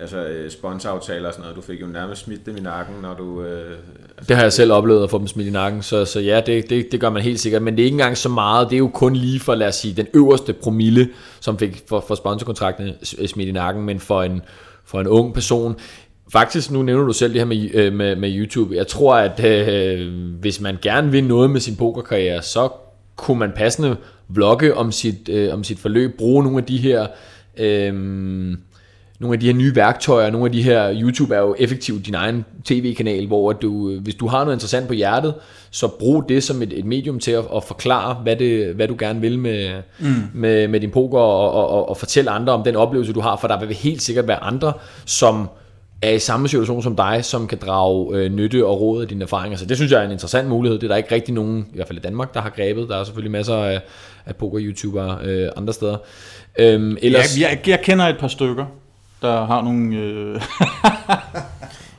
[0.00, 1.56] altså, øh, sponsoraftaler og sådan noget.
[1.56, 3.42] Du fik jo nærmest smidt dem i nakken, når du...
[3.42, 3.76] Øh,
[4.28, 6.70] Det har jeg selv oplevet at få dem smidt i nakken, så, så ja, det,
[6.70, 8.78] det, det gør man helt sikkert, men det er ikke engang så meget, det er
[8.78, 11.08] jo kun lige for, lad os sige, den øverste promille,
[11.40, 14.42] som fik for, for sponsorkontrakten smidt i nakken, men for en,
[14.84, 15.76] for en ung person,
[16.32, 19.44] faktisk, nu nævner du selv det her med, øh, med, med YouTube, jeg tror, at
[19.44, 22.68] øh, hvis man gerne vil noget med sin pokerkarriere, så
[23.16, 23.96] kunne man passende
[24.28, 27.06] vlogge om sit, øh, om sit forløb, bruge nogle af de her...
[27.58, 27.94] Øh,
[29.20, 32.14] nogle af de her nye værktøjer, nogle af de her, YouTube er jo effektivt din
[32.14, 35.34] egen tv-kanal, hvor du, hvis du har noget interessant på hjertet,
[35.70, 38.96] så brug det som et, et medium til at, at forklare, hvad, det, hvad du
[38.98, 40.14] gerne vil med, mm.
[40.34, 43.36] med, med din poker, og, og, og, og fortælle andre om den oplevelse, du har,
[43.36, 44.72] for der vil helt sikkert være andre,
[45.04, 45.48] som
[46.02, 49.22] er i samme situation som dig, som kan drage øh, nytte og råd af dine
[49.24, 49.58] erfaringer.
[49.58, 50.78] Så det synes jeg er en interessant mulighed.
[50.78, 52.88] Det er der ikke rigtig nogen, i hvert fald i Danmark, der har grebet.
[52.88, 53.80] Der er selvfølgelig masser af,
[54.26, 55.96] af poker-youtubere øh, andre steder.
[56.58, 58.66] Øhm, Jeg, ellers, jeg, jeg kender et par stykker,
[59.22, 59.96] der har nogle...
[59.96, 60.34] Øh,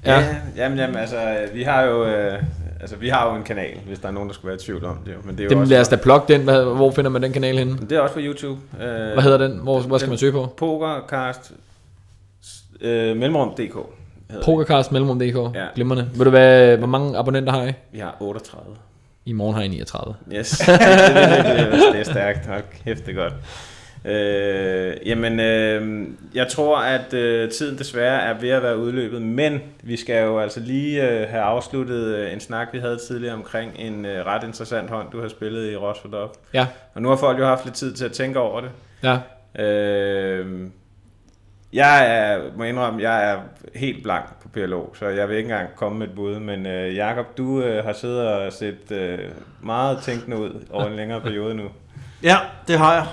[0.05, 0.19] ja.
[0.19, 0.25] ja,
[0.57, 1.17] jamen, jamen, altså,
[1.53, 2.05] vi har jo...
[2.05, 2.43] Øh,
[2.81, 4.85] altså, vi har jo en kanal, hvis der er nogen, der skulle være i tvivl
[4.85, 5.11] om det.
[5.11, 5.17] jo.
[5.23, 6.41] Men det er jo dem, også, lad os da plukke den.
[6.41, 7.77] Hvad, hvor finder man den kanal henne?
[7.89, 8.59] det er også på YouTube.
[8.81, 9.59] Øh, Hvad hedder den?
[9.63, 10.53] Hvor, hvor skal man søge på?
[10.57, 11.51] Pokercast
[12.81, 13.59] øh, mellemrum.dk
[14.29, 14.41] det.
[14.45, 15.55] Pokercast mellemrum.dk.
[15.55, 15.65] Ja.
[15.75, 16.09] Glimrende.
[16.15, 17.71] Ved du hvad, hvor mange abonnenter har I?
[17.91, 18.75] Vi har 38.
[19.25, 20.15] I morgen har I 39.
[20.33, 22.45] Yes, det, er, virkelig- det er stærkt.
[22.47, 23.33] Hold kæft, det godt.
[24.05, 29.59] Øh, jamen, øh, jeg tror, at øh, tiden desværre er ved at være udløbet, men
[29.83, 33.71] vi skal jo altså lige øh, have afsluttet øh, en snak, vi havde tidligere omkring
[33.75, 36.37] en øh, ret interessant hånd, du har spillet i Rosford.
[36.53, 38.69] Ja, Og nu har folk jo haft lidt tid til at tænke over det.
[39.03, 39.17] ja.
[39.63, 40.67] Øh,
[41.73, 43.37] jeg er, må indrømme, jeg er
[43.75, 46.95] helt blank på PLO, så jeg vil ikke engang komme med et bud, men øh,
[46.95, 49.19] Jakob, du øh, har siddet og set øh,
[49.61, 51.63] meget tænkende ud over en længere periode nu.
[52.23, 53.05] ja, det har jeg.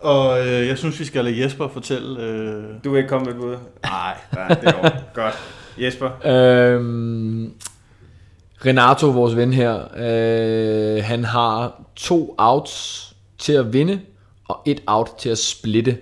[0.00, 2.20] Og øh, jeg synes, vi skal lade Jesper fortælle...
[2.22, 3.56] Øh, Du vil ikke komme med et bud?
[3.84, 4.90] nej, Nej, det er.
[5.14, 5.34] Godt.
[5.78, 6.10] Jesper?
[6.24, 7.52] Øhm,
[8.66, 14.00] Renato, vores ven her, øh, han har to outs til at vinde,
[14.48, 15.98] og et out til at splitte.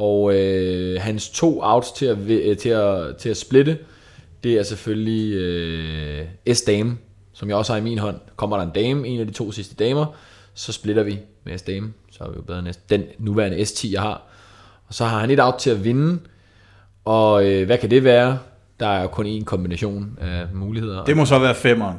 [0.00, 3.78] Og øh, hans to outs til at, øh, til, at, til at splitte,
[4.44, 6.96] det er selvfølgelig øh, S-dame,
[7.32, 8.16] som jeg også har i min hånd.
[8.36, 10.06] Kommer der en dame, en af de to sidste damer,
[10.54, 11.92] så splitter vi med S-dame.
[12.10, 14.22] Så er vi jo bedre end den nuværende S10, jeg har.
[14.88, 16.18] Og så har han et out til at vinde,
[17.04, 18.38] og øh, hvad kan det være?
[18.80, 21.04] Der er jo kun én kombination af muligheder.
[21.04, 21.96] det må så være femmeren.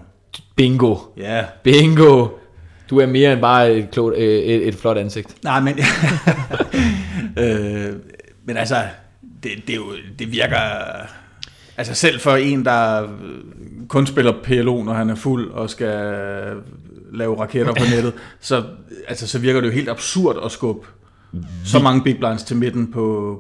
[0.55, 0.95] Bingo!
[1.17, 1.45] Ja.
[1.63, 2.27] Bingo!
[2.89, 5.43] Du er mere end bare et, klogt, øh, et, et flot ansigt.
[5.43, 5.79] Nej, men...
[7.37, 7.93] øh,
[8.45, 8.75] men altså,
[9.43, 9.83] det, det, jo,
[10.19, 10.57] det virker...
[11.77, 13.07] Altså selv for en, der øh,
[13.87, 16.15] kun spiller PLO, når han er fuld og skal
[17.13, 18.63] lave raketter på nettet, så,
[19.07, 20.87] altså, så virker det jo helt absurd at skubbe
[21.65, 23.37] så mange big blinds til midten på...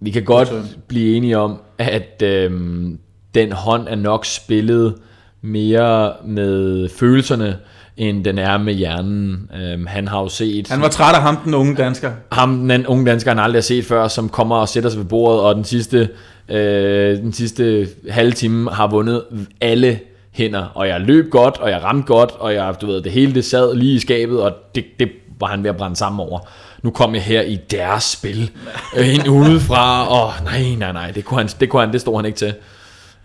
[0.00, 2.98] Vi kan godt blive enige om, at øhm,
[3.34, 4.94] den hånd er nok spillet
[5.40, 7.58] mere med følelserne,
[7.96, 9.50] end den er med hjernen.
[9.62, 10.68] Øhm, han har jo set...
[10.68, 12.10] Han var træt af ham, den unge dansker.
[12.32, 15.06] ham, den unge dansker, han aldrig har set før, som kommer og sætter sig ved
[15.06, 16.08] bordet, og den sidste,
[16.48, 19.22] øh, den sidste halve time har vundet
[19.60, 20.00] alle
[20.30, 23.34] hænder, og jeg løb godt, og jeg ramte godt, og jeg, du ved, det hele
[23.34, 25.08] det sad lige i skabet, og det, det
[25.40, 26.38] var han ved at brænde sammen over.
[26.82, 28.50] Nu kom jeg her i deres spil,
[28.96, 32.16] øh, ind udefra, og nej, nej, nej, det kunne han, det, kunne han, det stod
[32.16, 32.54] han ikke til.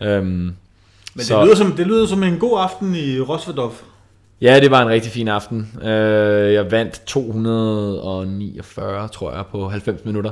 [0.01, 0.55] Øhm, Men
[1.19, 3.73] Så- det lyder, som, det lyder som en god aften i Rosvedov.
[4.41, 5.71] Ja, det var en rigtig fin aften.
[5.83, 10.31] Øh, jeg vandt 249, tror jeg, på 90 minutter.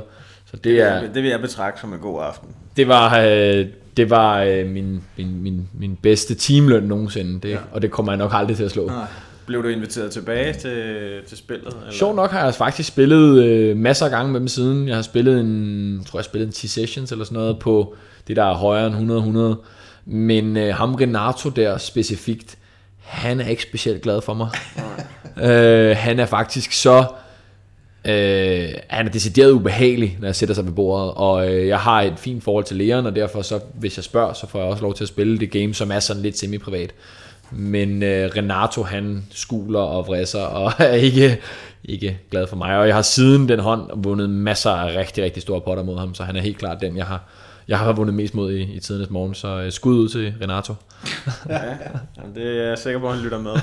[0.50, 2.48] Så det er, Det vil jeg betragte som en god aften.
[2.76, 3.66] det var, øh,
[3.96, 7.56] det var øh, min, min, min, min bedste teamløn nogensinde, det, ja.
[7.72, 8.86] og det kommer jeg nok aldrig til at slå.
[8.86, 9.06] Nej.
[9.46, 10.84] blev du inviteret tilbage til,
[11.28, 11.66] til spillet?
[11.66, 11.92] Eller?
[11.92, 14.88] Sjov nok har jeg faktisk spillet øh, masser af gange med dem siden.
[14.88, 17.94] Jeg har spillet en, tror jeg spillet en 10 sessions eller sådan noget på
[18.28, 18.96] det der er højere end
[19.56, 19.60] 100-100.
[20.04, 22.56] Men øh, ham Renato der specifikt,
[23.10, 24.48] han er ikke specielt glad for mig.
[25.50, 27.04] øh, han er faktisk så...
[28.04, 32.02] Øh, han er decideret ubehagelig, når jeg sætter sig ved bordet, og øh, jeg har
[32.02, 34.82] et fint forhold til Leon, og derfor så, hvis jeg spørger, så får jeg også
[34.82, 36.90] lov til at spille det game, som er sådan lidt semi-privat.
[37.50, 41.40] Men øh, Renato, han skuler og vrisser, og er ikke,
[41.84, 42.78] ikke glad for mig.
[42.78, 46.14] Og jeg har siden den hånd vundet masser af rigtig, rigtig store potter mod ham,
[46.14, 47.24] så han er helt klart den, jeg har,
[47.70, 49.34] jeg har vundet mest mod i, i tidernes morgen.
[49.34, 50.74] Så øh, skud ud til Renato.
[51.48, 51.60] ja,
[52.16, 53.50] jamen, det er jeg sikker på, at han lytter med.
[53.50, 53.56] Uh,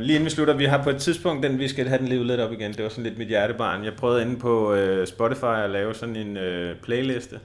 [0.06, 2.26] lige inden vi slutter, vi har på et tidspunkt, den vi skal have den livet
[2.26, 2.72] lidt op igen.
[2.72, 3.84] Det var sådan lidt mit hjertebarn.
[3.84, 7.38] Jeg prøvede inde på uh, Spotify at lave sådan en uh, playliste,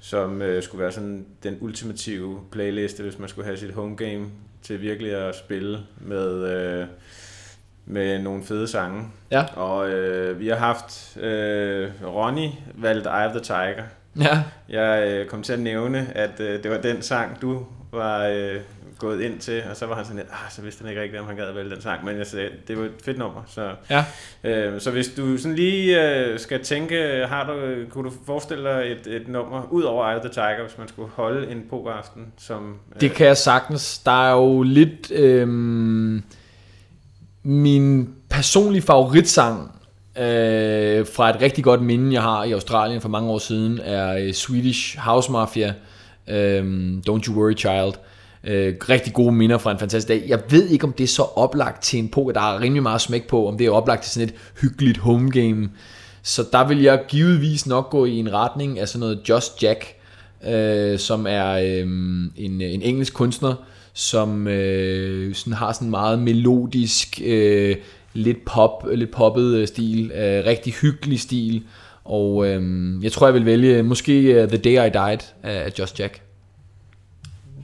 [0.00, 4.26] som uh, skulle være sådan den ultimative playliste, hvis man skulle have sit home game
[4.62, 6.86] til virkelig at spille med, uh,
[7.86, 9.04] med nogle fede sange.
[9.30, 9.44] Ja.
[9.56, 13.82] Og uh, vi har haft uh, Ronny valgt Eye of the Tiger.
[14.20, 14.42] Ja.
[14.68, 17.62] Jeg uh, kom til at nævne, at uh, det var den sang, du
[17.92, 18.60] var uh,
[18.98, 21.20] gået ind til, og så var han sådan lidt, ah, så vidste han ikke rigtigt,
[21.20, 23.70] om han gad vælge den sang, men jeg sagde, det var et fedt nummer, så,
[23.90, 24.04] Ja.
[24.44, 28.92] øh, så hvis du sådan lige øh, skal tænke, har du, kunne du forestille dig
[28.92, 32.26] et, et nummer, ud over Eye of the Tiger, hvis man skulle holde en pokeraften,
[32.38, 32.78] som...
[32.94, 33.98] Øh, Det kan jeg sagtens.
[33.98, 35.10] Der er jo lidt...
[35.10, 36.22] Øhm,
[37.42, 39.75] min personlige favoritsang
[40.18, 44.16] øh, fra et rigtig godt minde, jeg har i Australien for mange år siden, er
[44.16, 45.74] øh, Swedish House Mafia,
[46.28, 47.92] øh, Don't You Worry Child.
[48.44, 50.24] Øh, rigtig gode minder fra en fantastisk dag.
[50.28, 52.32] Jeg ved ikke, om det er så oplagt til en poker.
[52.32, 55.30] Der er rimelig meget smæk på, om det er oplagt til sådan et hyggeligt home
[55.30, 55.70] game.
[56.22, 59.94] Så der vil jeg givetvis nok gå i en retning af sådan noget Just Jack,
[60.48, 61.80] øh, som er øh,
[62.36, 63.54] en, en engelsk kunstner,
[63.92, 67.76] som øh, sådan har sådan meget melodisk, øh,
[68.16, 71.64] lidt pop, lidt poppet øh, stil, øh, rigtig hyggelig stil,
[72.04, 72.62] og øh,
[73.04, 76.22] jeg tror jeg vil vælge måske uh, The Day I Died af Just Jack.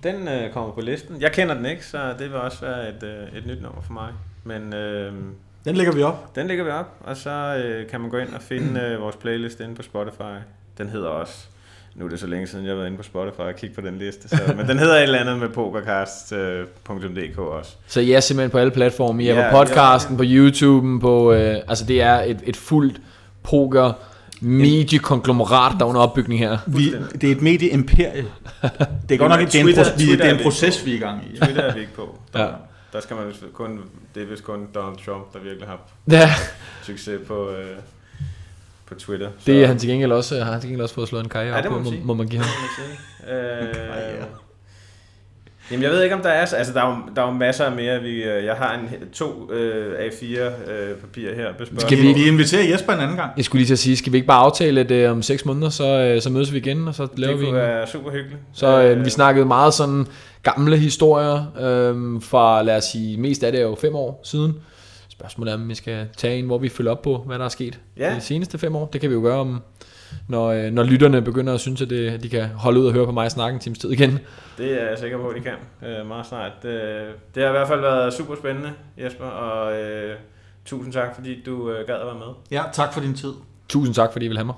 [0.02, 1.20] Den øh, kommer på listen.
[1.20, 3.92] Jeg kender den ikke, så det vil også være et, øh, et nyt nummer for
[3.92, 4.12] mig.
[4.44, 5.12] Men øh,
[5.64, 6.34] Den lægger vi op.
[6.36, 7.30] den lægger vi op, og så
[7.64, 10.38] øh, kan man gå ind og finde øh, vores playlist inde på Spotify.
[10.78, 11.46] Den hedder også
[11.94, 13.80] nu er det så længe siden, jeg har været inde på Spotify og kigge på
[13.80, 14.28] den liste.
[14.28, 17.70] Så, men den hedder et eller andet med pokercast.dk også.
[17.86, 19.24] Så I er simpelthen på alle platforme.
[19.24, 20.18] I er Ja, på podcasten, ja.
[20.18, 23.00] på YouTube, på, øh, altså det er et, et fuldt
[23.42, 23.92] poker
[24.40, 26.58] mediekonglomerat, der er under opbygning her.
[26.66, 28.24] Vi, det er et medieimperie.
[29.08, 30.90] Det er godt nok det er en, Twitter- vi, Twitter det er en proces, vi
[30.92, 31.36] er i gang i.
[31.38, 32.18] Twitter er vi ikke på.
[32.32, 32.48] Der, Ja.
[32.92, 33.80] der skal man kun,
[34.14, 36.30] det er vist kun Donald Trump, der virkelig har Ja,
[36.82, 37.66] succes på, øh,
[38.92, 39.28] på Twitter.
[39.46, 41.52] det er han til gengæld også, har han til gengæld også fået slået en karriere
[41.52, 42.02] Ja, op det må på, man må, sige.
[42.04, 42.48] må man give ham.
[42.48, 42.86] må man
[43.28, 44.18] sige.
[44.20, 44.24] Øh,
[45.70, 46.40] Jamen, jeg ved ikke, om der er...
[46.54, 48.00] Altså, der er jo, der er jo masser af mere.
[48.00, 51.48] Vi, øh, jeg har en, to øh, A4 øh, papirer her.
[51.72, 53.30] Med Skal vi- Vi inviterer Jesper en anden gang.
[53.36, 55.44] Jeg skulle lige til at sige, skal vi ikke bare aftale, at øh, om 6
[55.44, 57.66] måneder, så, øh, så mødes vi igen, og så laver Det vi kunne en...
[57.66, 58.40] være super hyggeligt.
[58.54, 60.06] Så øh, vi snakkede meget sådan
[60.42, 64.54] gamle historier øh, fra, lad os sige, mest af det er jo fem år siden.
[65.22, 67.48] Spørgsmålet er, om vi skal tage en, hvor vi følger op på, hvad der er
[67.48, 68.14] sket Ja.
[68.14, 68.86] de seneste fem år.
[68.86, 69.62] Det kan vi jo gøre, om,
[70.28, 72.92] når, øh, når lytterne begynder at synes, at det, at de kan holde ud og
[72.92, 74.18] høre på mig snakke en times tid igen.
[74.58, 76.52] Det er jeg sikker på, at de kan øh, meget snart.
[76.62, 76.72] Det,
[77.34, 80.16] det har i hvert fald været super spændende, Jesper, og øh,
[80.64, 82.26] tusind tak, fordi du øh, gad at være med.
[82.50, 83.32] Ja, tak for din tid.
[83.68, 84.54] Tusind tak, fordi I vil have mig.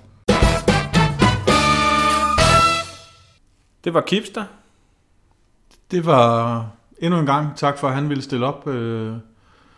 [3.84, 4.44] Det var Kipster.
[5.90, 6.66] Det var
[6.98, 8.68] endnu en gang tak for, at han ville stille op.
[8.68, 9.12] Øh,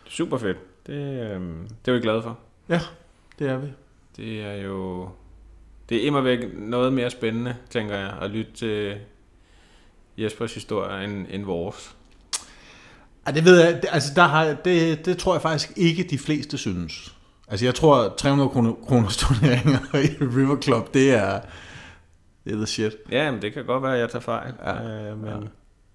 [0.08, 0.56] Super fedt.
[0.86, 1.40] Det, øh,
[1.84, 2.38] det er vi glade for.
[3.38, 3.66] Det er vi.
[4.16, 5.08] Det er jo...
[5.88, 8.96] Det er immer væk noget mere spændende, tænker jeg, at lytte til
[10.18, 11.96] Jespers historie end, end vores.
[13.26, 13.74] Ja, det ved jeg.
[13.82, 17.14] Det, altså, der har, det, det tror jeg faktisk ikke, de fleste synes.
[17.48, 21.40] Altså, jeg tror, 300 kroner, kroners turneringer i River Club, det er,
[22.44, 22.92] det er the shit.
[23.10, 24.52] Ja, men det kan godt være, at jeg tager fejl.
[24.64, 24.82] Ja.
[24.82, 25.36] Øh, men ja.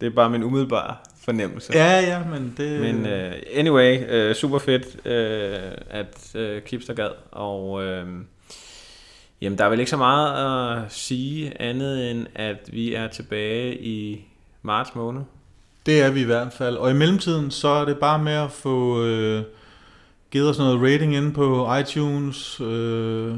[0.01, 1.73] Det er bare min umiddelbare fornemmelse.
[1.73, 2.81] Ja, ja, men det...
[2.81, 8.07] Men uh, anyway, uh, super fedt, uh, at uh, Kipster gad, og uh,
[9.41, 13.83] jamen, der er vel ikke så meget at sige andet end, at vi er tilbage
[13.83, 14.25] i
[14.61, 15.21] marts måned.
[15.85, 16.77] Det er vi i hvert fald.
[16.77, 19.43] Og i mellemtiden, så er det bare med at få øh,
[20.31, 23.37] givet os noget rating inde på iTunes, øh,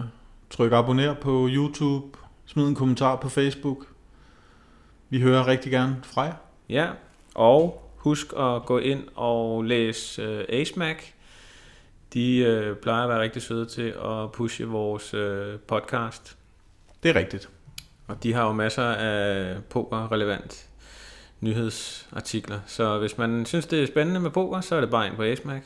[0.50, 3.78] tryk abonner på YouTube, smid en kommentar på Facebook.
[5.10, 6.43] Vi hører rigtig gerne fra jer.
[6.70, 6.88] Ja,
[7.36, 10.98] og husk at gå ind og læse uh, AceMac.
[12.14, 16.38] De uh, plejer at være rigtig søde til at pushe vores uh, podcast.
[17.04, 17.50] Det er rigtigt.
[18.08, 20.70] Og de har jo masser af poker-relevant
[21.42, 22.60] nyhedsartikler.
[22.66, 25.24] Så hvis man synes, det er spændende med poker, så er det bare ind på
[25.24, 25.62] AceMac.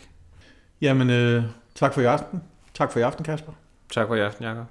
[0.81, 1.43] Jamen, øh,
[1.75, 2.43] tak for i aften.
[2.73, 3.51] Tak for i aften, Kasper.
[3.93, 4.65] Tak for i aften, Jacob.